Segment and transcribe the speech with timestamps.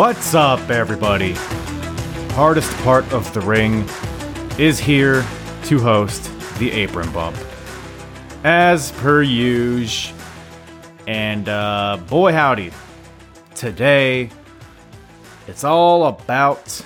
[0.00, 1.34] What's up, everybody?
[2.32, 3.86] Hardest part of the ring
[4.58, 5.26] is here
[5.64, 7.36] to host the apron bump.
[8.42, 10.16] As per usual.
[11.06, 12.72] And uh, boy, howdy.
[13.54, 14.30] Today,
[15.46, 16.82] it's all about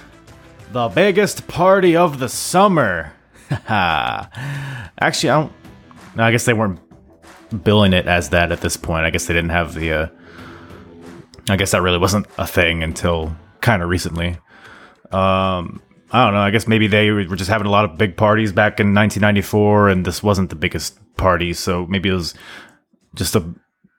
[0.73, 3.13] the biggest party of the summer.
[3.69, 5.53] Actually, I don't.
[6.17, 6.81] No, I guess they weren't
[7.63, 9.05] billing it as that at this point.
[9.07, 9.93] I guess they didn't have the.
[9.93, 10.09] Uh,
[11.49, 14.39] I guess that really wasn't a thing until kind of recently.
[15.11, 16.41] Um, I don't know.
[16.41, 19.89] I guess maybe they were just having a lot of big parties back in 1994,
[19.89, 22.35] and this wasn't the biggest party, so maybe it was
[23.15, 23.55] just a,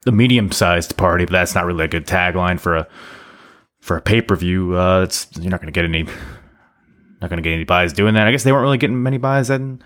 [0.06, 1.26] a medium-sized party.
[1.26, 2.88] But that's not really a good tagline for a
[3.82, 4.78] for a pay per view.
[4.78, 6.04] Uh, it's you're not going to get any
[7.22, 8.28] not going to get any buys doing that.
[8.28, 9.82] I guess they weren't really getting many buys in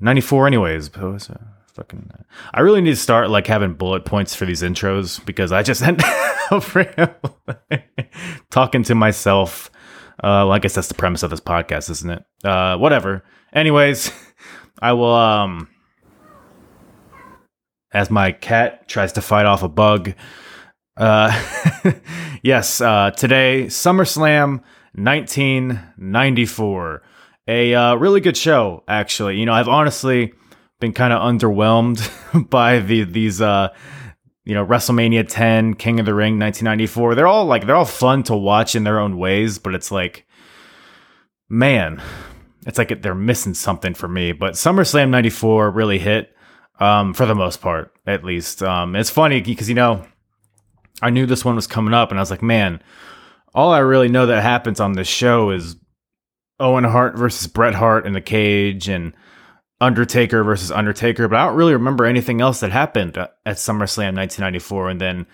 [0.00, 0.90] '94, anyways.
[0.92, 1.40] So,
[1.76, 2.10] fucking,
[2.52, 5.82] I really need to start like having bullet points for these intros because I just
[5.82, 6.02] end
[6.50, 6.50] up
[8.50, 9.70] talking to myself.
[10.18, 12.24] Uh, well, I guess that's the premise of this podcast, isn't it?
[12.42, 13.22] Uh, whatever.
[13.52, 14.10] Anyways,
[14.82, 15.14] I will.
[15.14, 15.68] Um,
[17.92, 20.14] as my cat tries to fight off a bug.
[20.96, 21.30] Uh,
[22.42, 22.80] yes.
[22.80, 24.62] Uh, today, SummerSlam
[24.94, 27.02] 1994.
[27.48, 29.38] A uh, really good show, actually.
[29.38, 30.32] You know, I've honestly
[30.80, 33.68] been kind of underwhelmed by the these uh
[34.44, 37.14] you know WrestleMania 10, King of the Ring 1994.
[37.14, 40.26] They're all like they're all fun to watch in their own ways, but it's like
[41.48, 42.02] man,
[42.66, 44.32] it's like they're missing something for me.
[44.32, 46.34] But SummerSlam 94 really hit
[46.78, 48.62] um for the most part, at least.
[48.62, 50.04] Um it's funny because you know
[51.02, 52.82] I knew this one was coming up and I was like, man,
[53.54, 55.76] all I really know that happens on this show is
[56.60, 59.12] Owen Hart versus Bret Hart in the cage and
[59.80, 64.90] Undertaker versus Undertaker, but I don't really remember anything else that happened at SummerSlam 1994.
[64.90, 65.26] And then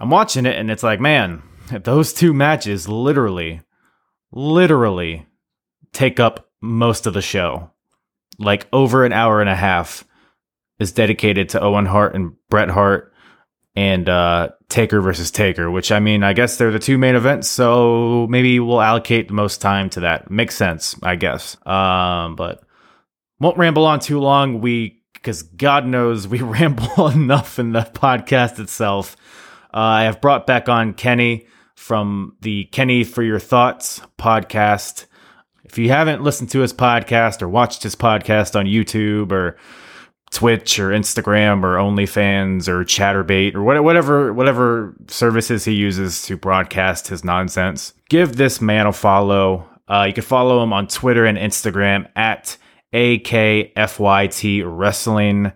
[0.00, 1.42] I'm watching it and it's like, man,
[1.82, 3.60] those two matches literally,
[4.32, 5.26] literally
[5.92, 7.70] take up most of the show.
[8.38, 10.04] Like over an hour and a half
[10.78, 13.12] is dedicated to Owen Hart and Bret Hart
[13.74, 17.48] and uh, Taker versus Taker, which I mean, I guess they're the two main events,
[17.48, 20.30] so maybe we'll allocate the most time to that.
[20.30, 21.56] Makes sense, I guess.
[21.66, 22.62] Um, but
[23.40, 24.60] won't ramble on too long.
[24.60, 29.16] We, because God knows we ramble enough in the podcast itself.
[29.74, 35.06] Uh, I have brought back on Kenny from the Kenny for Your Thoughts podcast.
[35.64, 39.56] If you haven't listened to his podcast or watched his podcast on YouTube or
[40.30, 47.08] Twitch or Instagram or OnlyFans or Chaturbate or whatever whatever services he uses to broadcast
[47.08, 47.92] his nonsense.
[48.08, 49.68] Give this man a follow.
[49.88, 52.56] Uh, you can follow him on Twitter and Instagram at
[52.96, 55.52] AKFYT Wrestling.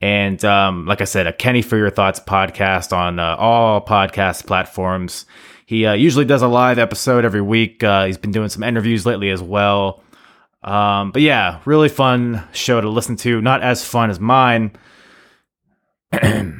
[0.00, 4.46] And um, like I said, a Kenny for Your Thoughts podcast on uh, all podcast
[4.46, 5.26] platforms.
[5.66, 7.82] He uh, usually does a live episode every week.
[7.82, 10.04] Uh, he's been doing some interviews lately as well.
[10.62, 13.40] Um, but yeah, really fun show to listen to.
[13.40, 14.70] Not as fun as mine.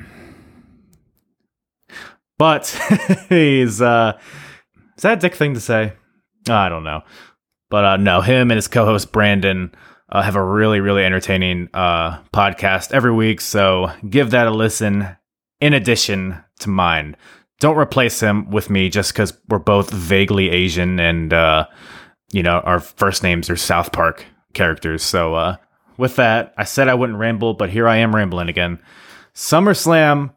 [2.38, 2.66] but
[3.28, 4.18] he's uh
[4.96, 5.94] is that a dick thing to say?
[6.48, 7.02] I don't know.
[7.70, 9.72] But uh no, him and his co-host Brandon
[10.10, 13.40] uh, have a really, really entertaining uh podcast every week.
[13.40, 15.16] So give that a listen
[15.60, 17.16] in addition to mine.
[17.60, 21.66] Don't replace him with me just because we're both vaguely Asian and uh
[22.32, 25.02] you know, our first names are South Park characters.
[25.02, 25.56] So, uh,
[25.96, 28.78] with that, I said I wouldn't ramble, but here I am rambling again.
[29.34, 30.30] SummerSlam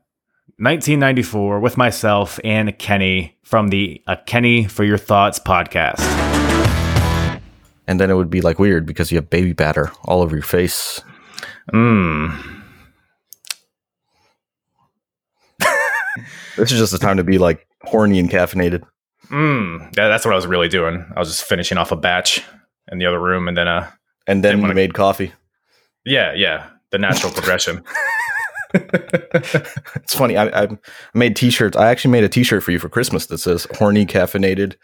[0.57, 6.50] 1994 with myself and Kenny from the uh, Kenny for Your Thoughts podcast.
[7.87, 10.43] And then it would be like weird because you have baby batter all over your
[10.43, 11.01] face.
[11.73, 12.61] Mmm.
[16.57, 18.83] this is just the time to be like horny and caffeinated.
[19.29, 21.05] Mm, yeah, that's what I was really doing.
[21.15, 22.43] I was just finishing off a batch
[22.91, 23.89] in the other room, and then uh,
[24.27, 24.73] and then you wanna...
[24.73, 25.31] made coffee.
[26.05, 27.83] Yeah, yeah, the natural progression.
[28.73, 30.37] it's funny.
[30.37, 30.67] I, I,
[31.13, 31.75] made T-shirts.
[31.75, 34.75] I actually made a T-shirt for you for Christmas that says "horny caffeinated,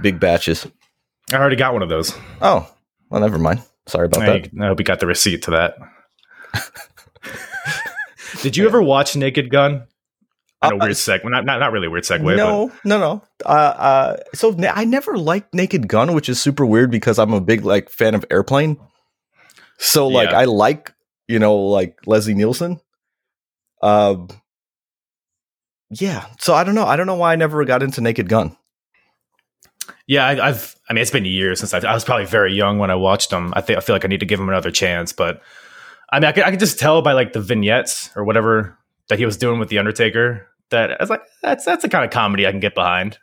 [0.00, 0.66] big batches."
[1.32, 2.16] I already got one of those.
[2.40, 2.70] Oh,
[3.10, 3.62] well, never mind.
[3.86, 4.50] Sorry about I, that.
[4.60, 5.76] I hope you got the receipt to that.
[8.42, 8.68] Did you yeah.
[8.68, 9.86] ever watch Naked Gun?
[10.62, 11.24] in a uh, weird segue.
[11.24, 12.36] Not, not not really a weird segue.
[12.36, 12.84] No, but.
[12.84, 13.22] no, no.
[13.44, 17.32] Uh, uh, so na- I never liked Naked Gun, which is super weird because I'm
[17.32, 18.78] a big like fan of Airplane.
[19.78, 20.40] So like yeah.
[20.40, 20.94] I like
[21.28, 22.80] you know like Leslie Nielsen.
[23.82, 24.28] Um.
[25.90, 26.86] Yeah, so I don't know.
[26.86, 28.56] I don't know why I never got into Naked Gun.
[30.06, 32.78] Yeah, I, have I mean, it's been years since I, I was probably very young
[32.78, 33.52] when I watched them.
[33.56, 35.42] I think I feel like I need to give him another chance, but
[36.10, 39.18] I mean, I could, I could just tell by like the vignettes or whatever that
[39.18, 42.10] he was doing with the Undertaker that I was like, that's that's the kind of
[42.10, 43.18] comedy I can get behind.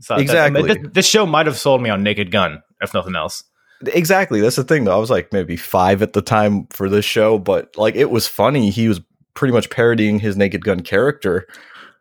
[0.00, 0.62] So exactly.
[0.62, 3.44] I mean, this, this show might have sold me on Naked Gun, if nothing else.
[3.86, 4.40] Exactly.
[4.40, 4.94] That's the thing, though.
[4.94, 8.26] I was like maybe five at the time for this show, but like it was
[8.26, 8.70] funny.
[8.70, 9.00] He was
[9.34, 11.46] pretty much parodying his Naked Gun character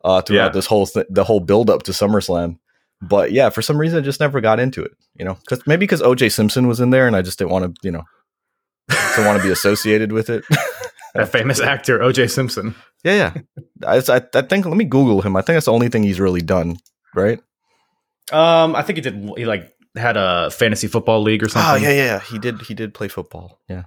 [0.03, 0.50] uh, throughout yeah.
[0.50, 2.57] this whole th- the whole build up to SummerSlam.
[3.03, 4.91] But yeah, for some reason, I just never got into it.
[5.15, 7.75] You know, because maybe because OJ Simpson was in there, and I just didn't want
[7.75, 8.03] to, you know,
[9.15, 10.45] don't want to be associated with it.
[11.13, 12.75] that famous actor OJ Simpson.
[13.03, 13.65] Yeah, yeah.
[13.88, 15.35] I, I, think let me Google him.
[15.35, 16.77] I think that's the only thing he's really done,
[17.13, 17.39] right?
[18.31, 19.31] Um, I think he did.
[19.38, 21.85] He like had a fantasy football league or oh, something.
[21.85, 22.19] Oh yeah, yeah.
[22.21, 22.61] He did.
[22.61, 23.59] He did play football.
[23.67, 23.83] Yeah.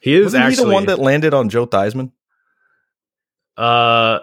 [0.00, 2.12] He is Wasn't actually he the one that landed on Joe Theismann.
[3.56, 4.20] Uh,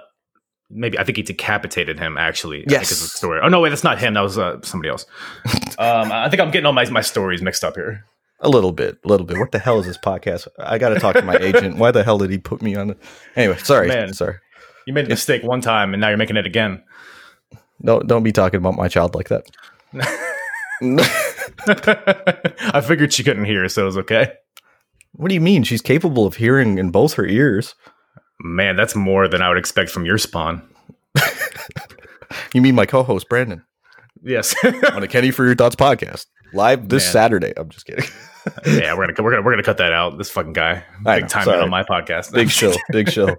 [0.69, 2.17] maybe I think he decapitated him.
[2.17, 2.91] Actually, yes.
[2.91, 3.39] Is the story.
[3.43, 4.13] Oh no, wait, that's not him.
[4.13, 5.05] That was uh, somebody else.
[5.77, 8.05] um, I think I'm getting all my my stories mixed up here.
[8.41, 9.37] A little bit, a little bit.
[9.37, 10.47] What the hell is this podcast?
[10.59, 11.77] I got to talk to my agent.
[11.77, 12.97] Why the hell did he put me on it?
[13.35, 14.35] Anyway, sorry, Man, sorry.
[14.85, 16.83] You made a mistake one time, and now you're making it again.
[17.83, 19.49] Don't don't be talking about my child like that.
[21.67, 24.33] I figured she couldn't hear, so it was okay.
[25.13, 25.63] What do you mean?
[25.63, 27.75] She's capable of hearing in both her ears.
[28.39, 30.61] Man, that's more than I would expect from your spawn.
[32.53, 33.63] you mean my co-host Brandon?
[34.23, 34.55] Yes.
[34.91, 37.11] on a Kenny for Your Thoughts podcast live this Man.
[37.13, 37.53] Saturday.
[37.55, 38.05] I'm just kidding.
[38.65, 40.17] yeah, we're gonna we're gonna we're gonna cut that out.
[40.17, 42.31] This fucking guy, big know, time on my podcast.
[42.31, 43.35] Big show, big show.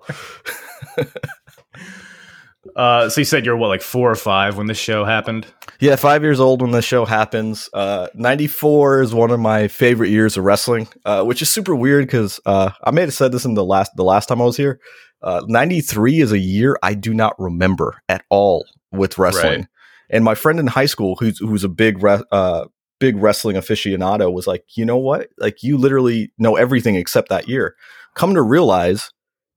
[2.74, 5.46] Uh, so you said you're what, like four or five when this show happened?
[5.78, 7.68] Yeah, five years old when this show happens.
[7.72, 12.06] Uh, 94 is one of my favorite years of wrestling, uh, which is super weird
[12.06, 14.56] because uh, I may have said this in the last the last time I was
[14.56, 14.80] here.
[15.22, 19.60] Uh, 93 is a year I do not remember at all with wrestling.
[19.60, 19.68] Right.
[20.10, 22.66] And my friend in high school, who's who's a big re- uh,
[22.98, 25.28] big wrestling aficionado was like, you know what?
[25.38, 27.74] Like you literally know everything except that year.
[28.14, 29.10] Come to realize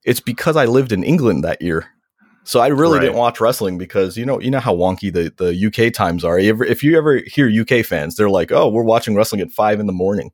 [0.04, 1.88] it's because I lived in England that year.
[2.44, 3.06] So I really right.
[3.06, 6.40] didn't watch wrestling because you know you know how wonky the, the UK times are.
[6.40, 9.88] If you ever hear UK fans, they're like, "Oh, we're watching wrestling at five in
[9.88, 10.32] the morning."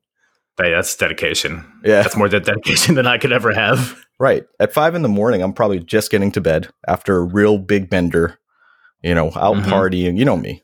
[0.57, 1.66] Hey, that's dedication.
[1.84, 4.06] Yeah, that's more dedication than I could ever have.
[4.18, 7.57] Right at five in the morning, I'm probably just getting to bed after a real
[7.57, 8.40] big bender.
[9.04, 9.72] You know, out mm-hmm.
[9.72, 10.18] partying.
[10.18, 10.63] You know me.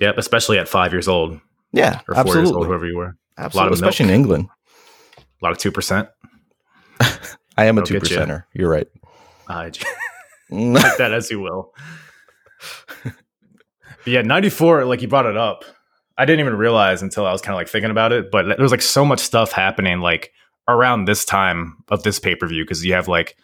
[0.00, 1.40] Yep, especially at five years old.
[1.72, 2.42] Yeah, or four absolutely.
[2.42, 3.16] years old, whoever you were.
[3.38, 4.14] Absolutely, a lot of especially milk.
[4.14, 4.48] in England.
[5.18, 6.08] A lot of two percent.
[7.56, 8.44] I am a two percenter.
[8.52, 8.60] You.
[8.60, 8.88] You're right.
[9.48, 9.70] Uh,
[10.72, 11.72] like that as you will.
[14.06, 14.84] yeah, ninety four.
[14.84, 15.64] Like you brought it up.
[16.18, 18.30] I didn't even realize until I was kind of like thinking about it.
[18.30, 20.32] But there was like so much stuff happening like
[20.68, 23.36] around this time of this pay per view because you have like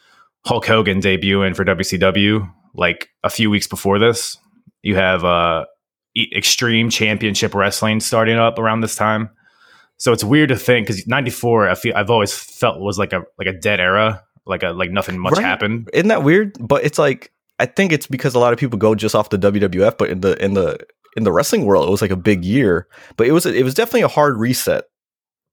[0.45, 4.37] Hulk Hogan debuting for WCW like a few weeks before this.
[4.83, 5.65] You have uh
[6.37, 9.31] Extreme Championship Wrestling starting up around this time.
[9.97, 13.23] So it's weird to think because '94, I feel I've always felt was like a
[13.39, 15.45] like a dead era, like a like nothing much right.
[15.45, 15.91] happened.
[15.93, 16.57] Isn't that weird?
[16.59, 19.39] But it's like I think it's because a lot of people go just off the
[19.39, 20.79] WWF, but in the in the
[21.17, 22.87] in the wrestling world, it was like a big year.
[23.17, 24.85] But it was it was definitely a hard reset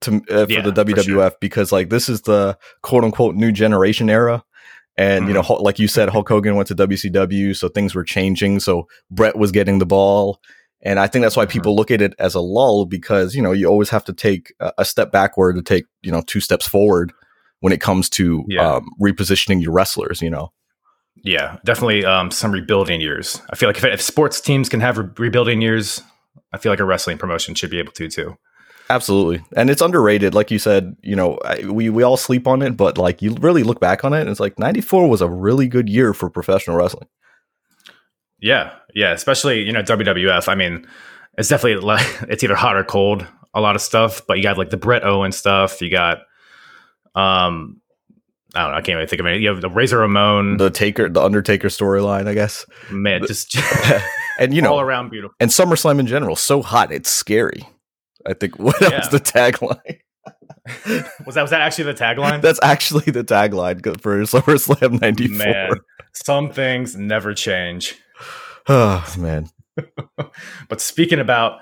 [0.02, 1.32] to uh, for yeah, the WWF for sure.
[1.42, 4.44] because like this is the quote unquote new generation era.
[4.98, 5.28] And mm-hmm.
[5.28, 5.64] you know, mm-hmm.
[5.64, 8.62] like you said, Hulk Hogan went to WCW, so things were changing.
[8.62, 10.40] So Bret was getting the ball,
[10.82, 11.52] and I think that's why mm-hmm.
[11.52, 11.80] people mm-hmm.
[11.80, 14.86] look at it as a lull because you know you always have to take a
[14.86, 17.12] step backward to take you know two steps forward
[17.60, 18.76] when it comes to yeah.
[18.76, 20.22] um, repositioning your wrestlers.
[20.22, 20.52] You know.
[21.24, 23.42] Yeah, definitely um, some rebuilding years.
[23.50, 26.02] I feel like if, if sports teams can have re- rebuilding years,
[26.54, 28.38] I feel like a wrestling promotion should be able to too.
[28.90, 30.36] Absolutely, and it's underrated.
[30.36, 33.34] Like you said, you know, I, we we all sleep on it, but like you
[33.40, 36.30] really look back on it, and it's like '94 was a really good year for
[36.30, 37.08] professional wrestling.
[38.40, 40.48] Yeah, yeah, especially you know WWF.
[40.48, 40.86] I mean,
[41.38, 43.26] it's definitely like it's either hot or cold.
[43.56, 45.82] A lot of stuff, but you got like the Bret Owen stuff.
[45.82, 46.20] You got,
[47.16, 47.82] um,
[48.56, 48.78] I don't know.
[48.78, 49.42] I can't even think of it.
[49.42, 52.28] You have the Razor Ramon, the Taker, the Undertaker storyline.
[52.28, 52.66] I guess.
[52.90, 53.56] Man, just
[54.40, 55.36] and you know all around beautiful.
[55.40, 57.68] And SummerSlam in general, so hot, it's scary.
[58.26, 59.00] I think what yeah.
[59.00, 60.00] was the tagline?
[61.26, 62.42] was that was that actually the tagline?
[62.42, 65.38] That's actually the tagline for SummerSlam '94.
[65.38, 65.72] Man,
[66.14, 67.96] some things never change.
[68.68, 69.48] Oh man!
[70.68, 71.60] but speaking about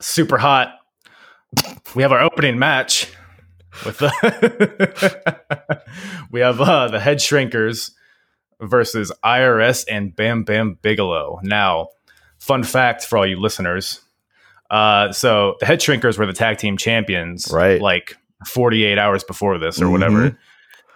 [0.00, 0.78] super hot,
[1.94, 3.12] we have our opening match
[3.84, 5.82] with the
[6.30, 7.90] we have uh, the Head Shrinkers
[8.60, 11.40] versus IRS and Bam Bam Bigelow.
[11.42, 11.88] Now,
[12.38, 14.00] fun fact for all you listeners
[14.70, 17.80] uh, so the head shrinkers were the tag team champions, right?
[17.80, 18.16] Like
[18.46, 19.92] 48 hours before this or mm-hmm.
[19.92, 20.38] whatever.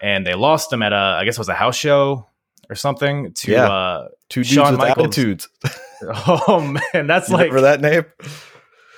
[0.03, 2.27] And they lost them at a, I guess it was a house show
[2.69, 3.69] or something to yeah.
[3.69, 5.07] uh, two Shawn Michaels.
[5.07, 5.49] attitudes.
[6.03, 6.61] oh
[6.95, 8.07] man, that's you like for that name.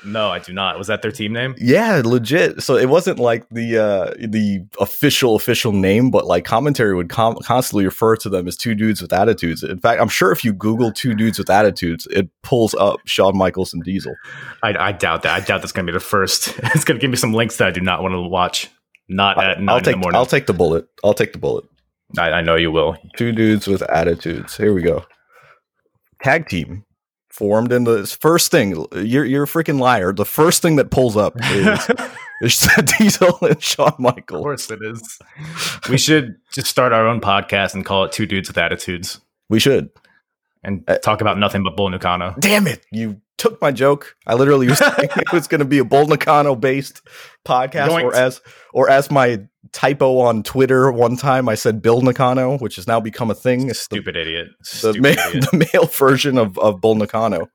[0.05, 0.79] No, I do not.
[0.79, 1.55] Was that their team name?
[1.59, 2.63] Yeah, legit.
[2.63, 7.37] So it wasn't like the uh the official official name, but like commentary would com-
[7.43, 9.63] constantly refer to them as two dudes with attitudes.
[9.63, 13.37] In fact, I'm sure if you Google two dudes with attitudes, it pulls up Shawn
[13.37, 14.15] Michaels and Diesel.
[14.63, 15.35] I, I doubt that.
[15.35, 16.49] I doubt that's going to be the first.
[16.75, 18.71] it's going to give me some links that I do not want to watch.
[19.09, 20.19] Not at nine I'll take in the morning.
[20.19, 20.89] I'll take the bullet.
[21.05, 21.65] I'll take the bullet.
[22.19, 22.97] I, I know you will.
[23.17, 24.57] Two dudes with attitudes.
[24.57, 25.05] Here we go.
[26.23, 26.85] Tag team
[27.33, 28.87] formed in the first thing.
[28.95, 30.13] You're you're a freaking liar.
[30.13, 31.91] The first thing that pulls up is,
[32.43, 35.19] is Diesel and Shawn michaels Of course it is.
[35.89, 39.59] We should just start our own podcast and call it Two Dudes with Attitudes We
[39.61, 39.91] should.
[40.63, 42.35] and Uh, talk about nothing but Bull Nakano.
[42.39, 42.85] Damn it!
[42.93, 44.15] You took my joke.
[44.27, 47.01] I literally was thinking it was going to be a Bull Nakano based
[47.45, 48.41] podcast, or as
[48.73, 49.41] or as my
[49.73, 53.69] typo on Twitter one time, I said Bill Nakano, which has now become a thing.
[53.69, 54.49] It's the, Stupid idiot.
[54.59, 55.47] the, Stupid ma- idiot.
[55.51, 57.49] the male version of, of Bull Nakano.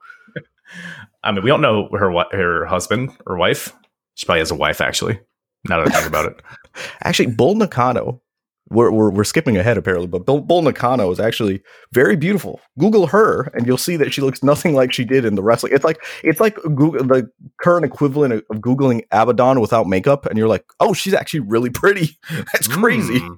[1.24, 3.74] I mean, we don't know her her husband or wife.
[4.16, 5.20] She probably has a wife, actually.
[5.68, 6.42] Now that I think about it,
[7.04, 8.22] Actually, Bull Nakano.
[8.70, 11.62] We're, we're, we're skipping ahead apparently, but Bull, Bull Nakano is actually
[11.94, 12.60] very beautiful.
[12.78, 15.74] Google her, and you'll see that she looks nothing like she did in the wrestling.
[15.74, 17.30] It's like it's like Google the
[17.62, 22.18] current equivalent of, googling Abadon without makeup, and you're like, oh, she's actually really pretty.
[22.54, 23.38] That's crazy, Mm.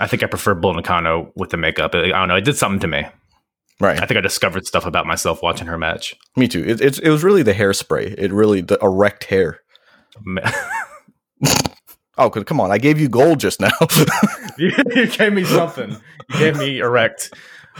[0.00, 1.94] I think I prefer Bull Nakano with the makeup.
[1.94, 2.34] I don't know.
[2.36, 3.06] It did something to me.
[3.78, 4.02] right?
[4.02, 6.14] I think I discovered stuff about myself watching her match.
[6.36, 6.64] Me too.
[6.66, 8.14] It, it's it was really the hairspray.
[8.18, 9.60] It really the erect hair.
[12.18, 12.70] Oh, 'cause- come on!
[12.70, 13.70] I gave you gold just now.
[14.58, 15.96] you, you gave me something.
[16.30, 17.32] You gave me erect.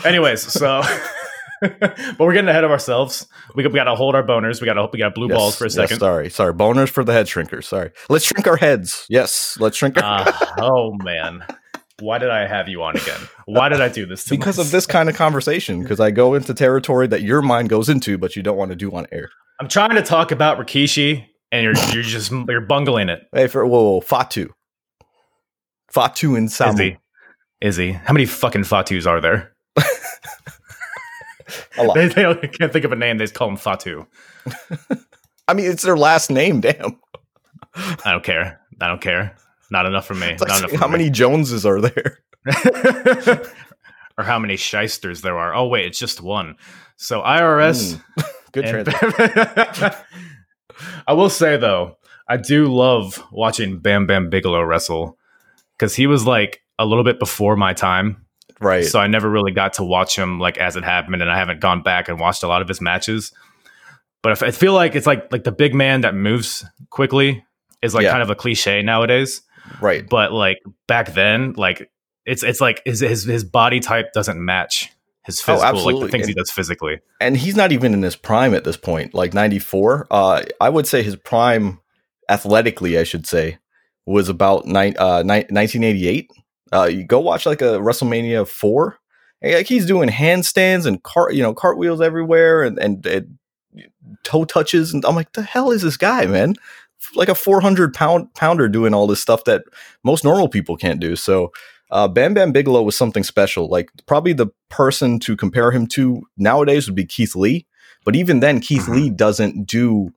[0.05, 0.83] Anyways, so
[1.61, 3.27] but we're getting ahead of ourselves.
[3.55, 4.61] We got, we got to hold our boners.
[4.61, 5.99] We got to we got blue balls for a yes, second.
[6.01, 6.55] sorry, sorry.
[6.55, 7.65] Boners for the head shrinkers.
[7.65, 7.91] Sorry.
[8.09, 9.07] Let's shrink our heads.
[9.09, 11.45] Yes, let's shrink our Ah, oh man,
[12.01, 13.21] why did I have you on again?
[13.45, 14.25] Why did I do this?
[14.25, 14.39] To you?
[14.39, 15.83] because of this kind of conversation.
[15.83, 18.77] Because I go into territory that your mind goes into, but you don't want to
[18.77, 19.31] do on air.
[19.61, 23.29] I'm trying to talk about Rikishi, and you're you're just you're bungling it.
[23.33, 24.53] Hey, for whoa, whoa Fatu,
[25.93, 26.73] Fatu and Samu.
[26.73, 26.99] Izzy,
[27.61, 29.55] Izzy, how many fucking Fatus are there?
[31.79, 31.95] A lot.
[31.95, 33.19] They, they can't think of a name.
[33.19, 34.07] They just call him Fatu.
[35.49, 36.61] I mean, it's their last name.
[36.61, 36.99] Damn.
[37.75, 38.61] I don't care.
[38.81, 39.37] I don't care.
[39.71, 40.37] Not enough for me.
[40.39, 42.19] Like Not enough how many Joneses are there?
[44.19, 45.55] or how many shysters there are.
[45.55, 46.57] Oh wait, it's just one.
[46.97, 47.95] So IRS.
[47.95, 48.25] Mm.
[48.53, 49.93] Good transition.
[51.07, 51.97] I will say though,
[52.29, 55.19] I do love watching Bam Bam Bigelow wrestle
[55.79, 58.25] because he was like a little bit before my time.
[58.61, 58.85] Right.
[58.85, 61.61] So I never really got to watch him like as it happened, and I haven't
[61.61, 63.33] gone back and watched a lot of his matches.
[64.23, 67.45] But I feel like it's like like the big man that moves quickly
[67.83, 68.13] is like Yeah.
[68.13, 69.43] kind of a cliche nowadays.
[69.81, 70.09] right.
[70.09, 71.91] But like back then, like
[72.25, 74.92] it's it's like his his, his body type doesn't match
[75.25, 76.99] his Oh, physical like the things he does physically.
[77.21, 80.87] and he's not even in his prime at this point like 94 uh i would
[80.87, 81.81] say his prime
[82.29, 83.59] athletically i should say
[84.07, 86.31] was about nine, uh, ni- 1988
[86.73, 88.99] uh you go watch like a wrestlemania 4
[89.45, 93.39] like he's doing handstands and cart you know cartwheels everywhere and, and, and
[94.25, 96.55] toe touches and i'm like the hell is this guy man?
[97.17, 99.65] Like a 400 pound pounder doing all this stuff that
[100.05, 101.17] most normal people can't do.
[101.17, 101.51] So
[101.93, 103.69] uh, Bam Bam Bigelow was something special.
[103.69, 107.67] Like probably the person to compare him to nowadays would be Keith Lee,
[108.05, 108.95] but even then, Keith Mhm.
[108.95, 110.13] Lee doesn't do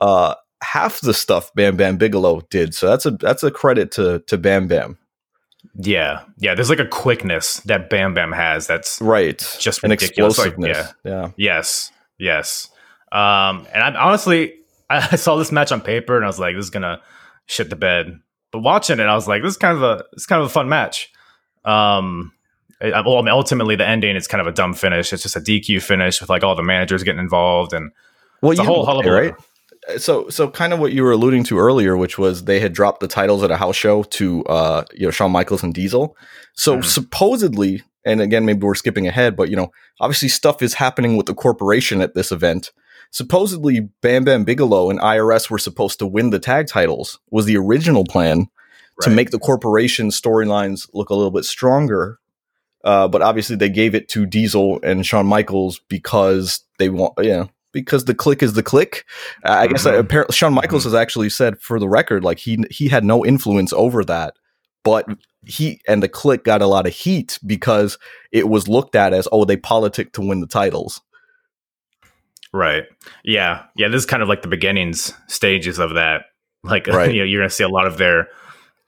[0.00, 2.74] uh, half the stuff Bam Bam Bigelow did.
[2.74, 4.98] So that's a that's a credit to to Bam Bam.
[5.76, 6.54] Yeah, yeah.
[6.56, 8.66] There's like a quickness that Bam Bam has.
[8.66, 10.92] That's Right, Just an ridiculous, like, explosiveness.
[11.04, 12.68] yeah, yes, yes.
[13.12, 14.54] Um, and I honestly,
[14.90, 17.00] I, I saw this match on paper and I was like, this is gonna
[17.46, 18.18] shit the bed.
[18.50, 20.50] But watching it, I was like, this is kind of a it's kind of a
[20.50, 21.11] fun match.
[21.64, 22.32] Um,
[22.80, 25.12] well, I mean, ultimately, the ending is kind of a dumb finish.
[25.12, 27.92] It's just a DQ finish with like all the managers getting involved and
[28.40, 29.12] well, it's a you whole hullabaloo.
[29.12, 29.34] right?
[29.98, 33.00] So, so kind of what you were alluding to earlier, which was they had dropped
[33.00, 36.16] the titles at a house show to uh, you know Shawn Michaels and Diesel.
[36.54, 36.84] So Mhm.
[36.84, 41.26] supposedly, and again, maybe we're skipping ahead, but you know, obviously stuff is happening with
[41.26, 42.72] the corporation at this event.
[43.10, 47.18] Supposedly, Bam Bam Bigelow and IRS were supposed to win the tag titles.
[47.30, 48.46] Was the original plan
[49.04, 52.18] to make the corporation storylines look a little bit stronger.
[52.84, 57.28] Uh, but obviously, they gave it to Diesel and Shawn Michaels because they want, you
[57.30, 59.02] know, because the Kliq is the Kliq.
[59.44, 59.92] Uh, I guess Mhm.
[59.94, 63.24] uh, apparently Shawn Michaels has actually said for the record, like he he had no
[63.24, 64.34] influence over that,
[64.84, 65.06] but
[65.46, 67.98] he and the Kliq got a lot of heat because
[68.32, 71.00] it was looked at as oh they politic to win the titles.
[72.52, 72.84] Right.
[73.24, 73.62] Yeah.
[73.76, 73.88] Yeah.
[73.88, 76.26] This is kind of like the beginnings stages of that.
[76.62, 77.12] Like, Right.
[77.12, 78.28] you know, you're going to see a lot of their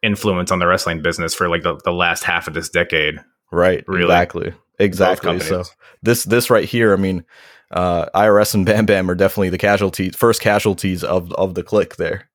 [0.05, 3.19] influence on the wrestling business for like the, the last half of this decade.
[3.51, 3.85] Right.
[3.89, 4.05] Really?
[4.05, 4.55] Exactly.
[4.79, 5.41] Exactly.
[5.41, 5.65] So
[6.03, 7.25] this this right here, I mean,
[7.71, 11.97] uh, IRS and Bam Bam are definitely the casualties, first casualties of of the Kliq
[11.97, 12.29] there.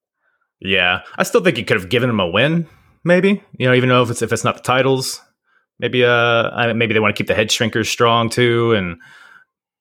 [0.61, 2.67] Yeah, I still think you could have given him a win,
[3.03, 3.43] maybe.
[3.57, 5.21] You know, even though if it's if it's not the titles,
[5.79, 8.97] maybe uh maybe they want to keep the head shrinkers strong too, and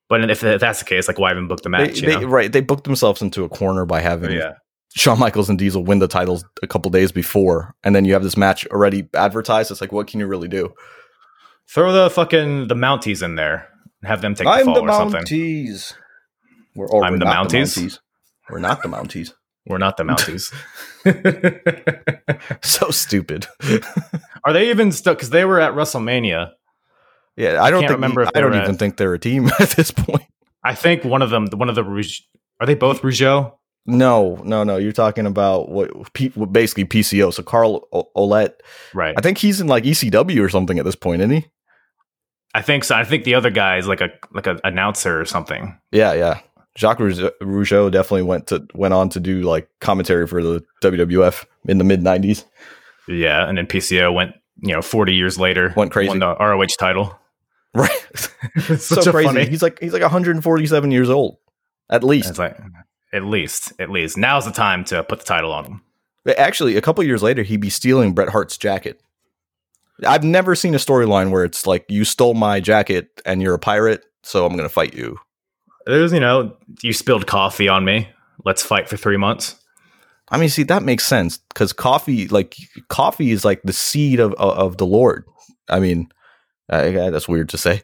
[0.09, 2.00] but if, if that's the case, like why even book the match?
[2.00, 4.54] They, they, right, they booked themselves into a corner by having yeah.
[4.95, 8.23] Shawn Michaels and Diesel win the titles a couple days before, and then you have
[8.23, 9.71] this match already advertised.
[9.71, 10.73] It's like, what can you really do?
[11.68, 13.68] Throw the fucking the Mounties in there.
[14.02, 15.23] Have them take the I'm fall the or something.
[15.23, 15.92] Mounties.
[16.75, 17.75] We're, or I'm we're the, Mounties.
[17.75, 17.99] the Mounties.
[18.50, 19.33] We're not the Mounties.
[19.66, 20.52] we're not the Mounties.
[22.64, 23.47] so stupid.
[24.45, 25.18] Are they even stuck?
[25.18, 26.52] Because they were at WrestleMania.
[27.37, 28.26] Yeah, I don't think, remember.
[28.35, 30.25] I don't even at, think they're a team at this point.
[30.64, 31.85] I think one of them, one of the
[32.61, 33.57] are they both Rougeau?
[33.88, 34.76] No, no, no.
[34.76, 37.33] You're talking about what, P, basically PCO.
[37.33, 38.52] So Carl o- Ouellet,
[38.92, 39.14] right?
[39.16, 41.47] I think he's in like ECW or something at this point, isn't he?
[42.54, 42.95] I think so.
[42.95, 45.78] I think the other guy is like a like an announcer or something.
[45.90, 46.40] Yeah, yeah.
[46.76, 51.78] Jacques Rougeau definitely went to went on to do like commentary for the WWF in
[51.78, 52.45] the mid '90s.
[53.09, 56.66] Yeah, and then PCO went you know 40 years later went crazy won the ROH
[56.78, 57.18] title.
[57.75, 57.90] Right,
[58.78, 59.28] so crazy.
[59.28, 59.47] Funny.
[59.47, 61.38] He's like he's like 147 years old
[61.90, 62.28] at least.
[62.30, 62.59] It's like
[63.12, 65.82] at least, at least now's the time to put the title on him.
[66.36, 69.00] Actually, a couple years later, he'd be stealing Bret Hart's jacket.
[70.06, 73.58] I've never seen a storyline where it's like you stole my jacket and you're a
[73.58, 75.18] pirate, so I'm going to fight you.
[75.86, 78.08] There's, you know, you spilled coffee on me.
[78.44, 79.56] Let's fight for three months.
[80.30, 82.56] I mean, see, that makes sense because coffee, like
[82.88, 85.24] coffee, is like the seed of of, of the Lord.
[85.70, 86.08] I mean,
[86.68, 87.82] uh, that's weird to say.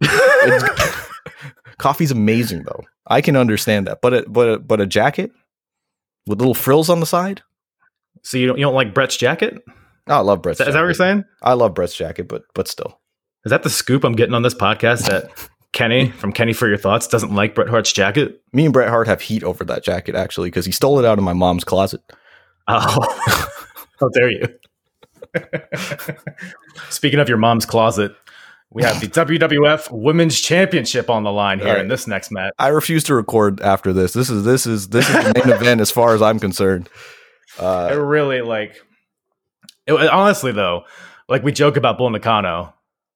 [1.82, 2.84] coffee's amazing, though.
[3.06, 5.32] I can understand that, but a, but a, but a jacket
[6.26, 7.42] with little frills on the side.
[8.22, 9.62] So you don't you don't like Bret's jacket?
[10.06, 10.60] Oh, I love Bret's.
[10.60, 11.24] Is that, is that what you're saying?
[11.42, 13.00] I love Bret's jacket, but but still.
[13.44, 15.30] Is that the scoop I'm getting on this podcast that
[15.72, 18.40] Kenny from Kenny for Your Thoughts doesn't like Bret Hart's jacket?
[18.52, 21.18] Me and Bret Hart have heat over that jacket actually because he stole it out
[21.18, 22.00] of my mom's closet.
[22.68, 23.48] Oh,
[24.00, 24.46] how dare you!
[26.90, 28.14] Speaking of your mom's closet,
[28.74, 31.80] we have the WWF Women's Championship on the line here right.
[31.80, 32.52] in this next match.
[32.58, 34.12] I refuse to record after this.
[34.12, 36.88] This is this is this is the main event as far as I'm concerned.
[37.58, 38.76] Uh, it really like
[39.86, 40.84] it, honestly though,
[41.28, 42.74] like we joke about Bull Nakano,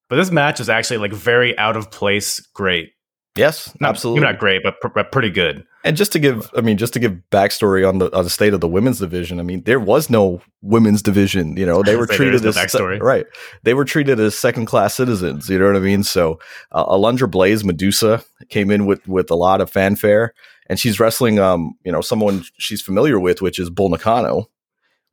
[0.08, 2.40] but this match is actually like very out of place.
[2.54, 2.90] Great.
[3.36, 4.22] Yes, not, absolutely.
[4.22, 5.66] Not great, but, pr- but pretty good.
[5.84, 8.52] And just to give, I mean, just to give backstory on the on the state
[8.52, 9.38] of the women's division.
[9.38, 11.56] I mean, there was no women's division.
[11.56, 13.00] You know, they were treated as backstory.
[13.00, 13.26] right.
[13.62, 15.48] They were treated as second class citizens.
[15.48, 16.02] You know what I mean?
[16.02, 16.40] So,
[16.72, 20.34] uh, Alundra Blaze Medusa came in with with a lot of fanfare,
[20.68, 24.50] and she's wrestling, um, you know, someone she's familiar with, which is Bull Nakano.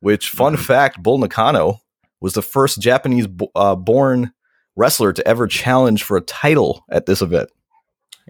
[0.00, 0.62] Which, fun mm-hmm.
[0.62, 1.80] fact, Bull Nakano
[2.20, 4.32] was the first Japanese uh, born
[4.76, 7.48] wrestler to ever challenge for a title at this event.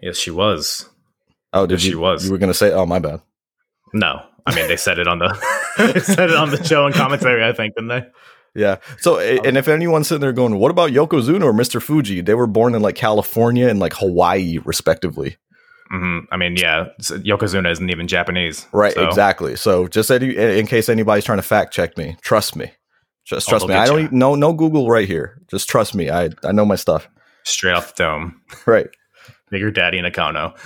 [0.02, 0.88] Yes, she was.
[1.52, 1.90] Oh, did yes, you?
[1.92, 2.24] She was.
[2.24, 2.72] You were going to say?
[2.72, 3.20] Oh, my bad.
[3.94, 5.32] No, I mean they said it on the
[6.04, 7.44] said it on the show and commentary.
[7.44, 8.06] I think, didn't they?
[8.54, 8.76] Yeah.
[8.98, 11.80] So, and if anyone's sitting there going, "What about Yokozuna or Mr.
[11.80, 15.36] Fuji?" They were born in like California and like Hawaii, respectively.
[15.92, 16.32] Mm-hmm.
[16.32, 18.94] I mean, yeah, Yokozuna isn't even Japanese, right?
[18.94, 19.06] So.
[19.06, 19.54] Exactly.
[19.56, 22.72] So, just in case anybody's trying to fact check me, trust me.
[23.24, 23.74] Just trust oh, me.
[23.74, 25.40] I don't know no Google right here.
[25.48, 26.10] Just trust me.
[26.10, 27.08] I I know my stuff.
[27.44, 28.40] Straight off the dome.
[28.66, 28.88] Right.
[29.50, 30.54] Bigger Daddy Nakano.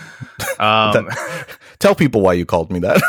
[0.59, 1.09] Um,
[1.79, 3.01] tell people why you called me that.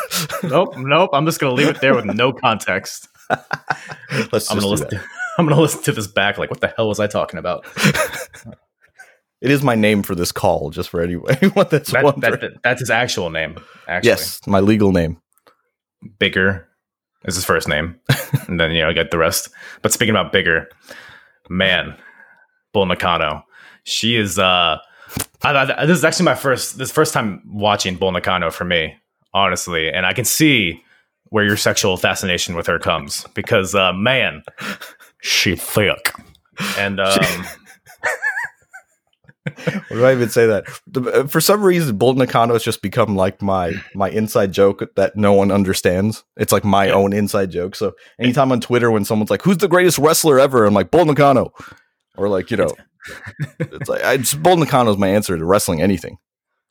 [0.43, 1.09] nope, nope.
[1.13, 3.07] I'm just gonna leave it there with no context.
[4.31, 4.51] Let's.
[4.51, 4.87] I'm gonna listen.
[4.91, 5.01] To,
[5.39, 6.37] I'm gonna listen to this back.
[6.37, 7.65] Like, what the hell was I talking about?
[9.41, 11.25] it is my name for this call, just for anyone,
[11.71, 13.57] that's that, that, that, That's his actual name.
[13.87, 14.09] Actually.
[14.09, 15.19] Yes, my legal name.
[16.19, 16.67] Bigger
[17.25, 17.99] is his first name,
[18.47, 19.49] and then you know get the rest.
[19.81, 20.69] But speaking about bigger,
[21.49, 21.97] man,
[22.73, 23.43] Bull Nakano,
[23.85, 24.37] she is.
[24.37, 24.77] uh
[25.41, 28.95] I, I, this is actually my first this first time watching Bull Nakano for me,
[29.33, 30.83] honestly, and I can see
[31.29, 34.43] where your sexual fascination with her comes because uh, man,
[35.21, 36.13] she thick,
[36.77, 37.17] and um,
[39.63, 40.65] what do I even say that?
[40.95, 45.15] Uh, for some reason, Bull Nakano has just become like my my inside joke that
[45.15, 46.23] no one understands.
[46.35, 46.93] It's like my yeah.
[46.93, 47.75] own inside joke.
[47.75, 51.05] So anytime on Twitter when someone's like, "Who's the greatest wrestler ever?" I'm like, "Bull
[51.05, 51.53] Nakano,"
[52.17, 52.88] or like you know, it's
[53.87, 56.17] like I, just, Bull Nakano is my answer to wrestling anything.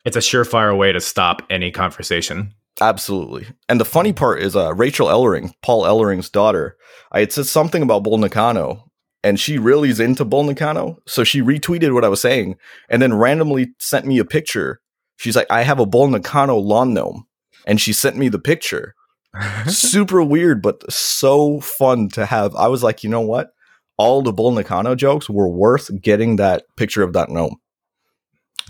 [0.05, 2.55] It's a surefire way to stop any conversation.
[2.81, 3.46] Absolutely.
[3.68, 6.77] And the funny part is uh, Rachel Ellering, Paul Ellering's daughter.
[7.11, 8.88] I had said something about Bull Nakano,
[9.24, 10.98] and she really is into Bull Nakano.
[11.07, 12.57] So she retweeted what I was saying
[12.88, 14.81] and then randomly sent me a picture.
[15.16, 17.27] She's like, I have a Bull Nakano lawn gnome.
[17.66, 18.94] And she sent me the picture.
[19.66, 22.55] Super weird, but so fun to have.
[22.55, 23.51] I was like, you know what?
[23.99, 27.57] All the Bull Nakano jokes were worth getting that picture of that gnome.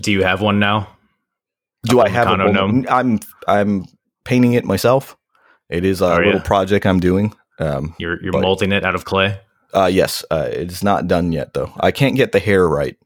[0.01, 0.95] Do you have one now?
[1.83, 2.85] Do I have a gnome?
[2.89, 3.85] I'm I'm
[4.25, 5.15] painting it myself.
[5.69, 6.43] It is a oh, little yeah.
[6.43, 7.33] project I'm doing.
[7.59, 9.39] Um, you're you're but, molding it out of clay.
[9.73, 11.71] Uh, yes, uh, it's not done yet though.
[11.79, 12.97] I can't get the hair right.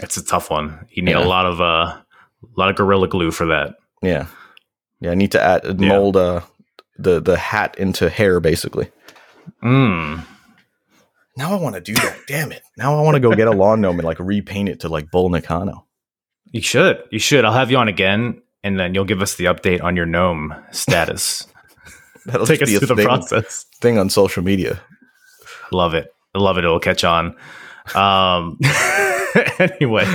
[0.00, 0.86] It's a tough one.
[0.90, 1.24] You need yeah.
[1.24, 2.04] a lot of uh, a
[2.56, 3.76] lot of gorilla glue for that.
[4.02, 4.26] Yeah,
[5.00, 5.10] yeah.
[5.10, 6.40] I need to add mold uh
[6.98, 8.90] the the hat into hair basically.
[9.60, 10.20] Hmm.
[11.36, 12.18] Now I want to do that.
[12.26, 12.62] Damn it!
[12.76, 15.10] Now I want to go get a lawn gnome and like repaint it to like
[15.10, 15.86] Bull Nakano.
[16.50, 17.02] You should.
[17.10, 17.44] You should.
[17.44, 20.54] I'll have you on again, and then you'll give us the update on your gnome
[20.70, 21.46] status.
[22.26, 23.64] That'll take us through the process.
[23.80, 24.80] Thing on social media.
[25.70, 26.12] Love it.
[26.34, 26.64] I love it.
[26.64, 27.36] It'll catch on.
[27.94, 28.58] Um,
[29.58, 30.06] anyway,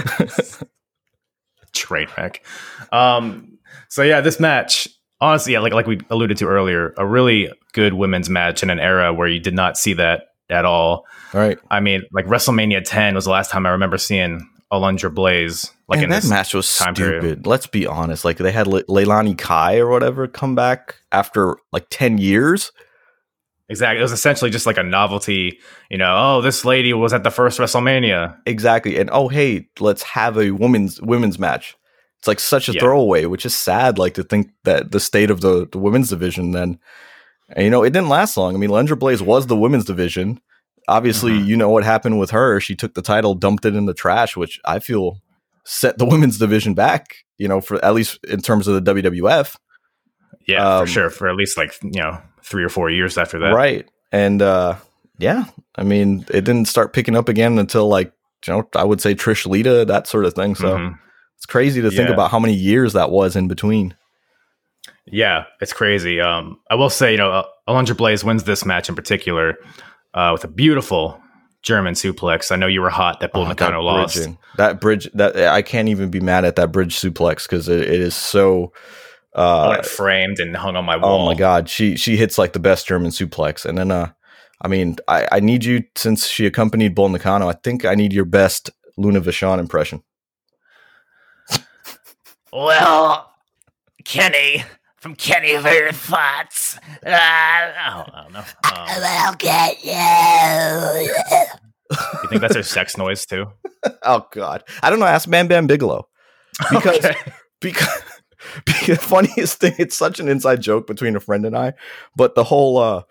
[1.74, 2.44] train wreck.
[2.92, 4.88] Um, so yeah, this match,
[5.22, 8.80] honestly, yeah, like like we alluded to earlier, a really good women's match in an
[8.80, 11.06] era where you did not see that at all.
[11.34, 11.58] Right.
[11.70, 15.72] I mean, like WrestleMania 10 was the last time I remember seeing Alundra Blaze.
[15.88, 16.96] Like Man, in that match was stupid.
[16.96, 17.48] Period.
[17.48, 18.24] Let's be honest.
[18.24, 22.72] Like they had Le- Leilani Kai or whatever come back after like 10 years.
[23.70, 24.00] Exactly.
[24.00, 25.60] It was essentially just like a novelty,
[25.90, 28.38] you know, oh, this lady was at the first WrestleMania.
[28.46, 28.98] Exactly.
[28.98, 31.78] And oh, hey, let's have a women's women's match.
[32.20, 32.82] It's like such a yeah.
[32.82, 36.52] throwaway, which is sad, like to think that the state of the, the women's division
[36.52, 36.80] then
[37.52, 38.56] and, you know, it didn't last long.
[38.56, 40.40] I mean, Alundra Blaze was the women's division.
[40.88, 41.46] Obviously, mm-hmm.
[41.46, 42.60] you know what happened with her.
[42.60, 45.22] She took the title, dumped it in the trash, which I feel
[45.64, 49.56] set the women's division back, you know, for at least in terms of the WWF.
[50.48, 51.10] Yeah, um, for sure.
[51.10, 53.52] For at least like, you know, three or four years after that.
[53.52, 53.88] Right.
[54.12, 54.76] And uh
[55.20, 58.12] yeah, I mean, it didn't start picking up again until like,
[58.48, 60.56] you know, I would say Trish Lita, that sort of thing.
[60.56, 60.96] So mm-hmm.
[61.38, 63.96] it's crazy to think about how many years that was in between.
[65.06, 66.20] Yeah, it's crazy.
[66.22, 69.58] Um, I will say, you know, Alundra Blaze wins this match in particular
[70.14, 71.20] uh, with a beautiful
[71.64, 72.52] German suplex.
[72.52, 74.28] I know you were hot that Bull oh, Nakano lost.
[74.58, 78.00] That bridge, that I can't even be mad at that bridge suplex because it, it
[78.00, 78.74] is so.
[79.34, 81.22] Uh, it framed and hung on my wall.
[81.22, 84.12] Oh my god, she she hits like the best German suplex, and then uh,
[84.62, 87.48] I mean, I, I need you since she accompanied Bull Nakano.
[87.48, 90.04] I think I need your best Luna Vachon impression.
[92.54, 93.32] Well,
[94.04, 94.66] Kenny,
[95.02, 96.78] from Kenny Ver Thoughts.
[97.06, 98.40] Uh, I don't know.
[98.40, 101.12] Um, I will get you.
[102.24, 103.48] you think that's her sex noise too?
[104.04, 105.08] oh God, I don't know.
[105.08, 106.08] Ask Bam Bam Bigelow
[106.70, 107.16] because okay.
[107.60, 108.02] because.
[108.66, 111.74] because funniest thing, it's such an inside joke between a friend and I.
[112.16, 113.04] But the whole uh,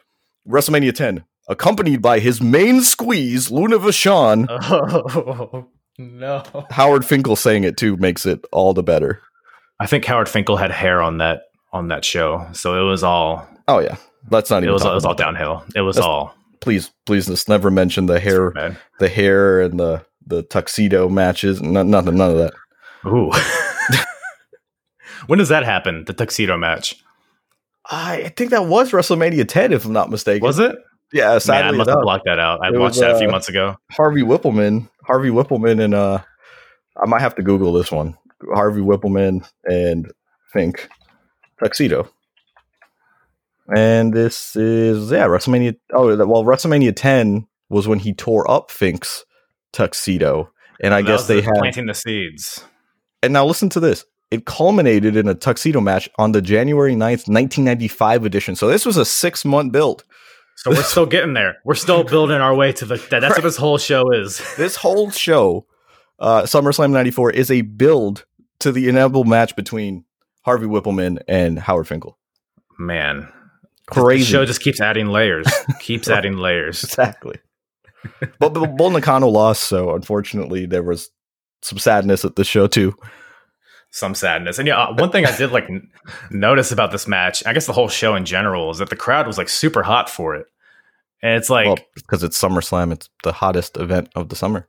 [0.49, 4.47] WrestleMania 10, accompanied by his main squeeze, Luna Vachon.
[4.51, 6.43] Oh no!
[6.71, 9.23] Howard Finkel saying it too makes it all the better.
[9.79, 12.47] I think Howard Finkel had hair on that on that show.
[12.53, 13.47] So it was all.
[13.69, 13.97] Oh yeah,
[14.29, 14.65] that's not.
[14.65, 15.65] It was, it was all downhill.
[15.75, 16.35] It was all.
[16.61, 18.53] Please, please, let's never mention the hair,
[18.99, 21.61] the hair, and the the tuxedo matches.
[21.61, 22.53] None, nothing, none of that.
[23.07, 23.33] Ooh.
[25.27, 26.05] when does that happen?
[26.07, 26.97] The tuxedo match.
[27.91, 30.47] I think that was WrestleMania 10, if I'm not mistaken.
[30.47, 30.77] Was it?
[31.13, 32.61] Yeah, sadly Man, I must have blocked that out.
[32.63, 33.77] I watched was, that a few uh, months ago.
[33.91, 36.21] Harvey Wippleman, Harvey Wippleman, and uh,
[37.03, 38.17] I might have to Google this one.
[38.55, 40.11] Harvey Wippleman and
[40.53, 40.89] Fink
[41.63, 42.09] tuxedo.
[43.75, 45.77] And this is yeah, WrestleMania.
[45.93, 49.25] Oh, well, WrestleMania 10 was when he tore up Fink's
[49.73, 50.51] tuxedo,
[50.83, 52.65] and I guess they had planting the seeds.
[53.23, 54.05] And now listen to this.
[54.31, 58.57] It culminated in a tuxedo match on the January 9th, 1995 edition.
[58.57, 60.05] So this was a six month build.
[60.57, 61.57] So we're still getting there.
[61.65, 62.97] We're still building our way to the.
[62.97, 63.31] That's right.
[63.31, 64.43] what this whole show is.
[64.57, 65.67] This whole show,
[66.19, 68.27] uh, SummerSlam '94, is a build
[68.59, 70.05] to the inevitable match between
[70.43, 72.19] Harvey Wippleman and Howard Finkel.
[72.79, 73.31] Man,
[73.87, 74.25] crazy.
[74.25, 75.47] The show just keeps adding layers,
[75.81, 76.83] keeps adding layers.
[76.83, 77.37] Exactly.
[78.39, 81.11] but, but Bull Nakano lost, so unfortunately there was
[81.63, 82.95] some sadness at the show too.
[83.93, 85.91] Some sadness, and yeah, uh, one thing I did like n-
[86.31, 89.27] notice about this match, I guess the whole show in general, is that the crowd
[89.27, 90.47] was like super hot for it,
[91.23, 94.69] and it's like well, because it's SummerSlam, it's the hottest event of the summer.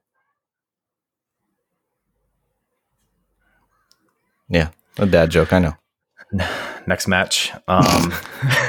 [4.50, 5.74] Yeah, a dad joke, I know.
[6.88, 7.52] Next match.
[7.68, 8.14] Um,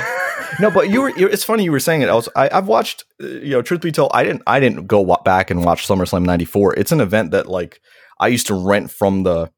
[0.60, 1.12] no, but you were.
[1.16, 2.08] It's funny you were saying it.
[2.08, 2.28] I was.
[2.36, 3.04] I, have watched.
[3.22, 4.42] Uh, you know, truth be told, I didn't.
[4.46, 6.74] I didn't go back and watch SummerSlam '94.
[6.78, 7.80] It's an event that like
[8.20, 9.50] I used to rent from the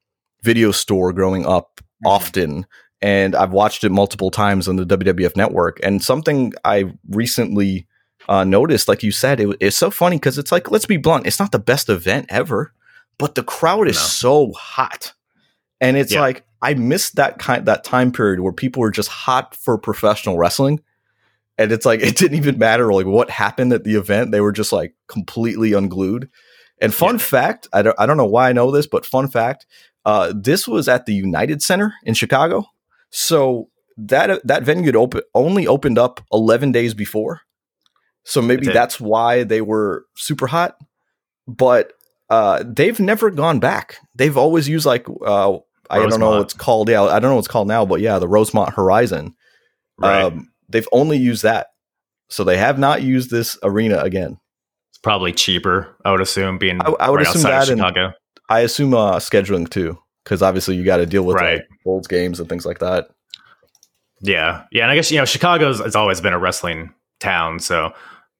[0.43, 2.07] video store growing up mm-hmm.
[2.07, 2.65] often,
[3.01, 5.79] and I've watched it multiple times on the WWF network.
[5.83, 7.87] And something I recently
[8.29, 11.27] uh, noticed, like you said, it, it's so funny because it's like, let's be blunt,
[11.27, 12.73] it's not the best event ever,
[13.17, 14.01] but the crowd is no.
[14.01, 15.13] so hot
[15.81, 16.21] and it's yeah.
[16.21, 20.35] like I missed that kind that time period where people were just hot for professional
[20.35, 20.81] wrestling.
[21.59, 24.31] And it's like it didn't even matter like what happened at the event.
[24.31, 26.27] They were just like completely unglued.
[26.81, 27.19] And fun yeah.
[27.19, 29.67] fact, I don't I don't know why I know this, but fun fact,
[30.05, 32.65] Uh, this was at the United Center in Chicago,
[33.11, 37.41] so that that venue had open, only opened up 11 days before.
[38.23, 40.77] So maybe that's why they were super hot.
[41.47, 41.93] But
[42.29, 43.97] uh, they've never gone back.
[44.15, 46.89] They've always used like uh, I don't know what's called.
[46.89, 49.35] Yeah, I don't know what's called now, but yeah, the Rosemont Horizon.
[49.97, 50.23] Right.
[50.23, 51.67] Um, they've only used that,
[52.29, 54.37] so they have not used this arena again.
[54.89, 58.13] It's probably cheaper, I would assume, being I, I would right assume that Chicago.
[58.49, 61.59] I assume uh, scheduling too, because obviously you got to deal with right.
[61.59, 63.09] like, Bulls games and things like that.
[64.21, 67.93] Yeah, yeah, and I guess you know Chicago's has always been a wrestling town, so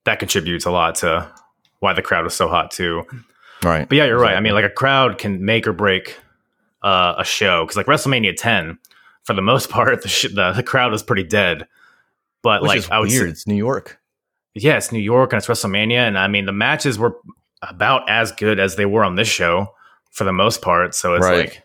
[0.05, 1.31] that contributes a lot to
[1.79, 3.03] why the crowd was so hot too.
[3.63, 3.87] Right.
[3.87, 4.35] But yeah, you're right.
[4.35, 6.17] I mean, like a crowd can make or break
[6.85, 8.77] uh, a show because like WrestleMania 10,
[9.23, 11.67] for the most part, the sh- the, the crowd was pretty dead.
[12.41, 13.11] But Which like, I weird.
[13.11, 13.99] Say, it's New York.
[14.53, 17.17] Yeah, it's New York and it's WrestleMania, and I mean the matches were
[17.61, 19.73] about as good as they were on this show
[20.11, 20.93] for the most part.
[20.95, 21.39] So it's right.
[21.39, 21.63] like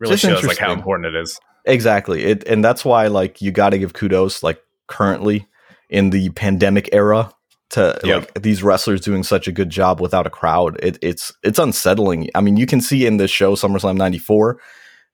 [0.00, 1.38] really Just shows like how important it is.
[1.64, 2.24] Exactly.
[2.24, 5.46] It and that's why like you got to give kudos like currently
[5.90, 7.32] in the pandemic era
[7.72, 8.20] to yep.
[8.20, 10.78] like these wrestlers doing such a good job without a crowd.
[10.82, 12.28] It, it's it's unsettling.
[12.34, 14.58] I mean, you can see in this show SummerSlam '94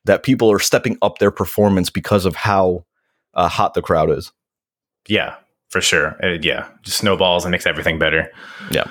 [0.05, 2.85] that people are stepping up their performance because of how
[3.35, 4.33] uh, hot the crowd is.
[5.09, 5.37] Yeah,
[5.68, 6.16] for sure.
[6.23, 8.31] Uh, yeah, just snowballs and makes everything better.
[8.71, 8.87] Yeah.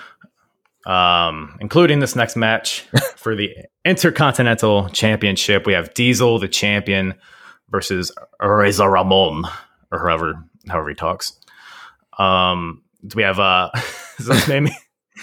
[0.86, 2.86] Um, including this next match
[3.17, 3.53] for the
[3.84, 7.15] Intercontinental Championship, we have Diesel, the champion,
[7.69, 9.43] versus Razor Ramon,
[9.91, 11.34] or however however he talks.
[12.17, 12.84] Um,
[13.15, 13.69] we have uh,
[14.17, 14.69] his name?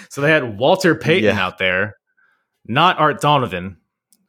[0.09, 1.45] so they had Walter Payton yeah.
[1.45, 1.97] out there,
[2.67, 3.79] not Art Donovan,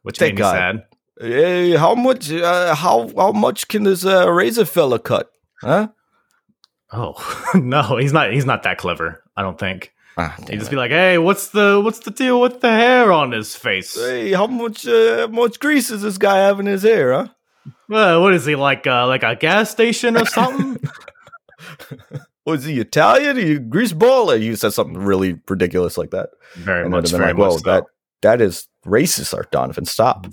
[0.02, 0.84] which Thank made me sad.
[1.18, 2.30] Hey, how much?
[2.30, 5.30] Uh, how how much can this uh, razor fella cut?
[5.62, 5.88] Huh?
[6.92, 8.32] Oh no, he's not.
[8.32, 9.22] He's not that clever.
[9.36, 9.92] I don't think.
[10.18, 13.32] Ah, He'd just be like, "Hey, what's the what's the deal with the hair on
[13.32, 13.96] his face?
[13.96, 17.12] Hey, how much uh, much grease does this guy have in his hair?
[17.12, 17.28] Huh?
[17.88, 18.86] Well, what is he like?
[18.86, 20.78] Uh, like a gas station or something?
[22.46, 23.36] was he Italian?
[23.36, 24.28] Are you greaseball?
[24.28, 26.30] Or you said something really ridiculous like that.
[26.54, 27.10] Very and much.
[27.10, 27.62] Very like, much.
[27.62, 27.84] that
[28.22, 29.84] that is racist, Art Donovan.
[29.84, 30.26] Stop.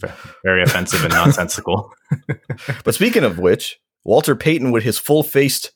[0.44, 1.92] Very offensive and nonsensical.
[2.84, 5.72] but speaking of which, Walter Payton with his full faced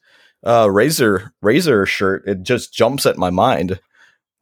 [0.46, 3.80] uh, razor razor shirt, it just jumps at my mind.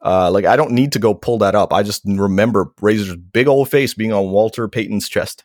[0.04, 1.72] Uh, like I don't need to go pull that up.
[1.72, 5.44] I just remember Razor's big old face being on Walter Payton's chest.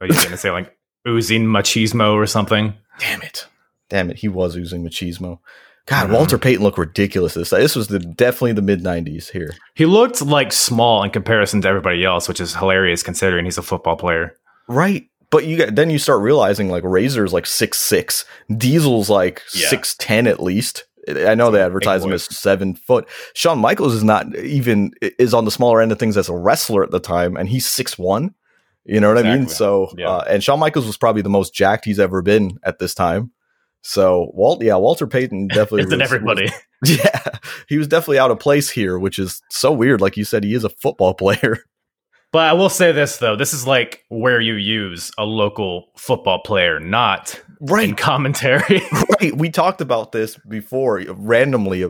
[0.00, 0.76] Are you going to say like
[1.06, 2.74] oozing machismo or something?
[2.98, 3.46] Damn it!
[3.88, 4.18] Damn it!
[4.18, 5.38] He was oozing machismo.
[5.88, 6.12] God.
[6.12, 7.32] Walter Payton looked ridiculous.
[7.32, 9.54] This this was the definitely the mid '90s here.
[9.74, 13.62] He looked like small in comparison to everybody else, which is hilarious considering he's a
[13.62, 14.36] football player.
[14.68, 19.42] Right, but you get, then you start realizing like Razor's like six six, Diesel's like
[19.48, 20.06] six yeah.
[20.06, 20.84] ten at least.
[21.08, 23.08] I know they advertise him as seven foot.
[23.32, 26.84] Shawn Michaels is not even is on the smaller end of things as a wrestler
[26.84, 28.34] at the time, and he's six one.
[28.84, 29.32] You know what exactly.
[29.32, 29.48] I mean?
[29.48, 30.08] So, yeah.
[30.08, 33.32] uh, and Shawn Michaels was probably the most jacked he's ever been at this time.
[33.82, 36.50] So Walt, yeah, Walter Payton definitely was, everybody.
[36.82, 37.38] Was, yeah,
[37.68, 40.00] he was definitely out of place here, which is so weird.
[40.00, 41.58] Like you said, he is a football player.
[42.30, 46.42] But I will say this though: this is like where you use a local football
[46.42, 48.82] player, not right in commentary.
[49.20, 49.34] right.
[49.34, 51.88] We talked about this before randomly, uh,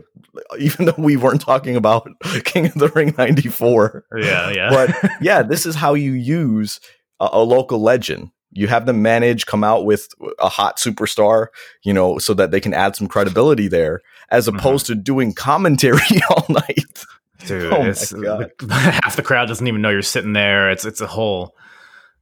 [0.61, 2.09] even though we weren't talking about
[2.45, 4.05] King of the Ring '94.
[4.17, 4.71] Yeah, yeah.
[4.71, 6.79] But yeah, this is how you use
[7.19, 11.47] a, a local legend you have them manage come out with a hot superstar
[11.83, 14.57] you know so that they can add some credibility there as mm-hmm.
[14.57, 14.95] opposed mm-hmm.
[14.95, 17.05] to doing commentary all night
[17.47, 18.11] dude oh it's,
[18.71, 21.55] half the crowd doesn't even know you're sitting there it's it's a whole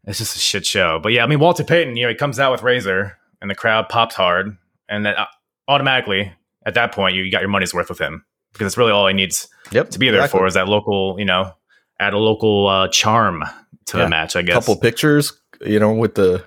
[0.05, 2.39] it's just a shit show but yeah i mean walter payton you know he comes
[2.39, 4.57] out with razor and the crowd pops hard
[4.89, 5.27] and then uh,
[5.69, 6.33] automatically
[6.65, 9.07] at that point you, you got your money's worth with him because it's really all
[9.07, 10.39] he needs yep, to be there exactly.
[10.39, 11.53] for is that local you know
[11.99, 13.43] add a local uh, charm
[13.87, 14.05] to yeah.
[14.05, 15.33] the match i guess couple pictures
[15.65, 16.47] you know, with the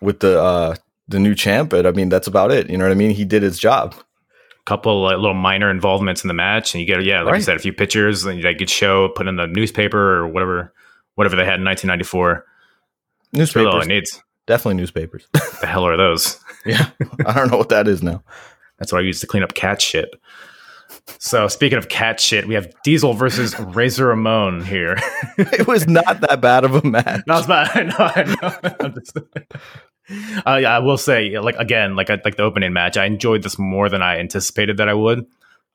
[0.00, 0.74] with the uh
[1.08, 2.70] the new champ, but I mean that's about it.
[2.70, 3.10] You know what I mean?
[3.10, 3.94] He did his job.
[4.64, 7.38] Couple like, little minor involvements in the match, and you get yeah, like right.
[7.38, 10.72] you said, a few pictures, and they could show put in the newspaper or whatever,
[11.16, 12.44] whatever they had in 1994.
[13.32, 14.22] Newspapers, really all it needs.
[14.46, 15.26] Definitely newspapers.
[15.32, 16.38] the hell are those?
[16.66, 16.90] yeah,
[17.26, 18.22] I don't know what that is now.
[18.78, 20.14] That's what I use to clean up cat shit.
[21.18, 24.96] So speaking of cat shit, we have Diesel versus Razor Ramon here.
[25.38, 27.22] it was not that bad of a match.
[27.26, 27.62] No, it's know.
[27.98, 28.88] I know.
[28.88, 29.16] Just,
[30.46, 33.58] uh, yeah, I will say, like again, like like the opening match, I enjoyed this
[33.58, 35.26] more than I anticipated that I would.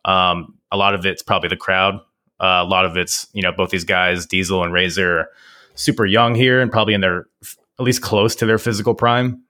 [0.06, 1.96] Um, a lot of it's probably the crowd.
[2.40, 5.28] Uh, a lot of it's you know both these guys, Diesel and Razor,
[5.76, 7.28] super young here and probably in their
[7.80, 9.42] at least close to their physical prime.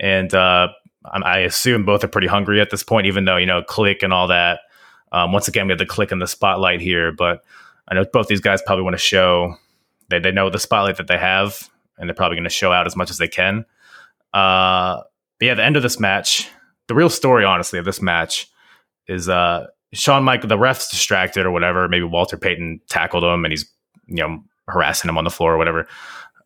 [0.00, 0.68] And uh,
[1.04, 4.12] I assume both are pretty hungry at this point, even though you know Kliq and
[4.12, 4.60] all that
[5.12, 7.44] um, once again, we have the Kliq in the spotlight here, but
[7.88, 9.56] I know both these guys probably want to show
[10.08, 12.86] They they know the spotlight that they have, and they're probably going to show out
[12.86, 13.64] as much as they can.
[14.32, 15.02] Uh,
[15.38, 16.48] but yeah, the end of this match,
[16.88, 18.48] the real story, honestly, of this match
[19.06, 19.66] is uh,
[20.08, 20.48] Michael.
[20.48, 21.88] The ref's distracted or whatever.
[21.88, 23.70] Maybe Walter Payton tackled him, and he's
[24.06, 25.86] you know harassing him on the floor or whatever.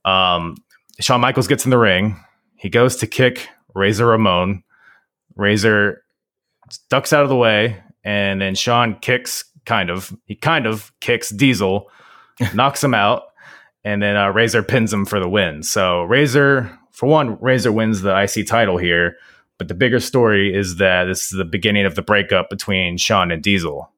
[0.05, 0.57] Um,
[0.99, 2.17] Shawn Michaels gets in the ring.
[2.57, 4.65] He goes to kick Razor Ramon.
[5.37, 6.03] Razor
[6.89, 11.29] ducks out of the way, and then Shawn kicks, kind of, he kind of kicks
[11.31, 11.91] Diesel,
[12.55, 13.25] knocks him out,
[13.85, 15.63] and then uh, Razor pins him for the win.
[15.63, 19.17] So Razor, for one, Razor wins the IC title here.
[19.59, 23.31] But the bigger story is that this is the beginning of the breakup between Shawn
[23.31, 23.91] and Diesel.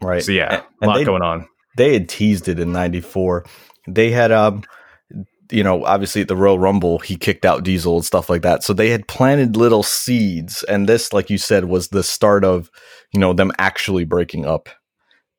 [0.00, 0.22] Right.
[0.22, 1.48] So yeah, And- a lot they- going on.
[1.76, 3.44] they had teased it in 94
[3.88, 4.62] they had um
[5.50, 8.62] you know obviously at the royal rumble he kicked out diesel and stuff like that.
[8.64, 12.70] So they had planted little seeds and this like you said was the start of
[13.12, 14.68] you know them actually breaking up.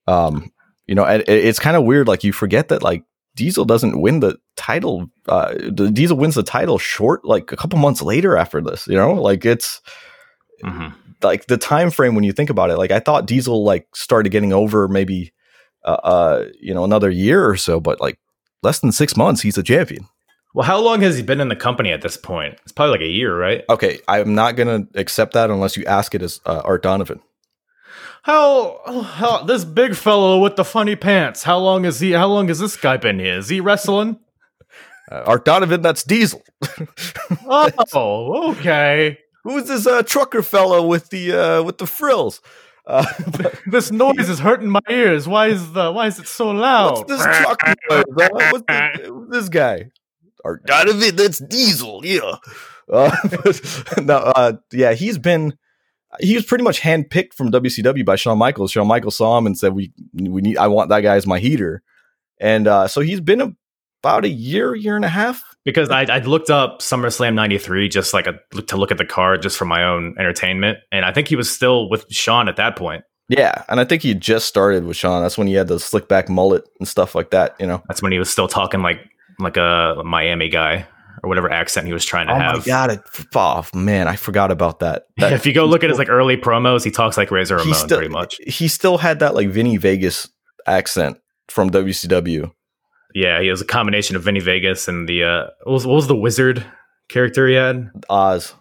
[0.08, 0.52] Um
[0.86, 3.04] you know and it's kind of weird like you forget that like
[3.36, 7.78] diesel doesn't win the title uh the diesel wins the title short like a couple
[7.78, 9.14] months later after this you know?
[9.14, 9.82] Like it's
[10.64, 10.94] Mhm.
[11.22, 14.30] like the time frame when you think about it like i thought diesel like started
[14.32, 15.32] getting over maybe
[15.86, 18.18] uh, uh you know another year or so but like
[18.64, 20.08] less than six months he's a champion
[20.54, 22.56] Well, how long has he been in the company at this point?
[22.64, 23.64] It's probably like a year, right?
[23.70, 27.20] okay i'm not gonna accept that unless you ask it as uh, art donovan
[28.24, 31.44] How, how this big fellow with the funny pants?
[31.44, 32.12] How long is he?
[32.12, 33.38] How long has this guy been here?
[33.38, 34.20] Is he wrestling?
[35.12, 36.42] uh, art donovan that's diesel
[37.94, 39.18] Oh, okay.
[39.44, 42.42] who's this uh trucker fellow with the uh with the frills
[42.88, 43.06] uh,
[43.68, 45.28] This noise is hurting my ears.
[45.28, 45.92] Why is the?
[45.92, 47.08] Why is it so loud?
[47.08, 48.50] what's this trucker noise, uh?
[48.52, 49.92] what's this, this guy
[50.46, 52.36] art donovan that's diesel yeah
[52.94, 53.12] uh,
[54.02, 55.58] no uh yeah he's been
[56.20, 58.72] he was pretty much handpicked from WCW by Shawn Michaels.
[58.72, 60.58] Shawn Michaels saw him and said, "We we need.
[60.58, 61.84] I want that guy as my heater."
[62.40, 63.58] And uh, so he's been
[64.02, 65.44] about a year, year and a half.
[65.68, 69.42] Because I I looked up SummerSlam '93 just like a, to look at the card
[69.42, 72.76] just for my own entertainment, and I think he was still with Shawn at that
[72.78, 73.04] point.
[73.30, 75.22] Yeah, and I think he just started with Shawn.
[75.22, 77.56] That's when he had the slick back mullet and stuff like that.
[77.60, 77.84] You know.
[77.90, 79.00] That's when he was still talking like
[79.40, 80.88] like a Miami guy
[81.24, 82.58] or whatever accent he was trying to Oh have.
[82.60, 82.92] my god!
[82.92, 83.02] It,
[83.36, 85.08] oh man, I forgot about that.
[85.18, 87.74] That- if you go look at his like early promos, he talks like Razor Ramon
[87.76, 88.38] still pretty much.
[88.48, 90.30] he still had that like Vinnie Vegas
[90.66, 91.18] accent
[91.50, 92.52] from WCW.
[93.14, 96.08] Yeah, he was a combination of Vinnie Vegas and the uh, what was what was
[96.08, 96.66] the wizard
[97.10, 97.90] character he had?
[98.10, 98.54] Oz.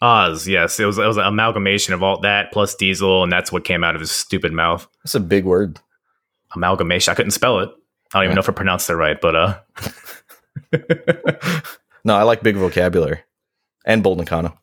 [0.00, 0.48] Oz.
[0.48, 3.64] Yes, it was it was an amalgamation of all that plus Diesel, and that's what
[3.64, 4.86] came out of his stupid mouth.
[5.04, 5.78] That's a big word.
[6.54, 7.12] Amalgamation.
[7.12, 7.70] I couldn't spell it.
[8.14, 8.34] I don't even Yeah.
[8.36, 9.58] know if I pronounced it right, but uh,
[12.04, 13.20] No, I like big vocabulary
[13.84, 14.58] and Bull Nakano.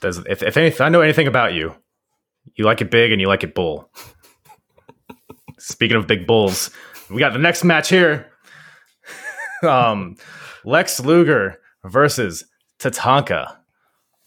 [0.00, 1.74] does if if, any, if I know anything about you,
[2.54, 3.90] you like it big and you like it bull.
[5.58, 6.70] Speaking of big bulls,
[7.10, 8.30] we got the next match here.
[9.62, 10.16] um,
[10.64, 12.44] Lex Luger versus
[12.78, 13.56] Tatanka.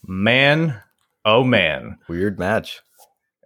[0.06, 0.80] Man,
[1.24, 2.80] oh man, Weird match.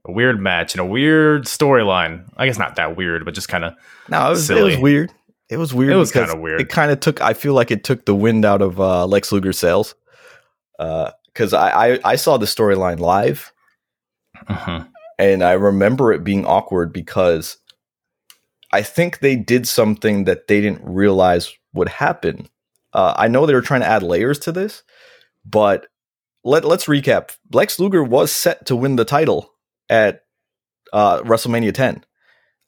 [0.04, 2.28] a weird match and a weird storyline.
[2.36, 3.74] I guess not that weird, but just kind of
[4.08, 5.12] No, it was, it was weird.
[5.48, 5.92] It was weird.
[5.92, 6.60] It was kinda weird.
[6.60, 7.20] It kind of took.
[7.20, 9.94] I feel like it took the wind out of uh, Lex Luger's sails.
[10.78, 13.52] Uh because I, I I saw the storyline live,
[15.18, 17.56] and I remember it being awkward because
[18.72, 22.48] I think they did something that they didn't realize would happen.
[22.92, 24.82] Uh, I know they were trying to add layers to this,
[25.44, 25.86] but
[26.44, 27.36] let let's recap.
[27.52, 29.52] Lex Luger was set to win the title
[29.88, 30.24] at
[30.92, 32.04] uh, WrestleMania 10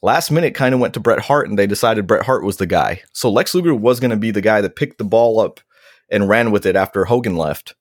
[0.04, 2.66] last minute kind of went to Bret Hart and they decided Bret Hart was the
[2.66, 3.02] guy.
[3.12, 5.60] So Lex Luger was going to be the guy that picked the ball up
[6.10, 7.74] and ran with it after Hogan left.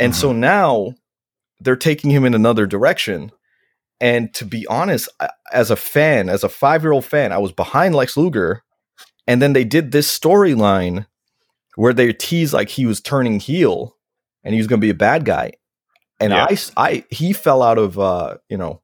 [0.00, 0.94] And so now
[1.60, 3.30] they're taking him in another direction.
[4.00, 5.08] And to be honest,
[5.52, 8.62] as a fan, as a five year old fan, I was behind Lex Luger.
[9.26, 11.06] And then they did this storyline
[11.76, 13.96] where they teased like he was turning heel
[14.42, 15.52] and he was going to be a bad guy.
[16.20, 16.46] And Yeah.
[16.48, 18.82] I, I, he fell out of, uh, you know,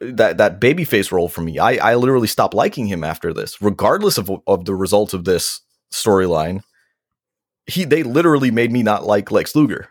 [0.00, 1.58] that that babyface role for me.
[1.58, 5.60] I I literally stopped liking him after this, regardless of of the results of this
[5.92, 6.62] storyline.
[7.66, 9.88] He they literally made me not like Lex Luger.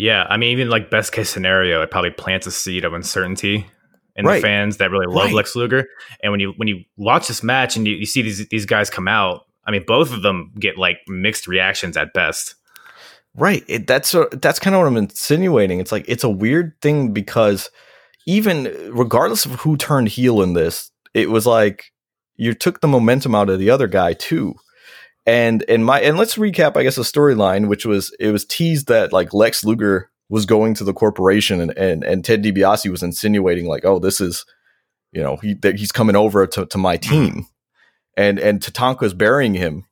[0.00, 3.66] Yeah, I mean, even like best case scenario, it probably plants a seed of uncertainty
[4.16, 4.36] in Right.
[4.36, 5.34] the fans that really love Right.
[5.34, 5.86] Lex Luger.
[6.22, 8.88] And when you when you watch this match and you, you see these these guys
[8.88, 12.54] come out, I mean, both of them get like mixed reactions at best.
[13.34, 13.62] Right.
[13.68, 15.80] It, that's a, that's kind of what I'm insinuating.
[15.80, 17.68] It's like it's a weird thing because
[18.26, 21.92] even regardless of who turned heel in this, it was like
[22.36, 24.54] you took the momentum out of the other guy too.
[25.26, 28.88] And and my and let's recap, I guess, the storyline, which was it was teased
[28.88, 33.02] that like Lex Luger was going to the corporation and and, and Ted DiBiase was
[33.02, 34.44] insinuating like, oh, this is
[35.12, 37.46] you know he that he's coming over to, to my team.
[38.16, 39.84] and and Tatanka's burying him,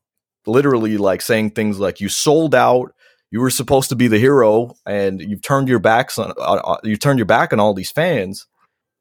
[0.47, 2.95] literally like saying things like "You sold out."
[3.31, 6.97] You were supposed to be the hero, and you've turned your backs on uh, you
[6.97, 8.47] turned your back on all these fans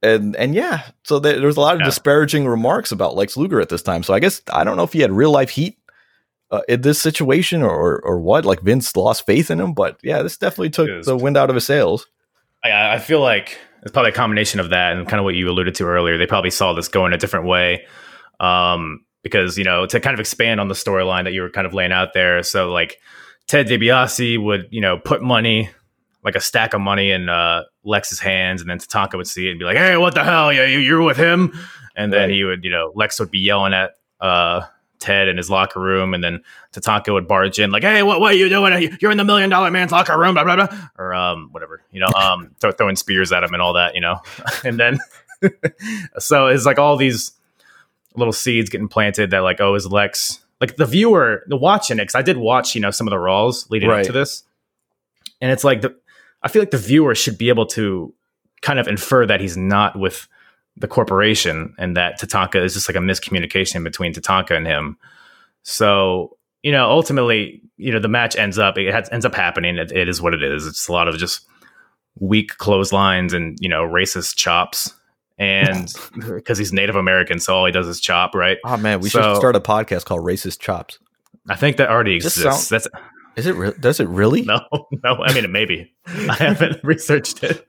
[0.03, 1.85] and and yeah, so there, there was a lot of yeah.
[1.85, 4.03] disparaging remarks about Lex Luger at this time.
[4.03, 5.77] So I guess I don't know if he had real life heat
[6.51, 8.45] uh, in this situation or or what.
[8.45, 11.55] Like Vince lost faith in him, but yeah, this definitely took the wind out of
[11.55, 12.07] his sails.
[12.63, 15.49] I, I feel like it's probably a combination of that and kind of what you
[15.49, 16.17] alluded to earlier.
[16.17, 17.85] They probably saw this going a different way.
[18.39, 21.67] Um, because you know to kind of expand on the storyline that you were kind
[21.67, 22.43] of laying out there.
[22.43, 22.99] So like
[23.47, 25.69] Ted DiBiase would you know put money
[26.23, 29.51] like a stack of money in uh, Lex's hands, and then Tatanka would see it
[29.51, 30.51] and be like, "Hey, what the hell?
[30.51, 31.53] Yeah, you, you're with him."
[31.95, 32.29] And then right.
[32.29, 34.61] he would, you know, Lex would be yelling at uh,
[34.99, 36.43] Ted in his locker room, and then
[36.73, 38.97] Tatanka would barge in like, "Hey, what what are you doing?
[38.99, 41.99] You're in the million dollar man's locker room, blah blah blah," or um, whatever, you
[41.99, 44.21] know, um, th- throwing spears at him and all that, you know,
[44.63, 44.99] and then
[46.19, 47.31] so it's like all these
[48.15, 52.03] little seeds getting planted that like, oh, is Lex like the viewer, the watching it?
[52.03, 53.99] Because I did watch, you know, some of the Raws leading right.
[53.99, 54.43] up to this,
[55.41, 55.95] and it's like the
[56.41, 58.13] I feel like the viewer should be able to
[58.61, 60.27] kind of infer that he's not with
[60.79, 64.97] the corporation and that Tatanka is just like a miscommunication between Tatanka and him.
[65.63, 69.77] So, you know, ultimately, you know, the match ends up, it has, ends up happening.
[69.77, 70.65] It, it is what it is.
[70.65, 71.45] It's a lot of just
[72.19, 74.93] weak clotheslines and, you know, racist chops.
[75.39, 75.93] And
[76.27, 78.57] because he's Native American, so all he does is chop, right?
[78.65, 80.97] Oh man, we so, should start a podcast called Racist Chops.
[81.47, 82.41] I think that already exists.
[82.41, 82.87] Sound, That's
[83.37, 83.55] is it?
[83.55, 84.41] Re- does it really?
[84.41, 84.59] No,
[85.03, 85.23] no.
[85.23, 85.93] I mean, maybe.
[86.07, 87.65] I haven't researched it.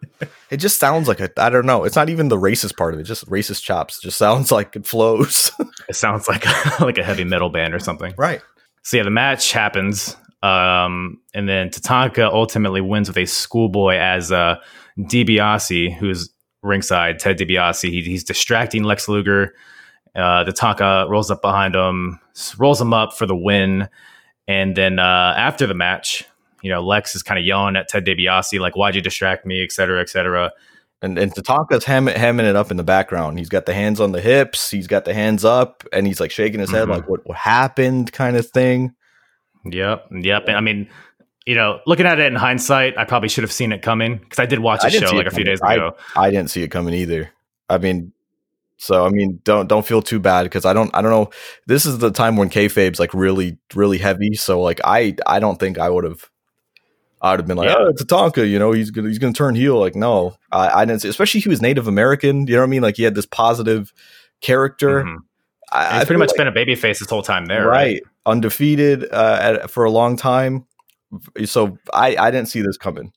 [0.51, 1.31] It just sounds like a.
[1.37, 1.85] I don't know.
[1.85, 3.05] It's not even the racist part of it.
[3.05, 3.99] Just racist chops.
[3.99, 5.53] It just sounds like it flows.
[5.89, 8.15] it sounds like a, like a heavy metal band or something.
[8.17, 8.41] Right.
[8.83, 14.33] So yeah, the match happens, um, and then Tatanka ultimately wins with a schoolboy as
[14.33, 14.57] uh,
[14.99, 16.31] DiBiase, who's
[16.63, 17.19] ringside.
[17.19, 17.91] Ted DiBiase.
[17.91, 19.55] He, he's distracting Lex Luger.
[20.17, 22.19] Uh, Tatanka rolls up behind him,
[22.57, 23.91] rolls him up for the win.
[24.49, 26.25] And then uh, after the match,
[26.63, 29.63] you know, Lex is kind of yelling at Ted DiBiase, like, why'd you distract me,
[29.63, 30.51] et cetera, et cetera.
[31.01, 33.39] And, and Tatanka's hem- hemming it up in the background.
[33.39, 36.33] He's got the hands on the hips, he's got the hands up, and he's like
[36.33, 36.93] shaking his head, mm-hmm.
[36.93, 38.95] like, what, what happened, kind of thing.
[39.65, 40.07] Yep.
[40.11, 40.45] Yep.
[40.49, 40.89] And I mean,
[41.47, 44.39] you know, looking at it in hindsight, I probably should have seen it coming because
[44.39, 45.95] I did watch the show like a few days ago.
[46.17, 47.31] I, I didn't see it coming either.
[47.69, 48.13] I mean,
[48.79, 51.31] so I mean, don't don't feel too bad because I don't I don't know.
[51.67, 54.35] This is the time when kayfabe's like really really heavy.
[54.35, 56.31] So like I I don't think I would have.
[57.21, 57.75] I would have been like, yeah.
[57.77, 59.77] oh, it's Tatanka, you know, he's gonna he's gonna turn heel.
[59.81, 61.03] Like, no, I, I didn't.
[61.03, 62.47] See, especially he was Native American.
[62.47, 62.83] You know what I mean?
[62.83, 63.93] Like he had this positive
[64.41, 65.03] character.
[65.03, 65.17] Mm-hmm.
[65.73, 67.75] I, he's pretty much like, been a babyface this whole time there, right?
[67.75, 68.03] right?
[68.25, 70.65] Undefeated uh, at, for a long time.
[71.45, 73.13] So I I didn't see this coming.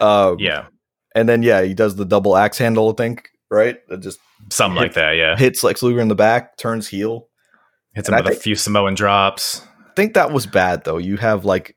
[0.00, 0.66] Uh, yeah,
[1.14, 2.90] and then yeah, he does the double axe handle.
[2.90, 3.78] I think right.
[3.88, 4.18] It just
[4.50, 5.12] something like that.
[5.12, 7.28] Yeah, hits Lex Luger in the back, turns heel,
[7.94, 9.62] hits him with think, a few Samoan drops.
[9.88, 10.98] I think that was bad though.
[10.98, 11.76] You have like,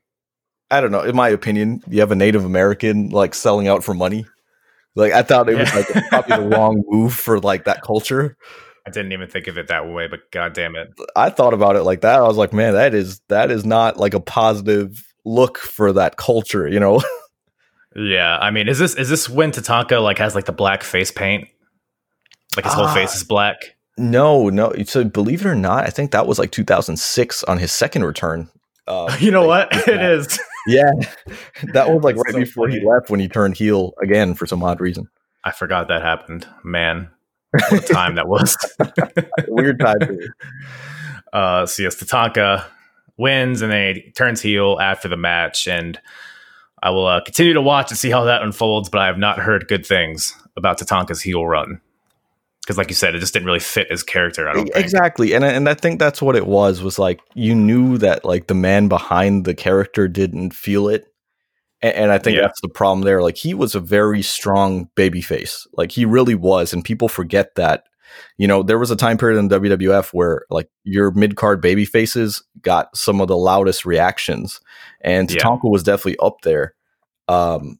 [0.70, 1.02] I don't know.
[1.02, 4.26] In my opinion, you have a Native American like selling out for money.
[4.94, 8.36] Like I thought it was like probably the wrong move for like that culture.
[8.86, 10.88] I didn't even think of it that way, but god damn it.
[11.16, 12.20] I thought about it like that.
[12.20, 16.16] I was like, man, that is that is not like a positive look for that
[16.16, 17.02] culture, you know?
[17.96, 18.36] yeah.
[18.38, 21.48] I mean, is this is this when Tatanka like has like the black face paint?
[22.56, 23.76] Like his whole uh, face is black.
[23.96, 24.72] No, no.
[24.84, 28.48] So believe it or not, I think that was like 2006 on his second return.
[28.86, 29.68] Uh, you know what?
[29.88, 30.38] It is.
[30.66, 30.90] yeah,
[31.72, 32.80] that was like right so before funny.
[32.80, 35.08] he left when he turned heel again for some odd reason.
[35.44, 36.46] I forgot that happened.
[36.64, 37.10] Man,
[37.70, 38.56] what time that was.
[39.48, 40.18] Weird time.
[41.32, 42.64] Uh, so yes, Tatanka
[43.18, 46.00] wins and then he turns heel after the match, and
[46.82, 48.88] I will uh, continue to watch and see how that unfolds.
[48.88, 51.80] But I have not heard good things about Tatanka's heel run
[52.64, 54.76] because like you said it just didn't really fit his character i don't think.
[54.76, 58.46] exactly and, and i think that's what it was was like you knew that like
[58.46, 61.06] the man behind the character didn't feel it
[61.82, 62.42] and, and i think yeah.
[62.42, 66.34] that's the problem there like he was a very strong baby face like he really
[66.34, 67.84] was and people forget that
[68.36, 72.42] you know there was a time period in wwf where like your mid-card baby faces
[72.62, 74.60] got some of the loudest reactions
[75.00, 75.56] and yeah.
[75.64, 76.74] was definitely up there
[77.28, 77.78] um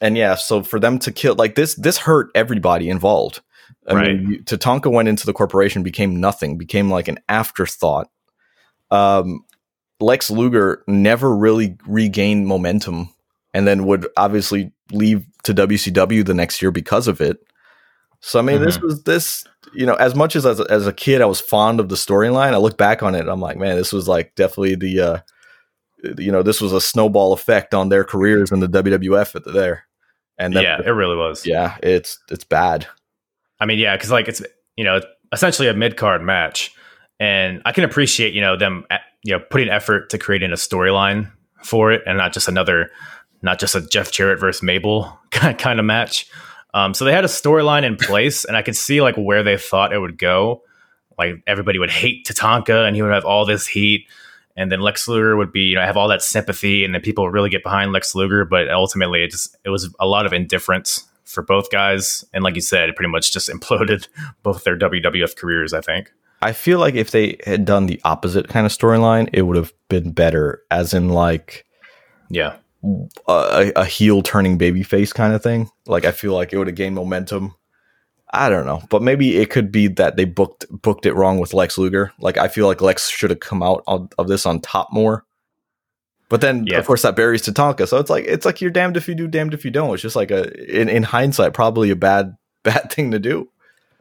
[0.00, 3.40] and yeah so for them to kill like this this hurt everybody involved
[3.88, 4.18] I right.
[4.18, 8.08] mean, Tatanka went into the corporation, became nothing, became like an afterthought.
[8.90, 9.44] Um,
[10.00, 13.12] Lex Luger never really regained momentum,
[13.52, 17.38] and then would obviously leave to WCW the next year because of it.
[18.20, 18.64] So I mean, mm-hmm.
[18.64, 19.44] this was this.
[19.74, 22.52] You know, as much as, as as a kid, I was fond of the storyline.
[22.52, 25.00] I look back on it, I'm like, man, this was like definitely the.
[25.00, 25.18] Uh,
[26.18, 29.52] you know, this was a snowball effect on their careers in the WWF at the,
[29.52, 29.86] there.
[30.36, 31.46] And then, yeah, it really was.
[31.46, 32.86] Yeah, it's it's bad.
[33.64, 34.42] I mean, yeah, because like it's
[34.76, 35.00] you know
[35.32, 36.70] essentially a mid card match,
[37.18, 40.56] and I can appreciate you know them uh, you know putting effort to creating a
[40.56, 42.90] storyline for it, and not just another,
[43.40, 46.26] not just a Jeff Jarrett versus Mabel kind of match.
[46.74, 49.56] Um, so they had a storyline in place, and I could see like where they
[49.56, 50.62] thought it would go.
[51.16, 54.08] Like everybody would hate Tatanka, and he would have all this heat,
[54.58, 57.24] and then Lex Luger would be you know have all that sympathy, and then people
[57.24, 58.44] would really get behind Lex Luger.
[58.44, 62.54] But ultimately, it just it was a lot of indifference for both guys, and like
[62.54, 64.08] you said, it pretty much just imploded
[64.42, 65.72] both their WWF careers.
[65.72, 66.12] I think.
[66.42, 69.72] I feel like if they had done the opposite kind of storyline, it would have
[69.88, 70.62] been better.
[70.70, 71.64] As in, like,
[72.28, 72.56] yeah,
[73.26, 75.70] a, a heel turning babyface kind of thing.
[75.86, 77.54] Like, I feel like it would have gained momentum.
[78.30, 81.54] I don't know, but maybe it could be that they booked booked it wrong with
[81.54, 82.12] Lex Luger.
[82.18, 85.24] Like, I feel like Lex should have come out of, of this on top more.
[86.34, 86.78] But then, yeah.
[86.78, 87.86] of course, that buries Tatanka.
[87.86, 89.94] So it's like it's like you're damned if you do, damned if you don't.
[89.94, 93.48] It's just like a in, in hindsight, probably a bad bad thing to do.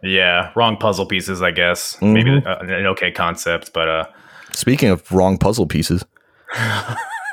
[0.02, 1.96] Yeah, wrong puzzle pieces, I guess.
[1.98, 2.14] Mm-hmm.
[2.14, 4.06] Maybe uh, an okay concept, but uh
[4.52, 6.04] speaking of wrong puzzle pieces,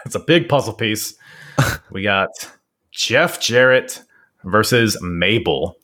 [0.04, 1.14] it's a big puzzle piece.
[1.90, 2.28] we got
[2.90, 4.02] Jeff Jarrett
[4.44, 5.78] versus Mabel.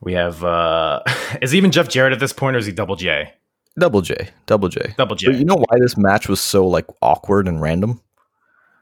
[0.00, 1.02] We have uh
[1.42, 3.34] is even Jeff Jarrett at this point or is he double J?
[3.78, 4.30] Double J.
[4.46, 4.94] Double J.
[4.96, 5.26] Double J.
[5.28, 8.00] But you know why this match was so like awkward and random?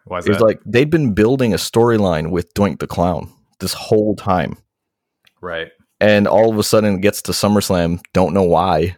[0.04, 3.72] Why is it was like they'd been building a storyline with Doink the Clown this
[3.72, 4.56] whole time.
[5.40, 5.70] Right
[6.04, 8.00] and all of a sudden it gets to SummerSlam.
[8.12, 8.96] Don't know why.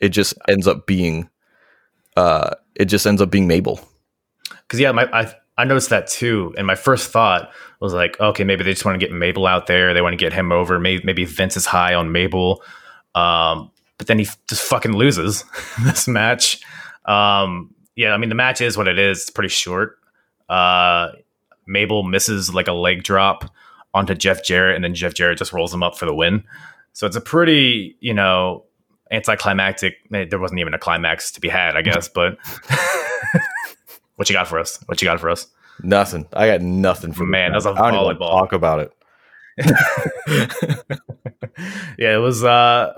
[0.00, 1.28] It just ends up being,
[2.16, 3.80] uh, it just ends up being Mabel.
[4.62, 7.50] Because yeah, my I I noticed that too, and my first thought
[7.80, 9.92] was like, okay, maybe they just want to get Mabel out there.
[9.92, 10.78] They want to get him over.
[10.78, 12.62] Maybe maybe Vince is high on Mabel,
[13.14, 15.44] um, but then he just fucking loses
[15.84, 16.60] this match.
[17.04, 19.22] Um, yeah, I mean the match is what it is.
[19.22, 19.98] It's pretty short.
[20.48, 21.08] Uh,
[21.66, 23.50] Mabel misses like a leg drop
[23.94, 26.44] onto Jeff Jarrett, and then Jeff Jarrett just rolls him up for the win.
[26.92, 28.64] So it's a pretty, you know,
[29.10, 29.94] anticlimactic.
[30.12, 32.08] Eh, there wasn't even a climax to be had, I guess.
[32.08, 32.38] But
[34.16, 34.78] what you got for us?
[34.86, 35.46] What you got for us?
[35.82, 36.26] Nothing.
[36.32, 37.52] I got nothing for man.
[37.52, 38.30] That's a I volleyball.
[38.30, 38.92] talk about it.
[41.98, 42.44] yeah, it was.
[42.44, 42.94] uh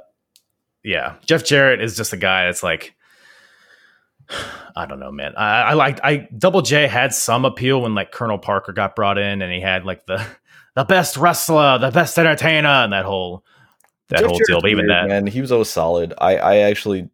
[0.83, 2.95] Yeah, Jeff Jarrett is just a guy that's like.
[4.77, 5.35] I don't know, man.
[5.37, 9.19] I, I liked I Double J had some appeal when like Colonel Parker got brought
[9.19, 10.25] in and he had like the
[10.77, 13.45] the best wrestler, the best entertainer, and that whole
[14.09, 14.61] that Jeff whole deal.
[14.61, 16.15] But even weird, that, man, he was always solid.
[16.19, 17.09] I I actually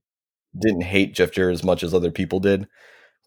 [0.58, 2.68] didn't hate Jeff Jarrett as much as other people did.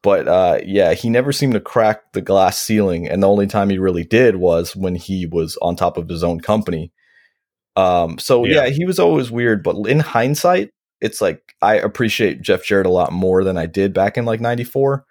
[0.04, 3.70] But uh, yeah, he never seemed to crack the glass ceiling, and the only time
[3.70, 6.92] he really did was when he was on top of his own company.
[7.78, 8.66] Um, so yeah.
[8.66, 9.64] yeah, he was always weird.
[9.64, 13.94] But in hindsight, it's like I appreciate Jeff Jarrett a lot more than I did
[13.94, 15.06] back in like '94,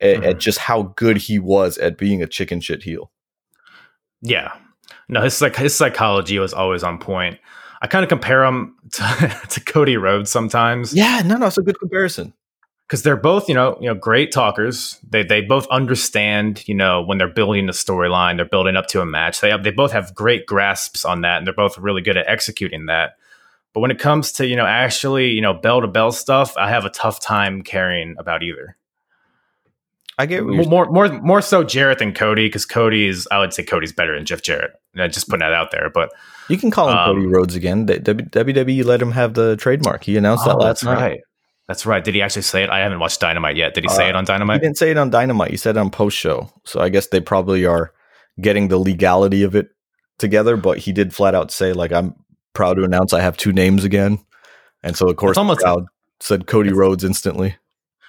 [0.00, 0.24] mm-hmm.
[0.24, 3.10] at just how good he was at being a chicken shit heel.
[4.22, 4.52] Yeah,
[5.08, 7.38] no, his like his psychology was always on point.
[7.82, 10.94] I kind of compare him to, to Cody Rhodes sometimes.
[10.94, 12.32] Yeah, no, no, it's a good comparison
[12.92, 14.98] because they're both you know you know great talkers.
[15.08, 19.00] They they both understand you know when they're building a storyline, they're building up to
[19.00, 19.40] a match.
[19.40, 22.28] They have they both have great grasps on that, and they're both really good at
[22.28, 23.16] executing that.
[23.72, 26.68] But when it comes to you know actually you know bell to bell stuff, I
[26.68, 28.76] have a tough time caring about either.
[30.18, 33.62] I get more more more so Jarrett than Cody because Cody is I would say
[33.62, 34.72] Cody's better than Jeff Jarrett.
[34.94, 36.12] just putting that out there, but
[36.50, 37.86] you can call him um, Cody Rhodes again.
[37.86, 40.04] WWE let him have the trademark.
[40.04, 41.00] He announced oh, that last night.
[41.00, 41.20] Right.
[41.68, 42.02] That's right.
[42.02, 42.70] Did he actually say it?
[42.70, 43.74] I haven't watched Dynamite yet.
[43.74, 44.60] Did he say uh, it on Dynamite?
[44.60, 45.50] He didn't say it on Dynamite.
[45.50, 46.50] He said it on post show.
[46.64, 47.92] So I guess they probably are
[48.40, 49.68] getting the legality of it
[50.18, 50.56] together.
[50.56, 52.14] But he did flat out say like I'm
[52.52, 54.18] proud to announce I have two names again.
[54.82, 55.86] And so of course, the crowd
[56.20, 57.56] said Cody Rhodes instantly.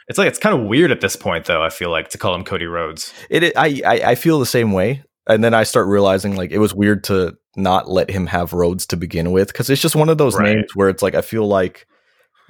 [0.07, 1.63] It's like it's kind of weird at this point, though.
[1.63, 3.13] I feel like to call him Cody Rhodes.
[3.29, 6.57] It, I, I, I feel the same way, and then I start realizing like it
[6.57, 10.09] was weird to not let him have Rhodes to begin with because it's just one
[10.09, 10.55] of those right.
[10.55, 11.87] names where it's like I feel like,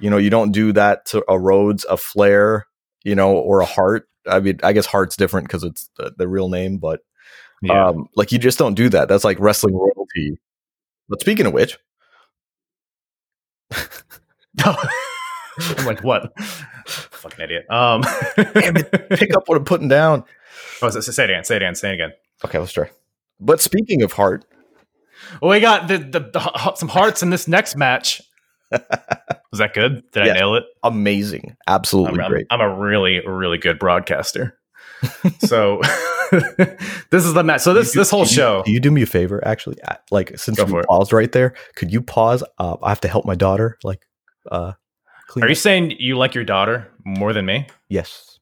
[0.00, 2.66] you know, you don't do that to a Rhodes, a Flair,
[3.04, 4.08] you know, or a Hart.
[4.26, 7.00] I mean, I guess Hart's different because it's the, the, real name, but
[7.62, 7.88] yeah.
[7.88, 9.08] um, like you just don't do that.
[9.08, 10.38] That's like wrestling royalty.
[11.08, 11.78] But speaking of which.
[14.64, 16.32] I'm like, what?
[16.86, 17.70] Fucking idiot.
[17.70, 18.02] Um,
[19.10, 20.24] pick up what I'm putting down.
[20.82, 21.44] Oh, say it again.
[21.44, 21.74] Say it again.
[21.74, 22.12] Say it again.
[22.44, 22.90] Okay, let's try.
[23.40, 24.44] But speaking of heart,
[25.40, 28.22] well, we got the, the, the some hearts in this next match.
[29.50, 30.02] Was that good?
[30.12, 30.64] Did yeah, I nail it?
[30.82, 32.46] Amazing, absolutely I'm, great.
[32.50, 34.58] I'm, I'm a really, really good broadcaster.
[35.40, 35.80] so
[37.10, 37.60] this is the match.
[37.60, 38.62] So this do, this whole show.
[38.64, 39.46] do you do me a favor?
[39.46, 39.76] Actually,
[40.10, 42.42] like since you paused right there, could you pause?
[42.58, 43.78] Uh, I have to help my daughter.
[43.84, 44.04] Like,
[44.50, 44.72] uh,
[45.40, 47.66] are you saying you like your daughter more than me?
[47.88, 48.38] Yes.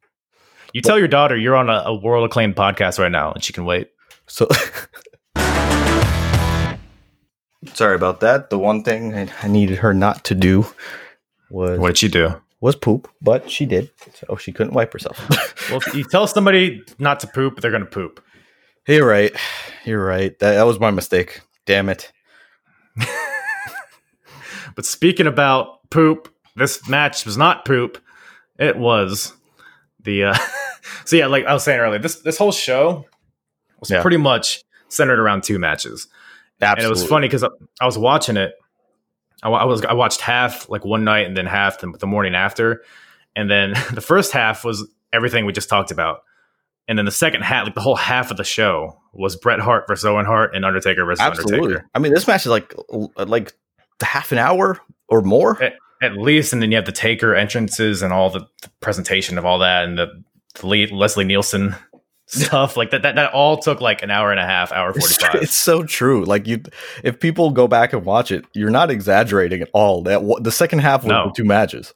[0.73, 3.43] You but, tell your daughter you're on a, a world acclaimed podcast right now and
[3.43, 3.89] she can wait.
[4.27, 4.49] So
[7.75, 8.51] sorry about that.
[8.51, 10.67] The one thing I needed her not to do
[11.51, 12.41] was What did she do?
[12.61, 13.91] was poop, but she did.
[14.15, 15.19] So she couldn't wipe herself.
[15.71, 18.23] Well, if you tell somebody not to poop, they're gonna poop.
[18.87, 19.33] You're right.
[19.85, 20.37] You're right.
[20.41, 21.41] That, that was my mistake.
[21.67, 22.11] Damn it.
[24.75, 27.99] But speaking about poop, this match was not poop.
[28.59, 29.35] It was
[30.03, 30.39] the uh
[31.05, 33.05] so yeah, like I was saying earlier, this this whole show
[33.81, 34.01] was Yeah.
[34.03, 36.09] pretty much centered around two matches.
[36.63, 36.85] Absolutely.
[36.85, 37.45] And it was funny because
[37.81, 38.53] I was watching it.
[39.43, 42.35] I, I was I watched half like one night and then half the, the morning
[42.35, 42.83] after,
[43.35, 46.23] and then the first half was everything we just talked about,
[46.89, 49.85] and then the second half, like the whole half of the show, was Bret Hart
[49.89, 51.59] versus Owen Hart and Undertaker versus Absolutely.
[51.59, 51.91] Undertaker.
[51.95, 53.53] I mean, this match is like uh, like
[54.01, 55.63] half an hour or more.
[55.63, 59.39] At, at least, and then you have the Taker entrances and all the, the presentation
[59.39, 60.23] of all that, and the,
[60.61, 61.77] the lead, Leslie Nielsen
[62.33, 63.15] stuff like that, that.
[63.17, 66.25] That all took like an hour and a half, hour forty It's, it's so true.
[66.25, 66.63] Like you,
[67.05, 70.03] if people go back and watch it, you're not exaggerating at all.
[70.03, 71.33] That the second half was No.
[71.37, 71.95] two matches.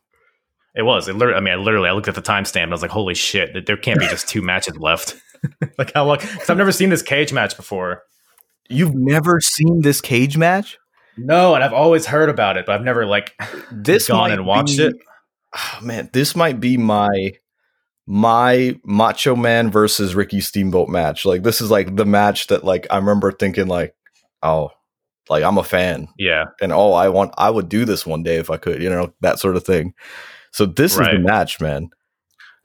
[0.75, 1.09] It was.
[1.09, 2.91] It literally, I mean, I literally, I looked at the timestamp and I was like,
[2.91, 3.55] "Holy shit!
[3.55, 5.17] that There can't be just two matches left."
[5.79, 6.19] like how long?
[6.19, 8.03] Because I've never seen this cage match before.
[8.69, 10.77] You've never seen this cage match?
[11.17, 13.33] No, and I've always heard about it, but I've never like
[13.73, 14.97] This gone and watched be- it.
[15.57, 17.33] Oh, man, this might be my
[18.07, 21.25] my Macho Man versus Ricky Steamboat match.
[21.25, 23.95] Like this is like the match that like I remember thinking like,
[24.43, 24.71] oh,
[25.29, 26.09] like I'm a fan.
[26.17, 28.89] Yeah, and oh, I want I would do this one day if I could, you
[28.89, 29.95] know, that sort of thing.
[30.53, 31.15] So this is Right.
[31.15, 31.91] the match, man.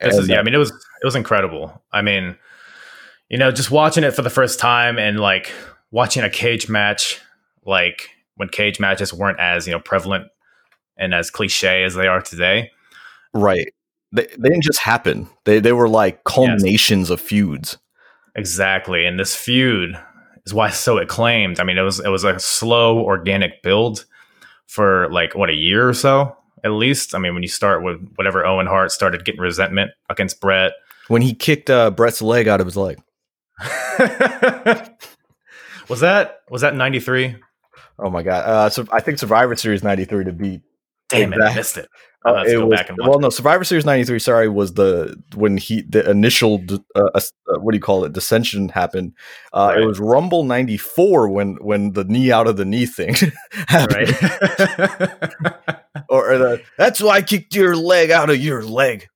[0.00, 0.28] this is.
[0.28, 1.82] Yeah, I uh, mean, it was it was incredible.
[1.92, 2.36] I mean,
[3.28, 5.52] you know, just watching it for the first time and like
[5.90, 7.20] watching a cage match,
[7.66, 10.28] like when cage matches weren't as you know prevalent
[10.96, 12.70] and as cliche as they are today.
[13.34, 13.72] right.
[14.12, 15.28] They, they didn't just happen.
[15.44, 17.78] They they were like culminations of feuds.
[18.34, 19.98] Exactly, and this feud
[20.44, 21.60] is why so acclaimed.
[21.60, 24.04] I mean, it was it was a slow, organic build
[24.66, 27.14] for like what a year or so, at least.
[27.14, 30.72] I mean, when you start with whatever Owen Hart started getting resentment against Bret,
[31.08, 32.98] When he kicked uh, Bret's leg out of his leg.
[35.88, 37.36] was that was that ninety three?
[37.98, 38.44] Oh my god.
[38.44, 40.62] Uh, so I think Survivor Series '93 to beat.
[41.08, 41.88] Damn it, I missed it.
[42.24, 44.18] Uh, I'll have to it go was- back and watch well, no, Survivor Series '93.
[44.18, 46.62] Sorry, was the when he the initial
[46.94, 47.20] uh, uh,
[47.58, 49.12] what do you call it dissension happened.
[49.52, 53.14] Uh, It was Rumble '94 when when the knee out of the knee thing
[53.68, 54.16] happened.
[54.22, 55.10] Right.
[56.08, 59.08] or, or the, that's why I kicked your leg out of your leg.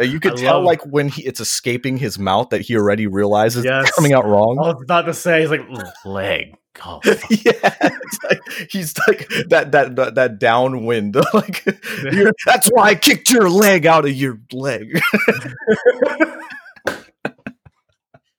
[0.00, 2.76] Uh, you could I tell, love- like when he, it's escaping his mouth, that he
[2.76, 3.88] already realizes Yes.
[3.88, 4.58] it's coming out wrong.
[4.62, 5.62] I was about to say, he's like
[6.04, 6.54] leg.
[6.84, 7.20] Oh, fuck.
[7.44, 7.90] yeah,
[8.24, 11.14] like, he's like that that that, that downwind.
[11.34, 11.64] like
[12.02, 15.00] you're- that's why I kicked your leg out of your leg.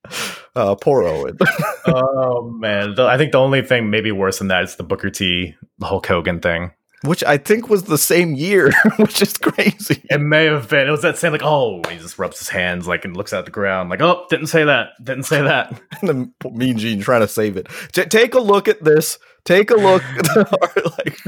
[0.56, 1.38] uh, poor Owen.
[1.88, 5.56] oh man, I think the only thing maybe worse than that is the Booker T
[5.82, 6.72] Hulk Hogan thing.
[7.04, 10.02] Which I think was the same year, which is crazy.
[10.10, 10.88] It may have been.
[10.88, 13.46] It was that same like, oh, he just rubs his hands like and looks at
[13.46, 15.82] the ground like, oh, didn't say that, didn't say that.
[16.02, 17.68] And then Mean Gene trying to save it.
[17.92, 19.20] T- take a look at this.
[19.46, 20.04] Take a look.
[20.98, 21.20] like,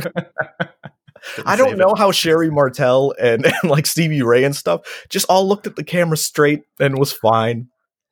[1.46, 5.48] I don't know how Sherri Martel and, and like Stevie Ray and stuff just all
[5.48, 7.68] looked at the camera straight and was fine.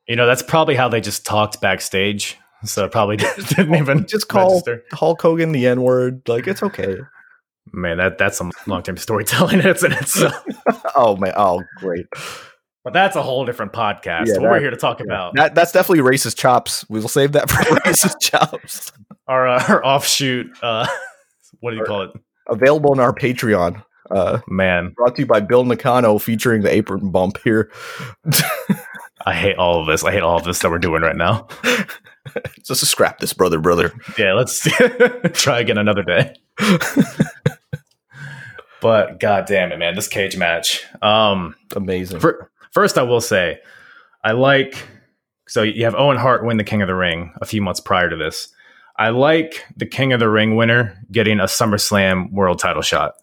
[0.08, 2.38] You know, that's probably how they just talked backstage.
[2.66, 4.84] So probably didn't even Just call register.
[4.94, 6.28] Hulk Hogan the N word.
[6.28, 6.98] Like it's okay.
[7.74, 10.36] Man, that that's some long term storytelling in its in itself.
[10.96, 11.34] Oh man.
[11.36, 12.06] Oh great.
[12.84, 14.28] But that's a whole different podcast.
[14.28, 16.88] Yeah, what we're here to talk about That that's definitely racist chops.
[16.90, 18.92] We'll save that for racist chops.
[19.28, 20.52] our uh, our offshoot.
[20.62, 20.86] Uh,
[21.62, 22.12] what do you call it?
[22.48, 23.84] Available on our Patreon.
[24.12, 27.72] Uh, Man, brought to you by Bull Nakano, featuring the apron bump here.
[29.26, 30.04] I hate all of this.
[30.04, 31.48] I hate all of this that we're doing right now.
[32.64, 33.94] Just scrap this, brother, brother.
[34.18, 34.68] Yeah, let's
[35.42, 36.36] try again another day.
[38.84, 40.84] But god damn it, man, this cage match.
[41.02, 42.20] Um, Amazing.
[42.20, 43.60] fir- first, I will say,
[44.24, 44.88] I like.
[45.48, 48.10] So you have Owen Hart win the King of the Ring a few months prior
[48.10, 48.50] to this.
[48.98, 53.16] I like the King of the Ring winner getting a SummerSlam World Title shot.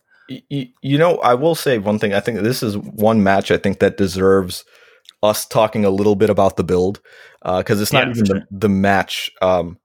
[0.49, 2.13] You know, I will say one thing.
[2.15, 4.65] I think this is one match I think that deserves
[5.23, 7.01] us talking a little bit about the build
[7.43, 9.31] because it's not Yeah, even for the, the match.
[9.43, 9.79] Um,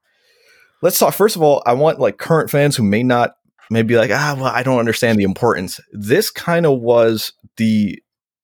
[0.81, 1.13] let's talk.
[1.13, 3.37] First of all, I want like current fans who may not
[3.69, 5.79] maybe like ah well I don't understand the importance.
[5.91, 7.99] This kind of was the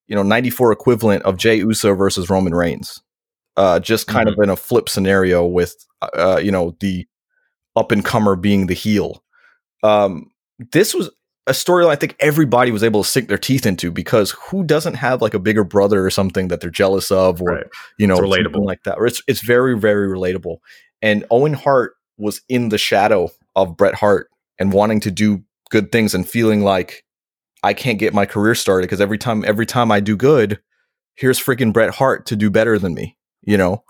[0.08, 3.02] you know '94 equivalent of Jey Uso versus Roman Reigns,
[3.58, 7.08] uh, just kind of in a flip scenario with uh, you know the
[7.76, 9.24] up and comer being the heel.
[9.84, 10.32] Um,
[10.74, 11.10] this was
[11.48, 14.94] a storyline I think everybody was able to sink their teeth into because who doesn't
[14.96, 17.66] have like a bigger brother or something that they're jealous of or Right.
[17.98, 18.64] you know It's relatable.
[18.64, 18.98] like that.
[19.00, 20.58] Or it's it's very very relatable.
[21.02, 24.28] And Owen Hart was in the shadow of Bret Hart
[24.62, 27.04] and wanting to do good things and feeling like
[27.64, 30.60] I can't get my career started because every time every time I do good,
[31.16, 33.18] here's freaking Bret Hart to do better than me.
[33.42, 33.84] You know.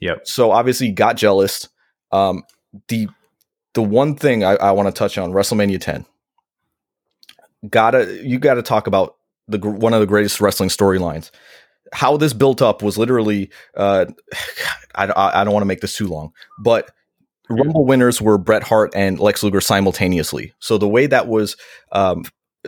[0.00, 0.26] Yep.
[0.26, 1.68] So obviously got jealous.
[2.10, 2.44] Um,
[2.88, 3.08] the
[3.74, 6.06] the one thing I, I want to touch on WrestleMania 10.
[7.68, 11.30] Gotta you got to talk about the one of the greatest wrestling storylines.
[11.92, 13.50] How this built up was literally.
[13.76, 14.06] Uh,
[14.94, 16.90] I, I don't want to make this too long, but
[17.50, 20.52] Rumble winners were Bret Hart and Lex Luger simultaneously.
[20.58, 21.56] So the way that was
[21.92, 22.24] um,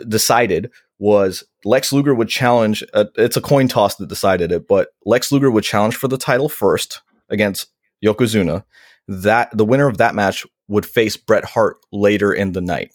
[0.07, 2.83] decided was Lex Luger would challenge.
[2.93, 6.17] Uh, it's a coin toss that decided it, but Lex Luger would challenge for the
[6.17, 7.67] title first against
[8.03, 8.63] Yokozuna.
[9.07, 12.91] That the winner of that match would face Bret Hart later in the night.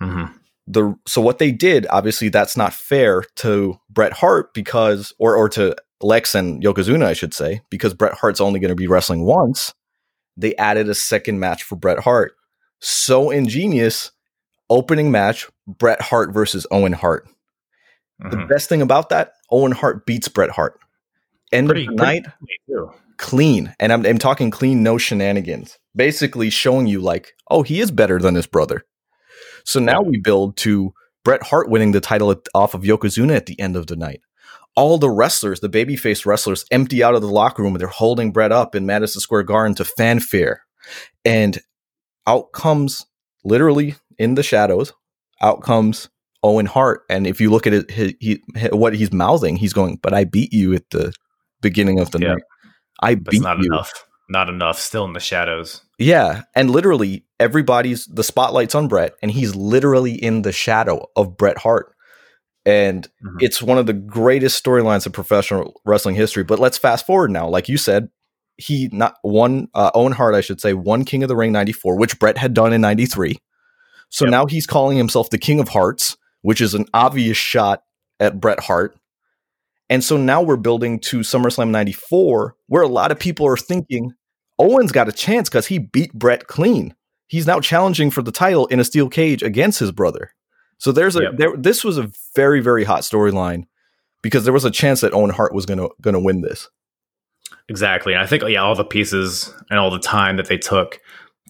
[0.00, 0.32] Mm-hmm.
[0.66, 5.48] The so what they did, obviously, that's not fair to Bret Hart because, or or
[5.50, 9.24] to Lex and Yokozuna, I should say, because Bret Hart's only going to be wrestling
[9.24, 9.72] once.
[10.36, 12.32] They added a second match for Bret Hart.
[12.80, 14.10] So ingenious.
[14.70, 17.28] Opening match: Bret Hart versus Owen Hart.
[18.22, 18.30] Mm-hmm.
[18.30, 20.78] The best thing about that, Owen Hart beats Bret Hart.
[21.52, 22.26] End pretty, of the night,
[23.18, 23.74] clean.
[23.78, 25.78] And I'm, I'm talking clean, no shenanigans.
[25.94, 28.86] Basically showing you like, oh, he is better than his brother.
[29.64, 33.60] So now we build to Bret Hart winning the title off of Yokozuna at the
[33.60, 34.20] end of the night.
[34.74, 37.74] All the wrestlers, the babyface wrestlers, empty out of the locker room.
[37.74, 40.62] They're holding Bret up in Madison Square Garden to fanfare.
[41.24, 41.60] And
[42.26, 43.06] out comes,
[43.44, 44.92] literally in the shadows,
[45.40, 46.08] out comes
[46.42, 47.02] Owen Hart.
[47.10, 48.42] And if you look at it, he, he,
[48.72, 51.12] what he's mouthing, he's going, But I beat you at the
[51.60, 52.28] beginning of the yeah.
[52.34, 52.42] night.
[53.00, 53.66] I beat not you.
[53.72, 53.92] enough.
[54.28, 54.78] Not enough.
[54.78, 55.82] Still in the shadows.
[55.98, 61.36] Yeah, and literally everybody's the spotlight's on Bret, and he's literally in the shadow of
[61.36, 61.94] Bret Hart.
[62.64, 63.38] And mm-hmm.
[63.40, 66.44] it's one of the greatest storylines of professional wrestling history.
[66.44, 67.48] But let's fast forward now.
[67.48, 68.08] Like you said,
[68.56, 71.96] he not won uh, Owen Hart, I should say, one King of the Ring '94,
[71.96, 73.36] which Bret had done in '93.
[74.10, 74.30] So yep.
[74.30, 77.82] now he's calling himself the King of Hearts, which is an obvious shot
[78.20, 78.96] at Bret Hart.
[79.88, 84.12] And so now we're building to SummerSlam 94, where a lot of people are thinking
[84.58, 86.94] Owen's got a chance because he beat Bret clean.
[87.26, 90.32] He's now challenging for the title in a steel cage against his brother.
[90.82, 91.36] So there's a yep.
[91.36, 93.66] there this was a very, very hot storyline
[94.20, 96.68] because there was a chance that Owen Hart was gonna gonna win this.
[97.68, 98.14] Exactly.
[98.14, 100.98] And I think yeah, all the pieces and all the time that they took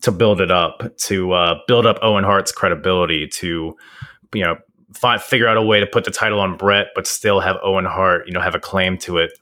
[0.03, 3.75] to build it up, to uh, build up Owen Hart's credibility, to
[4.35, 4.59] you know
[4.93, 7.87] find figure out a way to put the title on Bret, but still have Owen
[7.87, 9.33] Hart, you know, have a claim to it.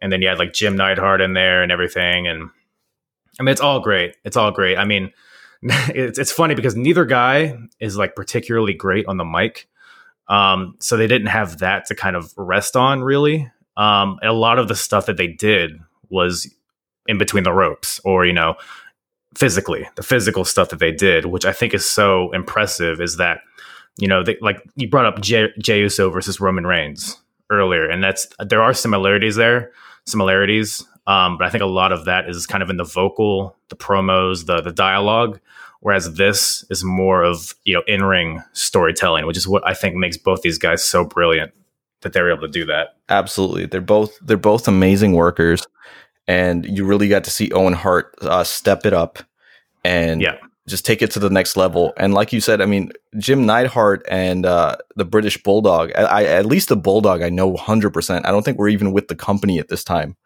[0.00, 2.28] And then you had like Jim Neidhart in there and everything.
[2.28, 2.50] And
[3.40, 4.14] I mean, it's all great.
[4.24, 4.78] It's all great.
[4.78, 5.10] I mean,
[5.94, 9.68] it's it's funny because neither guy is like particularly great on the mic.
[10.28, 13.50] Um, so they didn't have that to kind of rest on really.
[13.76, 16.52] Um, a lot of the stuff that they did was
[17.06, 18.54] in between the ropes or, you know,
[19.34, 23.40] physically, the physical stuff that they did, which I think is so impressive is that
[23.98, 28.26] you know, they, like you brought up Jey, Uso versus Roman Reigns earlier, and that's
[28.38, 29.72] there are similarities there,
[30.06, 30.84] similarities.
[31.06, 33.76] Um, but I think a lot of that is kind of in the vocal, the
[33.76, 35.40] promos, the the dialogue,
[35.80, 39.96] whereas this is more of you know in ring storytelling, which is what I think
[39.96, 41.52] makes both these guys so brilliant
[42.02, 42.96] that they're able to do that.
[43.08, 45.66] Absolutely, they're both they're both amazing workers,
[46.28, 49.18] and you really got to see Owen Hart uh, step it up
[49.84, 50.36] and yeah
[50.70, 51.92] just take it to the next level.
[51.96, 56.24] And like you said, I mean, Jim Neidhart and uh, the British Bulldog, I, I,
[56.24, 58.24] at least the Bulldog, I know 100%.
[58.24, 60.16] I don't think we're even with the company at this time.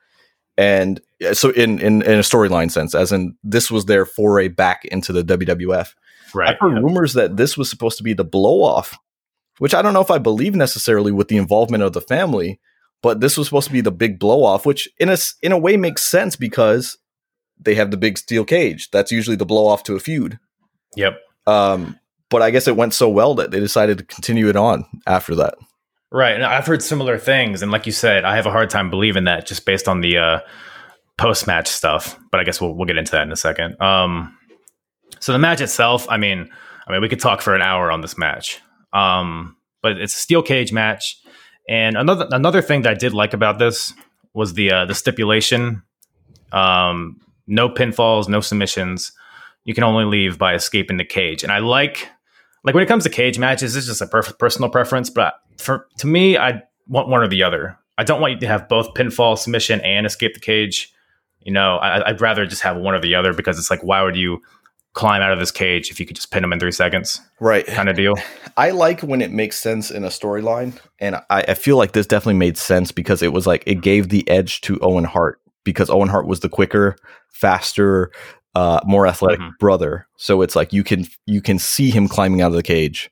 [0.57, 1.01] And
[1.33, 5.13] so, in, in, in a storyline sense, as in this was their foray back into
[5.13, 5.95] the WWF.
[6.33, 6.51] Right.
[6.51, 8.97] I've heard rumors that this was supposed to be the blow off,
[9.59, 12.61] which I don't know if I believe necessarily with the involvement of the family,
[13.03, 15.59] but this was supposed to be the big blow off, which in a, in a
[15.59, 16.99] way makes sense because
[17.61, 18.91] they have the big steel cage.
[18.91, 20.39] That's usually the blow off to a feud.
[20.97, 21.21] Yep.
[21.47, 21.99] Um,
[22.31, 25.35] but I guess it went so well that they decided to continue it on after
[25.37, 25.55] that.
[26.15, 26.35] Right.
[26.35, 27.61] And I've heard similar things.
[27.61, 30.19] And like you said, I have a hard time believing that just based on the
[30.19, 30.41] uh,
[31.19, 32.19] post match stuff.
[32.31, 33.81] But I guess we'll, we'll get into that in a second.
[33.81, 34.39] Um,
[35.19, 36.49] so the match itself, I mean,
[36.87, 38.61] I mean, we could talk for an hour on this match.
[38.93, 41.21] Um, but it's a steel cage match.
[41.69, 43.93] And another another thing that I did like about this
[44.35, 45.83] was the uh, the stipulation
[46.55, 49.13] um, no pinfalls, no submissions.
[49.65, 51.43] You can only leave by escaping the cage.
[51.43, 52.09] And I like,
[52.63, 55.11] like when it comes to cage matches, it's just a per- personal preference.
[55.11, 57.79] But for to me, I want one or the other.
[57.97, 60.93] I don't want you to have both pinfall, submission, and escape the cage.
[61.41, 64.03] You know, I, I'd rather just have one or the other because it's like, why
[64.03, 64.43] would you
[64.95, 67.21] climb out of this cage if you could just pin him in three seconds?
[67.41, 67.67] Right.
[67.67, 68.15] Kind of deal.
[68.57, 70.79] I like when it makes sense in a storyline.
[70.99, 74.09] And I, I, feel like this definitely made sense because it was like it gave
[74.09, 76.97] the edge to Owen Hart because Owen Hart was the quicker,
[77.29, 78.11] faster,
[78.55, 79.57] uh, more athletic mm-hmm.
[79.59, 80.07] brother.
[80.17, 83.11] So it's like you can you can see him climbing out of the cage,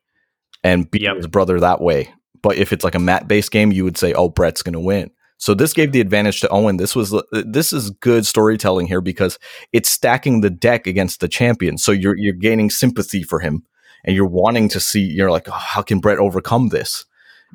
[0.62, 1.16] and beat Yep.
[1.16, 2.12] his brother that way.
[2.43, 4.80] But if it's like a mat based game, you would say, "Oh, Bret's going to
[4.80, 6.76] win." So this gave the advantage to Owen.
[6.76, 9.38] This was this is good storytelling here because
[9.72, 11.78] it's stacking the deck against the champion.
[11.78, 13.64] So you're you're gaining sympathy for him,
[14.05, 15.01] and you're wanting to see.
[15.01, 17.05] You're like, oh, how can Bret overcome this?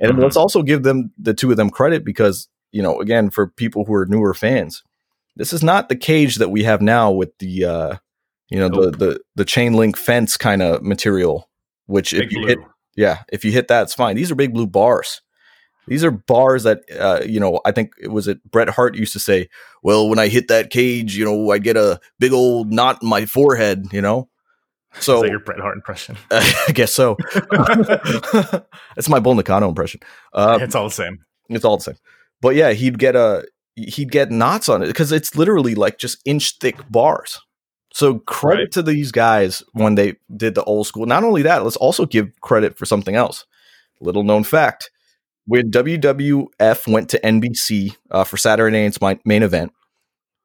[0.02, 0.22] And Mhm.
[0.22, 3.86] let's also give them the two of them credit because you know, again, for people
[3.86, 4.84] who are newer fans,
[5.38, 7.96] this is not the cage that we have now with the uh,
[8.50, 8.92] you know Nope.
[8.92, 11.50] the the the chain link fence kind of material.
[11.86, 12.48] Which if you blue.
[12.48, 12.60] hit
[12.98, 14.16] yeah, if you hit that, it's fine.
[14.16, 15.22] These are big blue bars.
[15.88, 19.14] These are bars that, uh, you know, I think it was it Bret Hart used
[19.14, 19.48] to say,
[19.84, 23.08] well, when I hit that cage, you know, I get a big old knot in
[23.08, 24.28] my forehead, you know?
[25.00, 26.18] So your Bret Hart impression?
[26.32, 27.18] I guess so.
[28.96, 30.00] That's my Bull Nakano impression.
[30.34, 31.20] Uh, it's all the same.
[31.50, 31.98] it's all the same.
[32.42, 33.46] But yeah, he'd get a
[33.76, 37.40] he'd get knots on it because it's literally like just inch thick bars.
[37.98, 38.72] So credit Right.
[38.74, 41.08] to these guys when they did the old school.
[41.08, 43.44] Not only that, let's also give credit for something else.
[44.02, 44.92] Little known fact:
[45.48, 49.74] when WWF went to NBC uh, for Saturday Night's main event,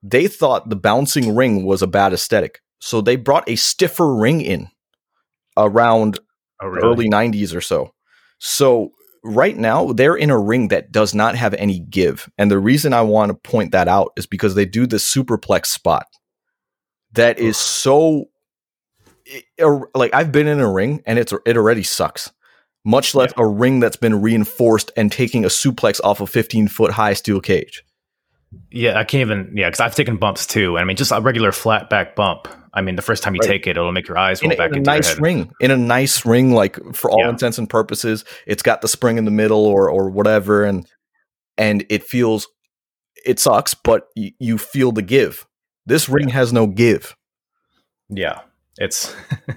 [0.02, 4.40] they thought the bouncing ring was a bad aesthetic, so they brought a stiffer ring
[4.40, 4.68] in
[5.58, 6.18] around
[6.62, 6.88] Oh, the really?
[6.88, 7.92] early 90s or so.
[8.38, 8.92] So
[9.24, 12.30] right now they're in a ring that does not have any give.
[12.38, 15.66] And the reason I want to point that out is because they do the superplex
[15.66, 16.06] spot
[17.12, 18.28] that is so
[19.94, 22.30] like I've been in a ring and it's it already sucks.
[22.84, 26.90] Much less a ring that's been reinforced and taking a suplex off a 15 foot
[26.92, 27.84] high steel cage.
[28.70, 29.52] Yeah, I can't even.
[29.56, 30.76] Yeah, because I've taken bumps too.
[30.76, 32.48] I mean, just a regular flat back bump.
[32.74, 33.48] I mean, the first time you Right.
[33.48, 35.14] take it, it'll make your eyes in roll a, back in a into nice your
[35.16, 35.22] head.
[35.22, 37.28] ring in a nice ring like for all Yeah.
[37.30, 40.86] intents and purposes it's got the spring in the middle or or whatever and
[41.56, 42.48] and it feels
[43.26, 45.46] it sucks but y- you feel the give
[45.86, 47.16] this ring has no give
[48.08, 48.40] Yeah,
[48.78, 49.14] it's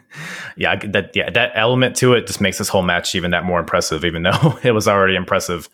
[0.58, 3.60] yeah that yeah that element to it just makes this whole match even that more
[3.60, 4.06] impressive.
[4.06, 5.70] Even though it was already impressive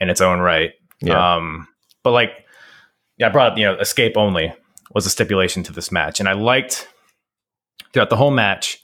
[0.00, 0.72] in its own right.
[1.00, 1.68] yeah Um,
[2.02, 2.44] but like,
[3.18, 4.52] yeah, I brought up, you know, escape only
[4.94, 6.20] was a stipulation to this match.
[6.20, 6.88] And I liked
[7.92, 8.82] throughout the whole match,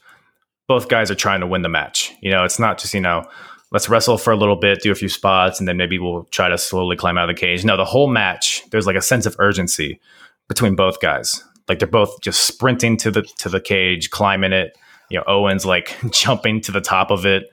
[0.67, 2.13] both guys are trying to win the match.
[2.21, 3.27] You know, it's not just, you know,
[3.71, 6.49] let's wrestle for a little bit, do a few spots, and then maybe we'll try
[6.49, 7.65] to slowly climb out of the cage.
[7.65, 9.99] No, the whole match, there's like a sense of urgency
[10.49, 11.41] between both guys.
[11.69, 14.77] Like they're both just sprinting to the to the cage, climbing it.
[15.09, 17.49] You know, Owen's like jumping to the top of it.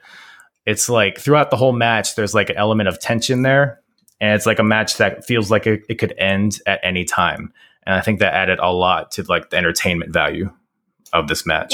[0.65, 3.79] It's like throughout the whole match, there's like an element of tension there
[4.19, 7.53] and it's like a match that feels like it, it could end at any time
[7.85, 10.51] and i think that added a lot to like the entertainment value
[11.13, 11.73] of this match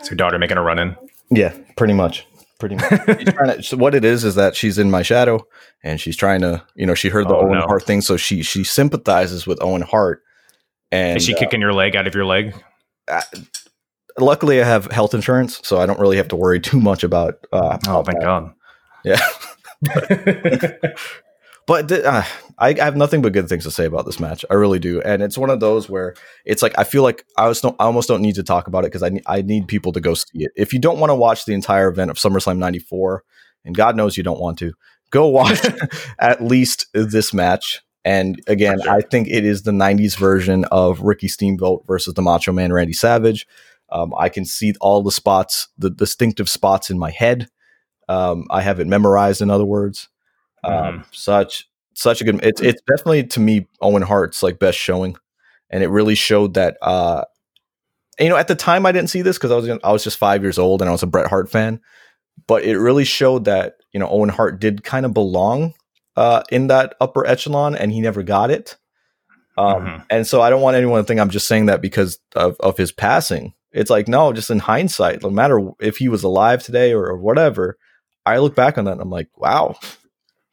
[0.00, 0.96] is your daughter making a run in
[1.30, 2.26] yeah pretty much
[2.60, 2.88] pretty much.
[3.34, 5.46] Trying to, so what it is is that she's in my shadow
[5.82, 7.66] and she's trying to you know she heard the Oh, owen no.
[7.66, 10.22] hart thing so she she sympathizes with owen hart
[10.92, 12.54] and is she uh, kicking your leg out of your leg?
[14.18, 17.34] Luckily i have health insurance so i don't really have to worry too much about
[17.52, 18.52] uh oh thank god.
[19.04, 19.18] Yeah.
[19.82, 20.96] But
[21.66, 22.22] th- uh,
[22.58, 24.44] I, I have nothing but good things to say about this match.
[24.50, 27.48] I really do, and it's one of those where it's like I feel like I
[27.48, 29.92] was I almost don't need to talk about it because I ne- I need people
[29.92, 30.52] to go see it.
[30.56, 33.24] If you don't want to watch the entire event of SummerSlam '94,
[33.64, 34.72] and God knows you don't want to,
[35.10, 35.60] go watch
[36.18, 37.80] at least this match.
[38.04, 38.92] And again, sure.
[38.92, 42.92] I think it is the '90s version of Ricky Steamboat versus the Macho Man Randy
[42.92, 43.46] Savage.
[43.90, 47.48] Um, I can see all the spots, the distinctive spots in my head.
[48.08, 49.40] Um, I have it memorized.
[49.40, 50.08] In other words,
[50.64, 52.42] um, such such a good.
[52.44, 55.16] It's it's definitely to me Owen Hart's like best showing,
[55.70, 56.76] and it really showed that.
[56.82, 57.24] Uh,
[58.18, 60.18] you know, at the time I didn't see this because I was I was just
[60.18, 61.80] five years old and I was a Bret Hart fan,
[62.46, 65.74] but it really showed that you know Owen Hart did kind of belong
[66.16, 68.76] uh, in that upper echelon, and he never got it.
[69.56, 70.06] Um, Mhm.
[70.10, 72.76] And so I don't want anyone to think I'm just saying that because of, of
[72.76, 73.54] his passing.
[73.72, 77.16] It's like no, just in hindsight, no matter if he was alive today or, or
[77.16, 77.76] whatever,
[78.26, 79.76] I look back on that and I'm like, wow,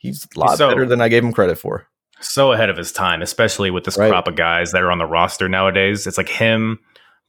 [0.02, 1.88] he's a lot So- better than I gave him credit for.
[2.20, 4.10] so ahead of his time, especially with this Right.
[4.10, 6.06] crop of guys that are on the roster nowadays.
[6.06, 6.80] It's like him,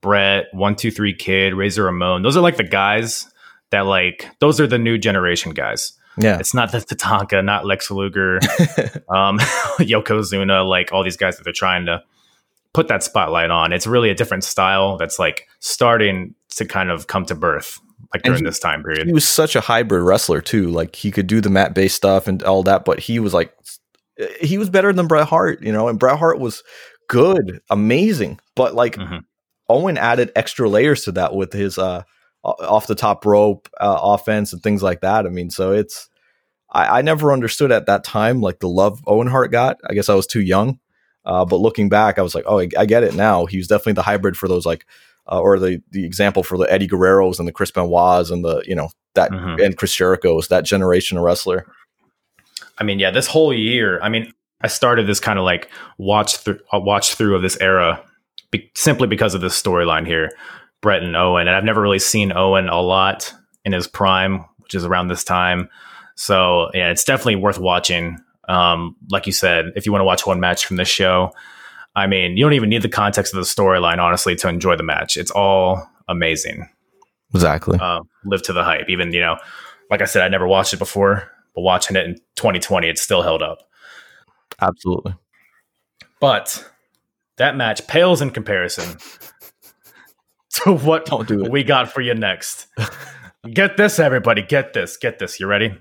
[0.03, 2.23] Bret, One Two Three Kid, Razor Ramon.
[2.23, 3.27] Those are like the guys
[3.71, 5.93] that like those are the new generation guys.
[6.19, 8.37] Yeah, It's not the Tatanka, not Lex Luger,
[9.09, 9.39] um,
[9.79, 12.03] Yokozuna, like all these guys that they're trying to
[12.75, 13.73] put that spotlight on.
[13.73, 17.79] It's really a different style that's like starting to kind of come to birth,
[18.15, 19.07] like during he- this time period.
[19.07, 20.69] he was such a hybrid wrestler too.
[20.69, 23.55] Like he could do the mat based stuff and all that, but he was like
[24.41, 25.89] he was better than Bret Hart, you know.
[25.89, 26.63] And Bret Hart was
[27.09, 29.25] good, amazing, but like Mhm.
[29.69, 32.03] Owen added extra layers to that with his uh
[32.45, 35.27] off the top rope uh, offense and things like that.
[35.27, 36.09] I mean, so it's
[36.73, 39.79] I, I never understood at that time like the love Owen Hart got.
[39.89, 40.79] I guess I was too young.
[41.25, 43.47] Uh, but looking back, I was like, oh, I, I get it now.
[43.47, 44.85] He was definitely the hybrid for those like
[45.31, 48.63] uh, or the the example for the Eddie Guerreros and the Chris Benoit's and the
[48.67, 49.63] you know that Mhm.
[49.65, 51.67] and Chris Jericho's that generation of wrestler.
[52.79, 54.01] I mean, yeah, this whole year.
[54.03, 55.69] I mean, I started this kind of like
[55.99, 58.03] watch through, watch through of this era,
[58.51, 60.31] be, simply because of this storyline here,
[60.81, 63.33] Bret and Owen, and I've never really seen Owen a lot
[63.65, 65.69] in his prime, which is around this time.
[66.17, 68.19] So yeah, it's definitely worth watching.
[68.49, 71.33] Um, like you said, if you want to watch one match from this show,
[71.95, 74.83] I mean, you don't even need the context of the storyline, honestly, to enjoy the
[74.83, 75.17] match.
[75.17, 76.69] It's all amazing.
[77.35, 77.79] Exactly.
[77.79, 78.89] Um, live to the hype.
[78.89, 79.37] Even you know,
[79.91, 83.23] like I said, I never watched it before, but watching it in 2020, it still
[83.23, 83.59] held up.
[84.61, 85.15] Absolutely.
[86.21, 86.71] But
[87.37, 88.97] that match pales in comparison
[90.65, 91.51] to what Don't do it.
[91.51, 92.69] we got for you next.
[93.53, 94.43] get this, everybody.
[94.43, 94.97] Get this.
[94.97, 95.41] Get this.
[95.41, 95.75] You ready?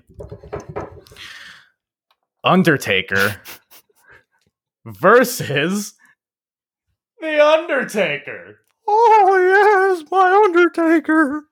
[2.44, 3.36] Undertaker
[4.84, 5.94] versus
[7.22, 8.58] The Undertaker.
[8.86, 11.44] Oh yes, my Undertaker.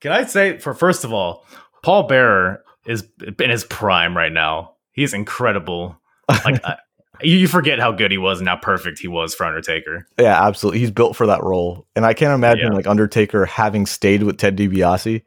[0.00, 1.44] Can I say, for first of all,
[1.82, 3.04] Paul Bearer is
[3.40, 4.74] in his prime right now.
[4.92, 6.00] He's incredible.
[6.44, 6.76] Like, I,
[7.20, 10.06] you you forget how good he was and how perfect he was for Undertaker.
[10.20, 10.78] Yeah, absolutely.
[10.78, 12.76] He's built for that role, and I can't imagine Yeah.
[12.76, 15.22] like Undertaker having stayed with Ted DiBiase.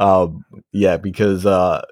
[0.00, 1.82] Um, yeah, because uh,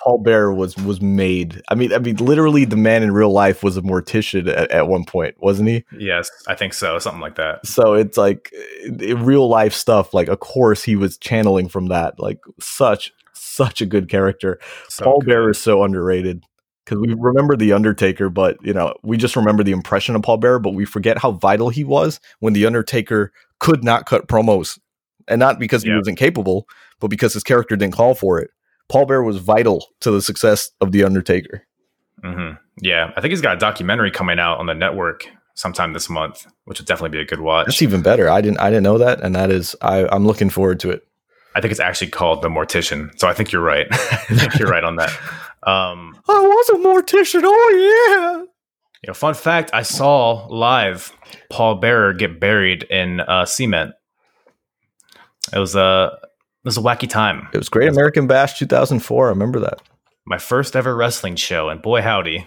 [0.00, 1.60] Paul Bearer was was made.
[1.68, 4.88] I mean, I mean, literally, the man in real life was a mortician at, at
[4.88, 5.84] one point, wasn't he?
[5.98, 6.98] Yes, I think so.
[6.98, 7.66] Something like that.
[7.66, 10.14] So it's like eh, in real life stuff.
[10.14, 12.18] Like, of course, he was channeling from that.
[12.20, 14.58] Like, such such a good character.
[14.88, 15.28] So Paul good.
[15.30, 16.44] Bearer is so underrated
[16.84, 20.36] because we remember the Undertaker, but you know we just remember the impression of Paul
[20.38, 24.78] Bearer, but we forget how vital he was when the Undertaker could not cut promos,
[25.26, 25.98] and not because he Yeah.
[25.98, 26.68] was incapable,
[27.00, 28.50] but because his character didn't call for it.
[28.88, 31.62] Paul Bearer was vital to the success of the Undertaker.
[32.22, 36.08] hmm Yeah, I think he's got a documentary coming out on the network sometime this
[36.08, 37.66] month, which would definitely be a good watch.
[37.66, 38.28] That's even better.
[38.30, 41.06] I didn't I didn't know that, and that is I, I'm looking forward to it.
[41.54, 43.18] I think it's actually called The Mortician.
[43.18, 43.86] So I think you're right.
[43.92, 45.10] I think you're right on that.
[45.64, 47.40] Um, I was a mortician.
[47.44, 48.42] Oh yeah.
[49.02, 51.12] you know, fun fact: I saw live
[51.50, 53.92] Paul Bearer get buried in uh, cement.
[55.52, 56.27] It was a it
[56.64, 57.48] was a wacky time.
[57.52, 59.26] It was Great American Bash 2004.
[59.26, 59.80] I remember that.
[60.26, 62.46] My first ever wrestling show, and boy howdy,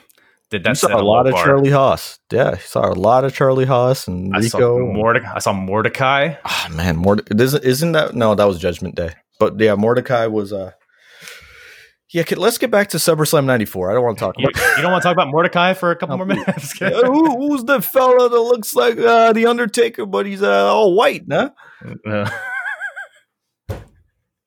[0.51, 1.43] did that you saw a lot of bar.
[1.45, 2.19] Charlie Haas.
[2.31, 4.93] Yeah, you saw a lot of Charlie Haas and I saw Rico.
[4.93, 5.33] Mordecai.
[5.35, 6.35] I saw Mordecai.
[6.45, 8.35] Ah, man, Morde- isn't isn't that no?
[8.35, 9.13] That was Judgment Day.
[9.39, 10.53] But yeah, Mordecai was.
[10.53, 10.71] uh
[12.13, 13.89] Yeah, can, let's get back to SummerSlam '94.
[13.89, 14.55] I don't want to talk about.
[14.75, 16.77] you don't want to talk about Mordecai for a couple more minutes?
[16.79, 21.23] Who, who's the fella that looks like uh, the Undertaker, but he's uh, all white,
[21.31, 21.49] huh?
[22.05, 22.29] Uh,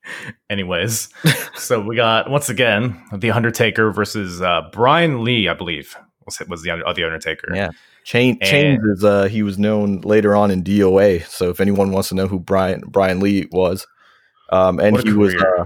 [0.51, 1.09] Anyways,
[1.55, 5.97] so we got once again the Undertaker versus uh, Brian Lee, I believe
[6.27, 7.55] was was the uh, the Undertaker.
[7.55, 7.71] Yeah.
[8.05, 11.25] Chain And- Chainz is uh he was known later on in DOA.
[11.27, 13.87] So if anyone wants to know who Brian Brian Lee was,
[14.53, 15.65] um, and he was uh,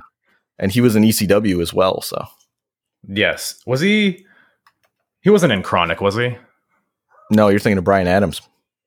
[0.59, 2.01] and he was in ECW as well.
[2.01, 2.25] So
[3.09, 4.25] Yes, was he?
[5.21, 6.37] He wasn't in Kronik, was he?
[7.31, 8.41] no, you're thinking of Brian Adams.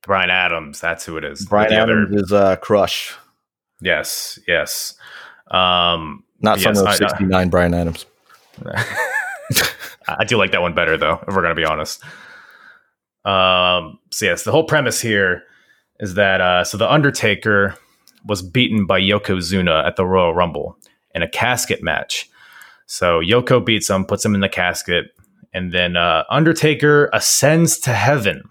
[0.04, 1.46] Brian Adams, that's who it is.
[1.46, 3.14] Brian Adams other- is uh Crush,
[3.82, 4.96] yes, yes.
[5.52, 7.50] Um, not Yes, Summer of '69.
[7.50, 8.06] Brian Adams.
[10.08, 11.24] I do like that one better, though.
[11.28, 12.04] If we're gonna be honest.
[13.26, 14.00] Um.
[14.10, 15.44] So yes, the whole premise here
[16.00, 17.76] is that uh, so the Undertaker
[18.26, 20.78] was beaten by Yokozuna at the Royal Rumble
[21.14, 22.30] in a casket match.
[22.86, 25.12] So Yoko beats him, puts him in the casket,
[25.54, 28.44] and then uh, Undertaker ascends to heaven.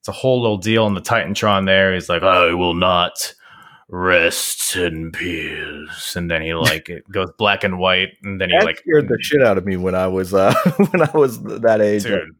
[0.00, 1.66] It's a whole little deal on the Titantron.
[1.66, 3.34] There, he's like, "I will not
[3.88, 8.56] rest in peace," and then he like it goes black and white, and then he
[8.58, 10.54] That like scared the shit out of me when I was uh
[10.90, 12.04] when I was that age.
[12.04, 12.30] dude.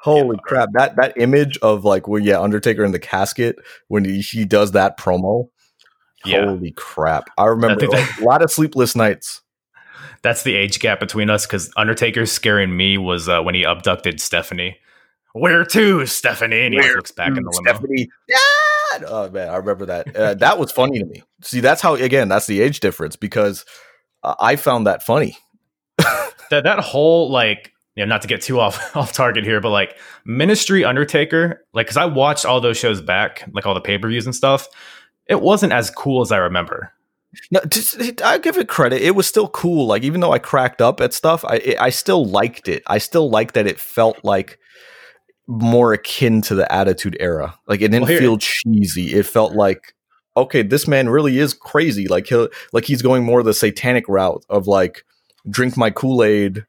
[0.00, 0.40] Holy Yeah.
[0.44, 0.68] crap!
[0.74, 3.56] That that image of like well, yeah, Undertaker in the casket
[3.88, 5.48] when he, he does that promo.
[6.24, 6.46] Yeah.
[6.46, 7.28] Holy crap!
[7.38, 9.42] I remember think that- a lot of sleepless nights.
[10.22, 14.20] That's the age gap between us because Undertaker scaring me was uh, when he abducted
[14.20, 14.76] Stephanie.
[15.38, 16.64] Where to, Stephanie?
[16.64, 17.70] And he Where looks back in the limo.
[17.70, 18.08] Stephanie.
[18.26, 19.04] Dad!
[19.06, 20.16] Oh man, I remember that.
[20.16, 21.22] Uh, that was funny to me.
[21.42, 23.66] See, that's how again, that's the age difference because
[24.22, 25.36] uh, I found that funny.
[26.48, 29.70] That that whole like, you know, not to get too off off target here, but
[29.70, 33.98] like Ministry Undertaker, like, because I watched all those shows back, like all the pay
[33.98, 34.68] per views and stuff.
[35.26, 36.92] It wasn't as cool as I remember.
[37.50, 39.02] No, just, I give it credit.
[39.02, 39.88] It was still cool.
[39.88, 42.84] Like even though I cracked up at stuff, I I still liked it.
[42.86, 44.60] I still liked that it felt like
[45.46, 47.54] more akin to the Attitude Era.
[47.68, 49.14] Like it didn't Well, feel cheesy.
[49.14, 49.94] It felt like
[50.36, 52.08] okay, this man really is crazy.
[52.08, 55.04] Like he like he's going more the satanic route of like
[55.48, 56.64] drink my Kool Aid,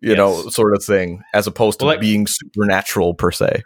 [0.00, 3.62] you know, sort of thing, as opposed to Well, like- being supernatural per se.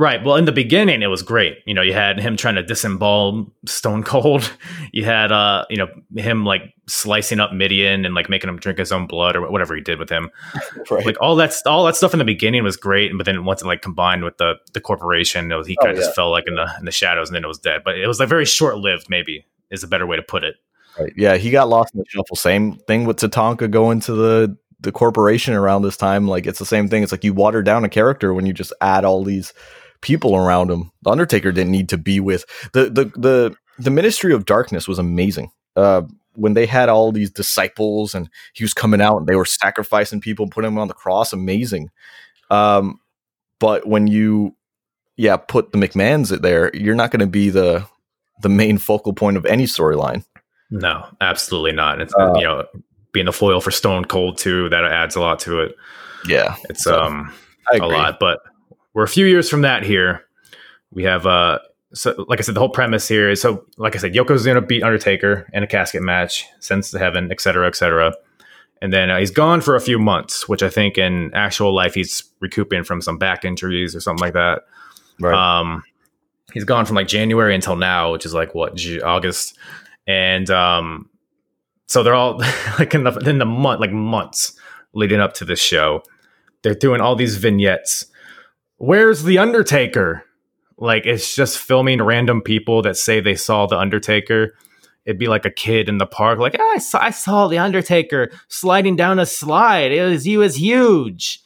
[0.00, 0.22] Right.
[0.24, 1.58] Well, in the beginning, it was great.
[1.66, 4.50] You know, you had him trying to disembowel Stone Cold.
[4.92, 8.78] You had, uh, you know, him like slicing up Mideon and like making him drink
[8.78, 10.30] his own blood or whatever he did with him.
[10.90, 11.04] Right.
[11.04, 13.66] Like all that, all that stuff in the beginning was great, but then once it
[13.66, 16.06] like combined with the the corporation, it was, he kind of oh, yeah.
[16.06, 17.82] just fell like in the in the shadows, and then it was dead.
[17.84, 19.10] But it was like very short lived.
[19.10, 20.54] Maybe is a better way to put it.
[20.98, 21.12] Right.
[21.14, 22.36] Yeah, he got lost in the shuffle.
[22.36, 26.26] Same thing with Tatanka going to the the corporation around this time.
[26.26, 27.02] Like it's the same thing.
[27.02, 29.52] It's like you water down a character when you just add all these
[30.00, 30.90] people around him.
[31.02, 34.98] The Undertaker didn't need to be with the the the the Ministry of Darkness was
[34.98, 35.50] amazing.
[35.76, 36.02] Uh,
[36.34, 40.20] when they had all these disciples and he was coming out and they were sacrificing
[40.20, 41.90] people, and putting them on the cross, amazing.
[42.50, 43.00] Um,
[43.58, 44.54] but when you,
[45.16, 47.86] yeah, put the McMahons there, you're not going to be the
[48.40, 50.24] the main focal point of any storyline.
[50.70, 52.00] No, absolutely not.
[52.00, 52.64] It's uh, you know
[53.12, 54.68] being the foil for Stone Cold too.
[54.68, 55.74] That adds a lot to it.
[56.26, 57.34] Yeah, it's so, um
[57.72, 58.40] a lot, but
[58.94, 60.24] we're a few years from that here.
[60.90, 61.58] We have uh
[61.94, 64.60] so like I said, the whole premise here is so like I said, Yoko's gonna
[64.60, 68.14] beat Undertaker in a casket match, sends to heaven, etc., etc.
[68.80, 71.94] And then uh, he's gone for a few months, which I think in actual life
[71.94, 74.62] he's recouping from some back injuries or something like that.
[75.20, 75.34] Right.
[75.34, 75.82] Um,
[76.52, 79.58] he's gone from like January until now, which is like what G- August,
[80.06, 81.08] and um,
[81.86, 82.38] so they're all
[82.78, 84.52] like in the in the month like months
[84.92, 86.02] leading up to this show.
[86.62, 88.06] They're doing all these vignettes
[88.78, 90.24] where's the Undertaker?
[90.78, 94.54] Like it's just filming random people that say they saw the Undertaker.
[95.04, 97.58] It'd be like a kid in the park, like oh, I saw I saw the
[97.58, 99.92] Undertaker sliding down a slide.
[99.92, 101.40] It was he was huge.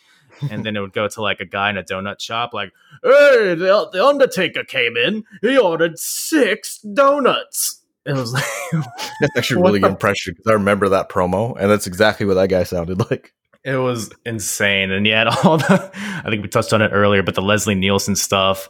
[0.50, 2.72] and then it would go to like a guy in a donut shop, like,
[3.02, 5.24] "Hey, the, the Undertaker came in.
[5.40, 8.44] He ordered six donuts." It was like
[9.20, 12.48] that's actually really good impression because I remember that promo, and that's exactly what that
[12.48, 13.32] guy sounded like.
[13.64, 14.90] It was insane.
[14.90, 18.16] And yet all the I think we touched on it earlier, but the Leslie Nielsen
[18.16, 18.68] stuff,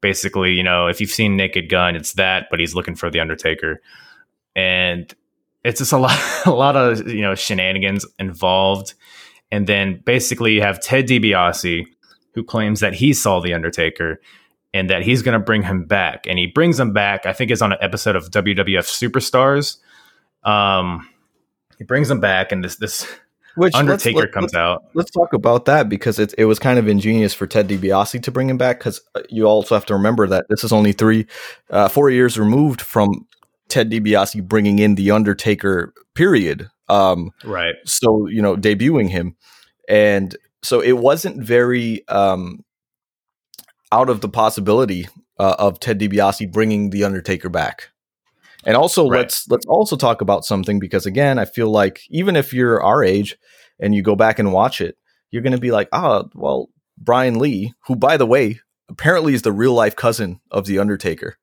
[0.00, 3.20] basically, you know, if you've seen Naked Gun, it's that, but he's looking for the
[3.20, 3.80] Undertaker.
[4.54, 5.12] And
[5.64, 8.94] it's just a lot a lot of, you know, shenanigans involved.
[9.50, 11.86] And then basically you have Ted DiBiase
[12.34, 14.20] who claims that he saw the Undertaker
[14.74, 16.26] and that he's going to bring him back.
[16.26, 19.78] And he brings him back, I think it's on an episode of WWF Superstars.
[20.42, 21.08] Um,
[21.78, 23.06] he brings him back, and this this
[23.56, 24.84] which Undertaker let's, comes let's, out.
[24.94, 28.30] Let's talk about that because it it was kind of ingenious for Ted DiBiase to
[28.30, 31.26] bring him back because uh, you also have to remember that this is only three,
[31.70, 33.26] uh, four years removed from
[33.68, 35.92] Ted DiBiase bringing in the Undertaker.
[36.14, 36.68] Period.
[36.88, 37.74] Um, right.
[37.84, 39.36] So you know, debuting him,
[39.88, 42.64] and so it wasn't very um,
[43.92, 45.06] out of the possibility
[45.38, 47.90] uh, of Ted DiBiase bringing the Undertaker back.
[48.66, 49.18] And also right.
[49.18, 53.04] let's let's also talk about something because again, I feel like even if you're our
[53.04, 53.36] age
[53.80, 54.96] and you go back and watch it,
[55.30, 59.42] you're going to be like, "Ah, well, Brian Lee, who by the way, apparently is
[59.42, 61.36] the real life cousin of the Undertaker,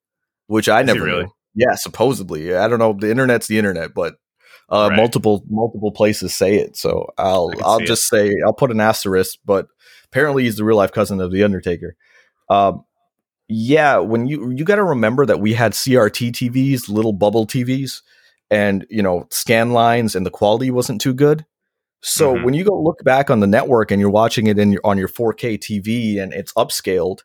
[0.48, 1.24] which I is never really?
[1.24, 1.32] knew.
[1.54, 2.56] Yeah, supposedly.
[2.56, 4.16] I don't know, the internet's the internet, but
[4.72, 4.96] uh, right.
[4.96, 6.78] multiple multiple places say it.
[6.78, 8.16] So I'll I'll just it.
[8.16, 9.68] say I'll put an asterisk, but
[10.06, 11.96] apparently he's the real life cousin of the Undertaker.
[12.50, 12.84] Um,
[13.52, 18.02] yeah, when you you got to remember that we had CRT TVs, little bubble TVs,
[18.50, 21.46] and you know scan lines, and the quality wasn't too good.
[22.02, 22.46] So mm-hmm.
[22.46, 24.98] when you go look back on the network and you're watching it in your, on
[24.98, 27.20] your 4K TV and it's upscaled,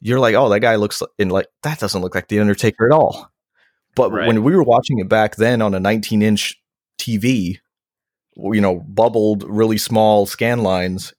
[0.00, 2.94] you're like, oh, that guy looks in like that doesn't look like the Undertaker at
[2.94, 3.30] all.
[3.96, 4.26] But right.
[4.26, 6.62] when we were watching it back then on a 19 inch
[6.98, 7.58] TV,
[8.36, 11.12] you know, bubbled, really small scan lines,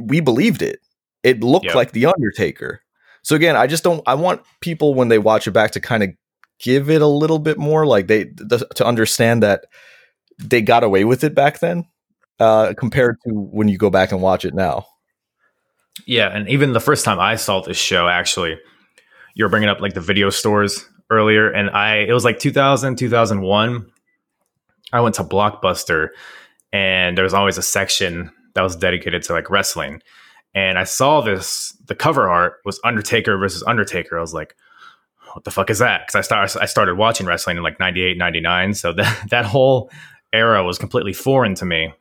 [0.00, 0.80] we believed it.
[1.22, 1.74] It looked yep.
[1.74, 2.80] like the Undertaker.
[3.22, 4.02] So again, I just don't.
[4.06, 6.10] I want people when they watch it back to kind of
[6.58, 9.66] give it a little bit more, like they th- to understand that
[10.38, 11.84] they got away with it back then,
[12.38, 14.86] uh, compared to when you go back and watch it now.
[16.06, 18.58] Yeah, and even the first time I saw this show, actually,
[19.34, 22.96] you were bringing up like the video stores earlier, and I it was like 2000,
[22.96, 23.86] 2001.
[24.92, 26.08] I went to Blockbuster,
[26.72, 30.02] and there was always a section that was dedicated to like wrestling
[30.54, 31.76] and I saw this.
[31.86, 34.18] The cover art was Undertaker versus Undertaker.
[34.18, 34.56] I was like,
[35.32, 38.18] "What the fuck is that?" Because I started I started watching wrestling in like 98,
[38.18, 38.74] 99.
[38.74, 39.90] So that that whole
[40.32, 41.92] era was completely foreign to me.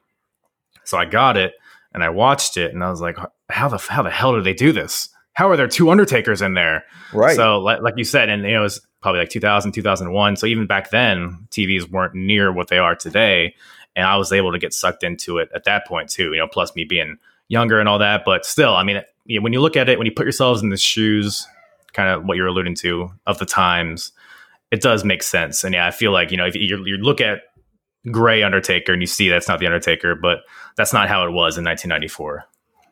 [0.84, 1.54] So I got it
[1.94, 3.18] and I watched it, and I was like,
[3.50, 5.10] "How the how the hell do they do this?
[5.34, 7.36] How are there two Undertakers in there?" Right.
[7.36, 10.36] So like, like you said, and you know, it was probably like 2000, 2001.
[10.36, 13.56] So even back then, TVs weren't near what they are today.
[13.96, 16.32] And I was able to get sucked into it at that point too.
[16.32, 17.18] You know, plus me being
[17.50, 18.24] younger and all that.
[18.26, 19.04] But still, I mean,
[19.42, 21.46] when you look at it, when you put yourselves in the shoes,
[21.94, 24.12] kind of what you're alluding to of the times,
[24.72, 25.64] it does make sense.
[25.64, 27.42] And yeah, I feel like you know if you, you look at
[28.12, 30.40] Gray Undertaker and you see that's not the Undertaker, but
[30.78, 32.46] that's not how it was in 1994.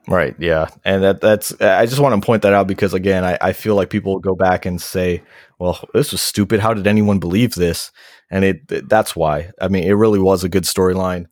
[0.08, 0.36] Right.
[0.40, 0.70] Yeah.
[0.86, 3.76] And that that's I just want to point that out because again, I, I feel
[3.76, 5.22] like people go back and say,
[5.60, 6.62] Well, this was stupid.
[6.62, 7.92] How did anyone believe this?
[8.32, 9.52] And it that's why.
[9.60, 11.28] I mean, it really was a good storyline.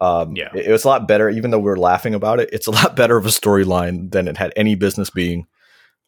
[0.00, 0.50] Um, Yeah.
[0.54, 2.48] it, it was a lot better, even though we are laughing about it.
[2.52, 5.46] It's a lot better of a storyline than it had any business being.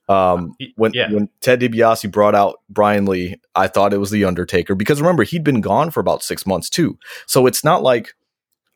[0.08, 1.10] Um, when yeah.
[1.12, 5.22] when Ted DiBiase brought out Brian Lee, I thought it was the Undertaker because remember
[5.22, 6.98] he'd been gone for about six months too.
[7.26, 8.14] So it's not like,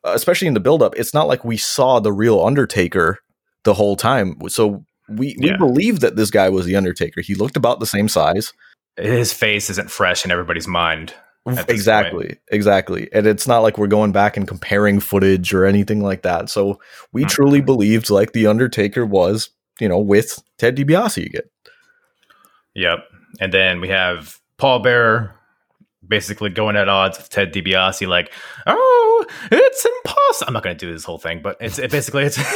[0.04, 3.18] especially in the buildup, it's not like we saw the real Undertaker
[3.64, 4.36] the whole time.
[4.48, 5.56] So we we Yeah.
[5.56, 7.22] believed that this guy was the Undertaker.
[7.22, 8.52] He looked about the same size.
[8.98, 11.14] His face isn't fresh in everybody's mind.
[11.46, 13.08] At this Exactly, exactly.
[13.12, 16.48] And it's not like we're going back and comparing footage or anything like that.
[16.48, 16.80] So
[17.12, 17.28] we Mhm.
[17.28, 19.50] truly believed like the Undertaker was,
[19.80, 21.42] you know, with Ted DiBiase again.
[22.74, 23.00] Yep.
[23.40, 25.34] And then we have Paul Bearer
[26.06, 28.32] basically going at odds with Ted DiBiase, like,
[28.66, 30.46] oh, it's impossible.
[30.48, 32.38] I'm not going to do this whole thing, but it's it basically it's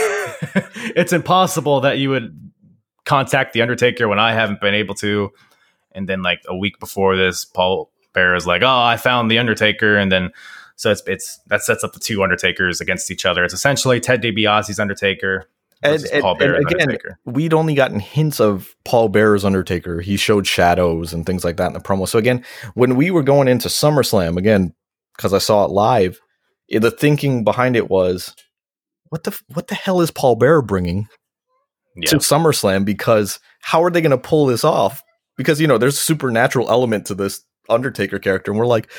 [0.95, 2.51] it's impossible that you would
[3.05, 5.31] contact the Undertaker when I haven't been able to.
[5.93, 9.97] And then like a week before this, Paul Is like, oh, I found the Undertaker,
[9.97, 10.31] and then
[10.77, 13.45] so it's it's that sets up the two Undertakers against each other.
[13.45, 15.49] It's essentially Ted DiBiase's Undertaker
[15.83, 17.19] And, and, Paul and again, Undertaker.
[17.27, 20.01] we'd only gotten hints of Paul Bearer's Undertaker.
[20.01, 22.09] He showed shadows and things like that in the promo.
[22.09, 22.45] So again,
[22.75, 24.75] when we were going into SummerSlam, again,
[25.17, 26.19] because I saw it live,
[26.71, 28.35] the thinking behind it was,
[29.11, 31.07] what the what the hell is Paul Bearer bringing
[31.95, 32.11] Yeah.
[32.11, 32.85] to SummerSlam?
[32.85, 35.03] Because how are they going to pull this off?
[35.37, 38.91] Because you know, there's a supernatural element to this Undertaker character, and we're like,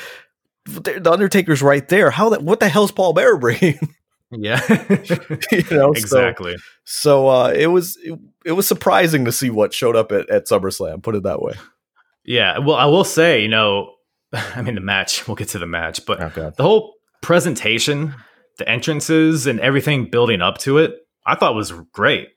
[0.66, 2.10] the Undertaker's right there.
[2.10, 2.42] How that?
[2.42, 3.78] What the hell's Paul Bearer bringing?
[4.30, 4.60] Yeah.
[5.52, 6.56] you know, exactly.
[6.84, 10.46] So uh, it was it, it was surprising to see what showed up at, at
[10.46, 11.02] SummerSlam.
[11.02, 11.54] Put it that way.
[12.26, 13.94] Yeah, well, I will say, you know,
[14.34, 15.26] I mean, the match.
[15.26, 18.14] We'll get to the match, but Oh the whole presentation,
[18.58, 22.28] the entrances, and everything building up to it, I thought was great.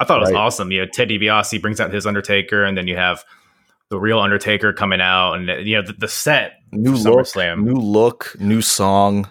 [0.00, 0.40] I thought it was Right.
[0.40, 0.72] awesome.
[0.72, 3.22] You know, Ted DiBiase brings out his Undertaker, and then you have
[3.90, 7.64] the real Undertaker coming out, and you know the, the set New look, SummerSlam.
[7.64, 9.28] new look, new song.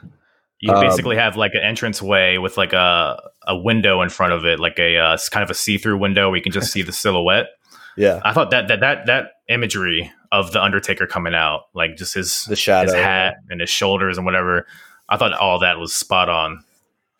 [0.59, 3.17] You um, basically have like an entrance way with like a
[3.47, 6.29] a window in front of it, like a uh, kind of a see through window
[6.29, 7.47] where you can just see the silhouette.
[7.95, 12.13] Yeah, I thought that that that that imagery of the Undertaker coming out, like just
[12.13, 12.91] his the shadow.
[12.91, 14.67] his hat and his shoulders and whatever.
[15.07, 16.63] I thought all that was spot on.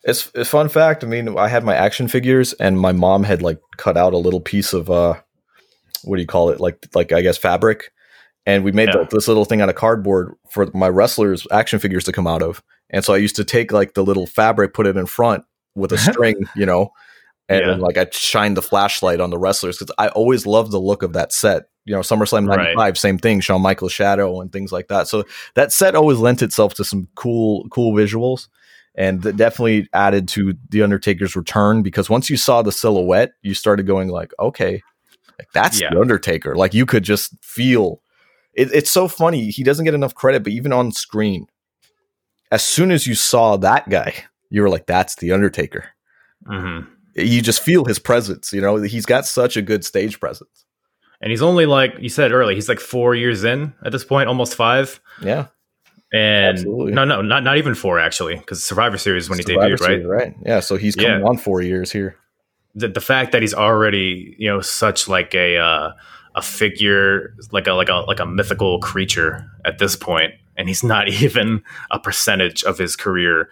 [0.04, 1.02] It's a fun fact.
[1.02, 4.18] I mean, I had my action figures, and my mom had like cut out a
[4.18, 5.14] little piece of uh,
[6.04, 6.60] what do you call it?
[6.60, 7.92] Like like I guess fabric,
[8.46, 8.98] and we made Yeah.
[9.00, 12.42] like, this little thing out of cardboard for my wrestlers' action figures to come out
[12.42, 12.62] of.
[12.90, 15.44] And so I used to take like the little fabric, put it in front
[15.74, 16.90] with a string, you know,
[17.48, 17.74] and Yeah.
[17.76, 21.12] like I shine the flashlight on the wrestlers because I always loved the look of
[21.12, 21.64] that set.
[21.84, 22.74] You know, SummerSlam Right.
[22.74, 25.08] '95, same thing, Shawn Michaels shadow and things like that.
[25.08, 25.24] So
[25.54, 28.48] that set always lent itself to some cool, cool visuals,
[28.94, 33.54] and that definitely added to the Undertaker's return because once you saw the silhouette, you
[33.54, 34.82] started going like, okay,
[35.40, 35.90] like that's Yeah.
[35.90, 36.54] the Undertaker.
[36.54, 38.02] Like you could just feel.
[38.54, 39.50] It, it's so funny.
[39.50, 41.46] He doesn't get enough credit, but even on screen,
[42.50, 44.12] as soon as you saw that guy,
[44.50, 45.84] you were like, that's the Undertaker.
[46.46, 46.80] hmm
[47.14, 48.52] You just feel his presence.
[48.52, 50.64] You know, he's got such a good stage presence.
[51.20, 54.28] And he's only like you said earlier, he's like four years in at this point,
[54.28, 55.00] almost five.
[55.22, 55.46] Yeah,
[56.12, 56.92] And Absolutely.
[56.92, 60.06] no, no, not not even four actually, because Survivor Series is when he Survivor debuted,
[60.06, 60.06] right?
[60.06, 60.34] Right?
[60.44, 61.26] Yeah, so he's coming Yeah.
[61.28, 62.16] on four years here.
[62.74, 65.92] The, the fact that he's already you know such like a uh,
[66.34, 70.84] a figure, like a like a like a mythical creature at this point, and he's
[70.84, 73.50] not even a percentage of his career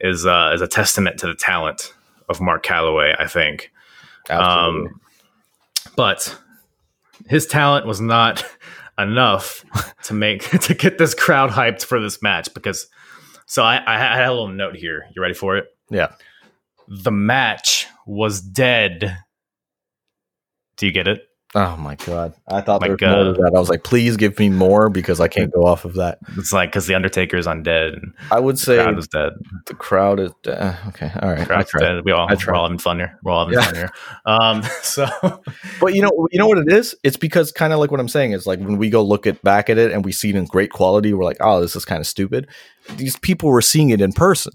[0.00, 1.94] is uh, is a testament to the talent
[2.28, 3.72] of Mark Calaway, I think.
[4.28, 4.88] Absolutely.
[4.88, 5.00] Um,
[5.96, 6.38] but
[7.28, 8.44] his talent was not
[8.98, 9.64] enough
[10.04, 12.88] to make to get this crowd hyped for this match because
[13.46, 15.06] so I, I had a little note here.
[15.14, 15.66] You ready for it?
[15.90, 16.12] yeah.
[16.88, 19.18] The match was dead.
[20.76, 21.22] Do you get it?
[21.54, 22.32] Oh my god!
[22.48, 23.52] I thought Like, there was more to uh, that.
[23.54, 26.16] I was like, please give me more because I can't go off of that.
[26.38, 29.32] It's like because the Undertaker is undead and I would the say crowd is dead.
[29.66, 31.12] the crowd is uh, okay.
[31.20, 32.04] All right, Crowd's dead.
[32.06, 33.18] We all we're all having fun here.
[33.22, 33.64] We're all having Yeah.
[33.66, 33.90] fun here.
[34.24, 35.06] Um, so
[35.80, 36.94] But you know, you know what it is?
[37.04, 39.42] It's because kind of like what I'm saying is like when we go look at
[39.42, 41.84] back at it and we see it in great quality, we're like, oh, this is
[41.84, 42.48] kind of stupid.
[42.96, 44.54] These people were seeing it in person.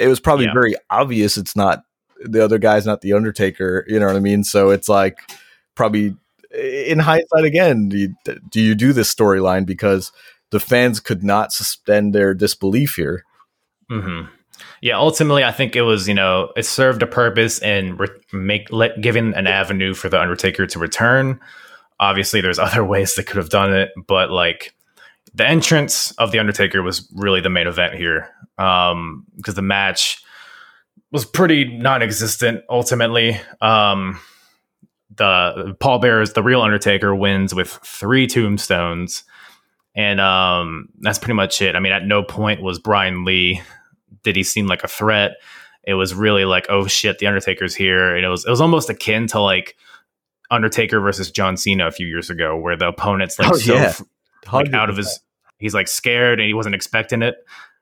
[0.00, 0.54] It was probably Yeah.
[0.54, 1.82] very obvious it's not
[2.24, 3.84] the other guy's not the Undertaker.
[3.88, 4.44] You know what I mean?
[4.44, 5.18] So it's like
[5.74, 6.16] probably
[6.52, 8.14] in hindsight again, do you
[8.50, 10.12] do, you do this storyline because
[10.50, 13.24] the fans could not suspend their disbelief here?
[13.88, 14.22] hmm
[14.80, 18.70] Yeah, ultimately, I think it was you know it served a purpose in re- make
[18.72, 21.40] let giving an avenue for the Undertaker to return.
[21.98, 24.74] Obviously, there's other ways they could have done it, but like
[25.34, 28.28] the entrance of the Undertaker was really the main event here
[28.58, 30.22] um, because the match
[31.12, 33.40] was pretty non-existent ultimately.
[33.60, 34.20] Um,
[35.16, 39.24] the Paul Bearer's the real Undertaker wins with three tombstones,
[39.94, 41.74] and um, that's pretty much it.
[41.74, 43.60] I mean, at no point was Brian Lee
[44.22, 45.32] did he seem like a threat.
[45.82, 48.88] It was really like, oh shit, the Undertaker's here, and it was it was almost
[48.88, 49.76] akin to like
[50.50, 53.94] Undertaker versus John Cena a few years ago, where the opponent's like Oh, so yeah.
[54.52, 55.20] like, out of his
[55.58, 57.36] he's like scared and he wasn't expecting it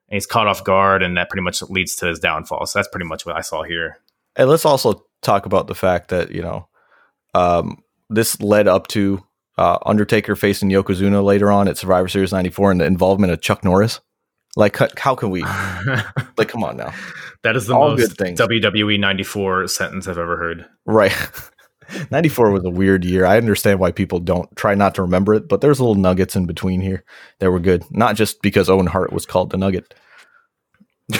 [0.08, 2.88] and he's caught off guard and that pretty much leads to his downfall so that's
[2.88, 3.98] pretty much what i saw here
[4.36, 6.68] And let's also talk about the fact that you know
[7.34, 9.22] um, this led up to
[9.58, 13.64] uh, Undertaker facing Yokozuna later on at Survivor Series '94 and the involvement of Chuck
[13.64, 14.00] Norris.
[14.56, 15.42] Like, how- can we?
[16.38, 16.94] Like, come on now,
[17.42, 21.12] that is the All most wwe 94 sentence i've ever heard right?
[22.10, 23.24] '94 was a weird year.
[23.26, 26.46] I understand why people don't try not to remember it, but there's little nuggets in
[26.46, 27.04] between here
[27.38, 27.84] that were good.
[27.90, 29.94] Not just because Owen Hart was called the Nugget.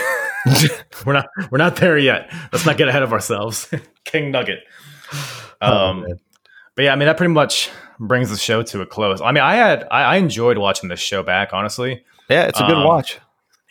[1.07, 3.69] we're not we're not there yet let's not get ahead of ourselves
[4.05, 4.61] king nugget
[5.61, 6.17] Oh, um man.
[6.77, 9.43] but yeah i mean that pretty much brings the show to a close i mean
[9.43, 12.85] i had i, I enjoyed watching this show back honestly yeah, it's a good um,
[12.85, 13.19] watch.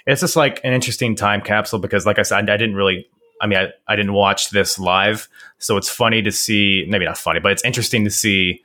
[0.07, 3.07] it's just like an interesting time capsule because like i said i didn't really
[3.41, 7.17] i mean I, I didn't watch this live so it's funny to see maybe not
[7.17, 8.61] funny but it's interesting to see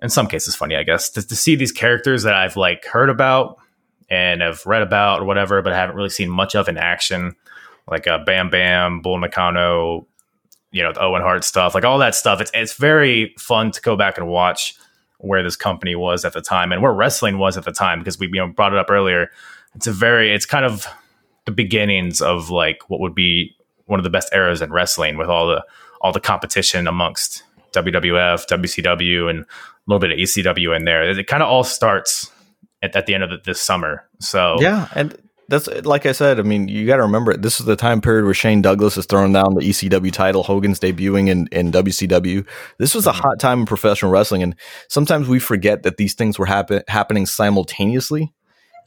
[0.00, 3.10] in some cases funny i guess to, to see these characters that i've like heard
[3.10, 3.58] about
[4.12, 7.34] and have read about or whatever but I haven't really seen much of in action.
[7.90, 10.06] Like uh, bam bam bull nakano
[10.70, 12.40] you know the owen hart stuff like all that stuff.
[12.40, 14.76] It's, it's very fun to go back and watch
[15.18, 18.18] where this company was at the time and where wrestling was at the time because
[18.18, 19.30] we you know brought it up earlier.
[19.74, 20.86] It's a very it's kind of
[21.46, 23.56] the beginnings of like what would be
[23.86, 25.64] one of the best eras in wrestling with all the
[26.02, 29.46] all the competition amongst WWF, WCW, and a
[29.86, 31.08] little bit of ECW in there.
[31.08, 32.30] It kind of all starts
[32.82, 34.06] at, at the end of the, this summer.
[34.20, 35.16] So Yeah, and
[35.48, 36.38] that's like I said.
[36.38, 39.06] I mean, you got to remember this is the time period where Shane Douglas is
[39.06, 40.42] throwing down the ECW title.
[40.42, 42.46] Hogan's debuting in, in WCW.
[42.78, 43.20] This was a mm-hmm.
[43.20, 44.54] hot time in professional wrestling, and
[44.88, 48.32] sometimes we forget that these things were happen- happening simultaneously.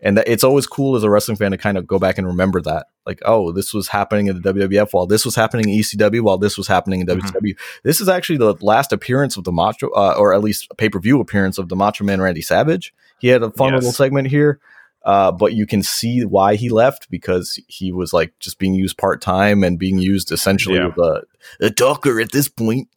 [0.02, 2.28] And that it's always cool as a wrestling fan to kind of go back and
[2.28, 5.80] remember that, like, oh, this was happening in the WWF while this was happening in
[5.80, 7.22] ECW while this was happening in Mhm.
[7.22, 7.56] WCW.
[7.84, 10.90] This is actually the last appearance of the Macho, uh, or at least a pay
[10.90, 12.94] per view appearance of the Macho Man Randy Savage.
[13.20, 13.82] He had a fun Yes.
[13.82, 14.60] little segment here.
[15.04, 18.98] Uh, but you can see why he left because he was like just being used
[18.98, 20.88] part time and being used essentially Yeah.
[20.88, 22.88] as a, a talker at this point.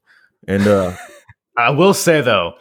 [0.46, 0.92] And uh,
[1.58, 2.54] I will say though,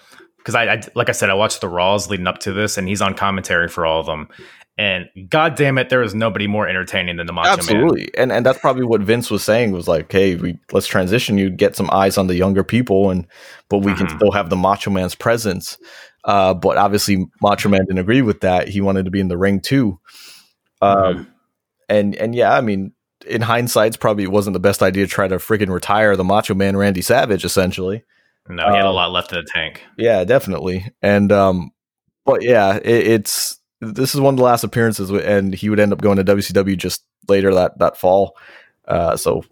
[0.47, 2.87] because I, I like I said, I watched the Raws leading up to this, and
[2.87, 4.29] he's on commentary for all of them.
[4.77, 7.59] And god damn it, there is nobody more entertaining than the Macho Man.
[7.59, 11.37] absolutely, and and that's probably what Vince was saying was like, hey, we let's transition
[11.37, 13.27] you, get some eyes on the younger people, and
[13.67, 14.15] but we can Mhm.
[14.15, 15.77] still have the Macho Man's presence.
[16.23, 18.69] Uh, but obviously, Macho Man didn't agree with that.
[18.69, 19.99] He wanted to be in the ring too.
[20.81, 21.27] Um, Mhm.
[21.89, 22.93] and and yeah, I mean,
[23.25, 26.23] in hindsight, it's probably it wasn't the best idea to try to freaking retire the
[26.23, 28.03] Macho Man Randy Savage, essentially.
[28.49, 29.83] No, he had a Um, lot left in the tank.
[29.97, 30.85] Yeah, definitely.
[31.01, 31.71] And um,
[32.25, 35.93] but yeah, it, it's this is one of the last appearances, and he would end
[35.93, 38.35] up going to WCW just later that that fall.
[38.87, 39.43] Uh, so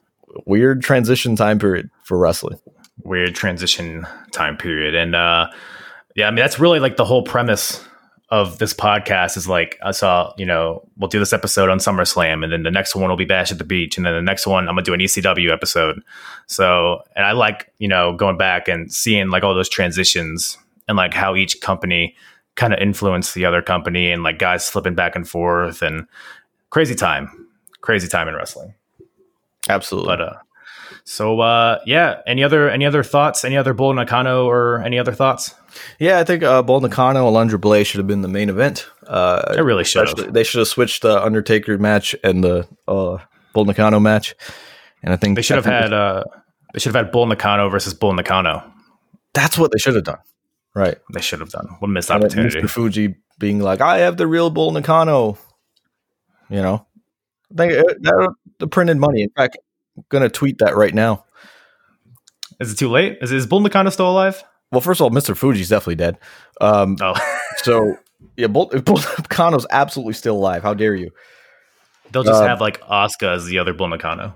[0.46, 2.58] weird transition time period for wrestling.
[3.04, 4.96] weird transition time period.
[4.96, 5.48] And uh
[6.16, 7.86] yeah, I mean that's really like the whole premise
[8.30, 12.44] of this podcast is like I saw, you know, we'll do this episode on SummerSlam
[12.44, 14.48] and then the next one will be Bash at the Beach and then the next
[14.48, 16.02] one I'm gonna do an ECW episode.
[16.48, 20.58] So and I like, you know, going back and seeing like all those transitions
[20.88, 22.16] and like how each company
[22.56, 26.08] kind of influenced the other company and like guys slipping back and forth and
[26.72, 27.48] crazy time.
[27.82, 28.74] Crazy time in wrestling.
[29.70, 30.08] Absolutely.
[30.08, 30.34] But uh
[31.06, 33.46] so uh yeah, any other any other thoughts?
[33.46, 35.54] Any other Bull Nakano or any other thoughts?
[36.00, 38.88] yeah, I think uh, Bull Nakano and Alundra Blayze should have been the main event.
[39.06, 40.34] Uh, I really should have.
[40.34, 43.18] they should have switched the Undertaker match and the uh,
[43.54, 44.36] Bull Nakano match.
[45.04, 46.24] And I think They should have had uh
[46.74, 48.64] they should have had Bull Nakano versus Bull Nakano.
[49.34, 50.18] that's what they should have done.
[50.74, 50.98] Right.
[51.14, 51.68] They should have done.
[51.80, 52.60] What a missed And opportunity.
[52.62, 52.70] Mr.
[52.70, 55.38] Fuji being like, "I have the real Bull Nakano,"
[56.50, 56.86] you know,
[57.52, 59.22] they uh, that, the printed money.
[59.24, 59.58] In fact,
[60.10, 61.26] gonna tweet that right now.
[62.60, 63.18] Is it too late?
[63.22, 64.42] Is, is Bull Nakano still alive?
[64.72, 65.36] Well, first of all, Mr.
[65.36, 66.18] Fuji's definitely dead.
[66.62, 67.14] Um, Oh,
[67.58, 67.96] so
[68.38, 70.64] yeah, Bull, Bull Nakano's absolutely still alive.
[70.64, 71.12] How dare you?
[72.12, 74.36] they'll just Uh, have like Asuka as the other Bull Nakano.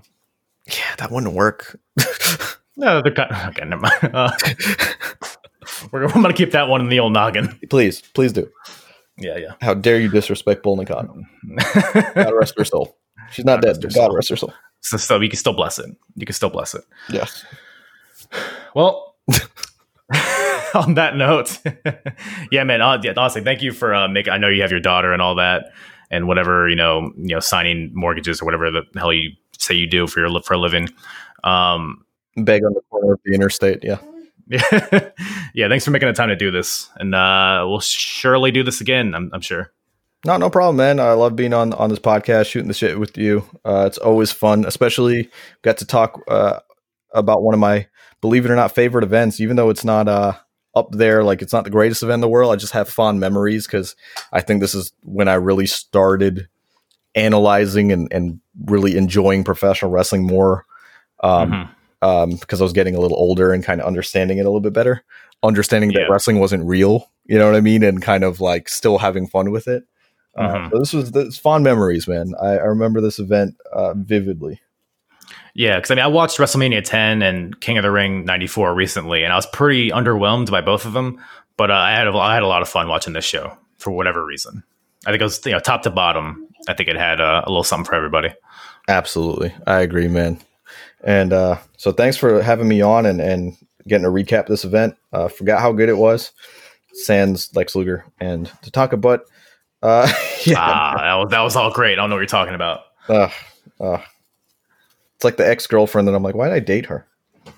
[0.68, 1.80] Yeah, that wouldn't work.
[2.78, 3.66] No, they're kind okay.
[3.66, 4.16] Never mind.
[4.16, 4.32] Uh,
[5.92, 7.60] we're, I'm gonna keep that one in the old noggin.
[7.70, 8.50] please, please do.
[9.18, 9.54] Yeah, yeah.
[9.62, 11.24] How dare you disrespect Bull Nakano?
[12.16, 12.96] God rest her soul.
[13.34, 13.84] She's not God dead.
[13.84, 14.54] rest God rest her soul.
[14.82, 15.86] So, so you can still bless it.
[16.16, 16.84] You can still bless it.
[17.10, 17.46] Yes.
[18.76, 19.16] Well,
[20.74, 21.60] on that note,
[22.52, 22.82] yeah, man.
[22.82, 24.34] hon- yeah, Honestly, thank you for uh, making.
[24.34, 25.72] I know you have your daughter and all that,
[26.12, 29.88] and whatever you know, you know, signing mortgages or whatever the hell you say you
[29.88, 30.90] do for your for a living.
[31.44, 33.84] Um, Beg on the corner of the interstate.
[33.84, 33.98] Yeah.
[34.48, 35.10] Yeah.
[35.54, 35.68] yeah.
[35.70, 36.90] Thanks for making the time to do this.
[36.96, 39.72] And uh, we'll surely do this again, I'm, I'm, sure.
[40.26, 41.00] No, no problem, man.
[41.00, 43.46] I love being on, on this podcast, shooting the shit with you.
[43.64, 45.30] Uh, it's always fun, especially
[45.62, 46.60] got to talk uh,
[47.14, 47.88] about one of my,
[48.20, 50.34] believe it or not, favorite events, even though it's not uh,
[50.76, 52.52] up there, like it's not the greatest event in the world.
[52.52, 53.96] I just have fond memories because
[54.34, 56.50] I think this is when I really started
[57.16, 60.66] analyzing and, and really enjoying professional wrestling more.
[61.22, 64.42] Um, mm-hmm um, because I was getting a little older and kind of understanding it
[64.42, 65.04] a little bit better,
[65.44, 66.02] understanding yeah.
[66.02, 67.10] that wrestling wasn't real.
[67.26, 69.84] You know what I mean, and kind of like still having fun with it.
[70.40, 70.68] Mm-hmm.
[70.68, 72.34] Uh, so this was this fond memories, man.
[72.42, 74.62] I, I remember this event uh, vividly.
[75.54, 79.24] Yeah, because I mean, I watched WrestleMania 10 and King of the Ring 94 recently,
[79.24, 81.20] and I was pretty underwhelmed by both of them.
[81.58, 83.92] But uh, I had a, I had a lot of fun watching this show for
[83.92, 84.64] whatever reason.
[85.06, 86.48] I think it was you know top to bottom.
[86.68, 88.30] I think it had uh, a little something for everybody.
[88.88, 90.40] Absolutely, I agree, man.
[91.04, 93.58] And uh, so thanks for having me on and, and
[93.88, 94.96] getting a recap this event.
[95.12, 96.32] Uh, forgot how good it was.
[96.94, 99.26] Sans Lex Luger and Tatanka, but
[99.82, 100.12] uh,
[100.46, 101.94] yeah, ah, that was that was all great.
[101.94, 102.82] I don't know what you're talking about.
[103.08, 103.30] Uh,
[103.80, 104.02] uh,
[105.16, 107.08] it's like the ex girlfriend that I'm like, why did I date her?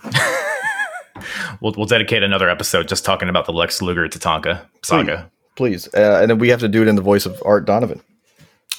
[1.61, 5.29] we'll we'll dedicate another episode just talking about the Lex Luger Tatanka saga.
[5.55, 5.95] Please, please.
[5.95, 8.01] Uh, and then we have to do it in the voice of Art Donovan.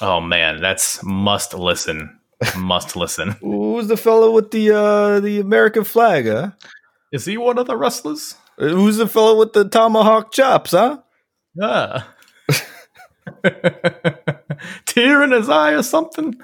[0.01, 2.19] Oh man, that's must listen
[2.57, 3.31] must listen.
[3.41, 6.51] Who's the fellow with the uh the American flag, huh?
[7.11, 8.35] Is he one of the wrestlers?
[8.57, 10.99] Uh, who's the fellow with the tomahawk chops, huh?
[11.55, 12.03] Yeah.
[14.85, 16.35] Tear in his eye or something.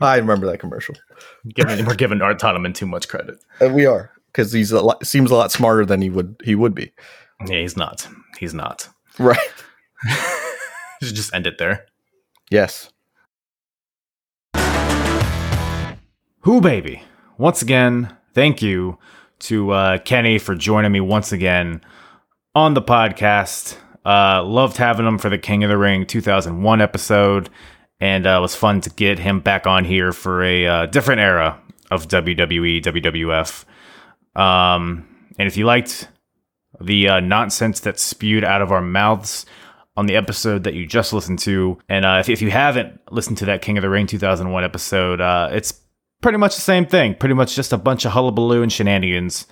[0.00, 0.94] I remember that commercial.
[1.54, 3.38] Giving, we're giving Art Donovan too much credit.
[3.60, 6.54] Uh, we are because he's a lot, seems a lot smarter than he would he
[6.54, 6.92] would be.
[7.46, 8.08] Yeah, he's not.
[8.38, 8.88] He's not.
[9.18, 9.38] Right.
[11.02, 11.86] should just end it there.
[12.50, 12.90] Yes.
[16.40, 17.02] Who baby?
[17.38, 18.98] Once again, thank you
[19.40, 21.80] to uh, Kenny for joining me once again
[22.54, 23.76] on the podcast.
[24.04, 27.50] Uh, loved having him for the King of the Ring 2001 episode,
[28.00, 31.20] and uh, it was fun to get him back on here for a uh, different
[31.20, 31.60] era
[31.90, 33.64] of WWE, WWF.
[34.40, 35.06] Um,
[35.38, 36.08] and if you liked
[36.80, 39.46] the uh, nonsense that spewed out of our mouths,
[39.96, 41.78] on the episode that you just listened to.
[41.88, 45.20] And uh, if, if you haven't listened to that King of the Ring 2001 episode,
[45.20, 45.74] uh, it's
[46.22, 47.14] pretty much the same thing.
[47.14, 49.46] Pretty much just a bunch of hullabaloo and shenanigans,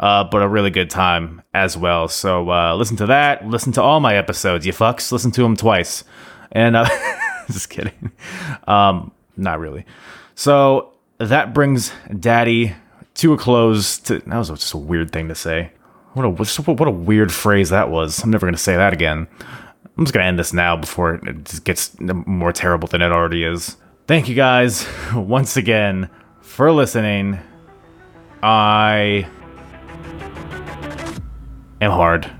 [0.00, 2.08] uh, but a really good time as well.
[2.08, 3.46] So uh, listen to that.
[3.46, 5.10] Listen to all my episodes, you fucks.
[5.12, 6.04] Listen to them twice.
[6.52, 6.88] And uh,
[7.50, 8.12] just kidding.
[8.66, 9.84] Um, not really.
[10.34, 12.74] So that brings Daddy
[13.14, 13.98] to a close.
[14.00, 15.72] To, that was just a weird thing to say.
[16.14, 16.30] What a
[16.72, 18.22] what a weird phrase that was.
[18.22, 19.28] I'm never to say that again.
[19.96, 23.76] I'm just to end this now before it gets more terrible than it already is.
[24.06, 26.08] Thank you guys once again
[26.40, 27.38] for listening.
[28.42, 29.28] I
[31.80, 32.30] am hard.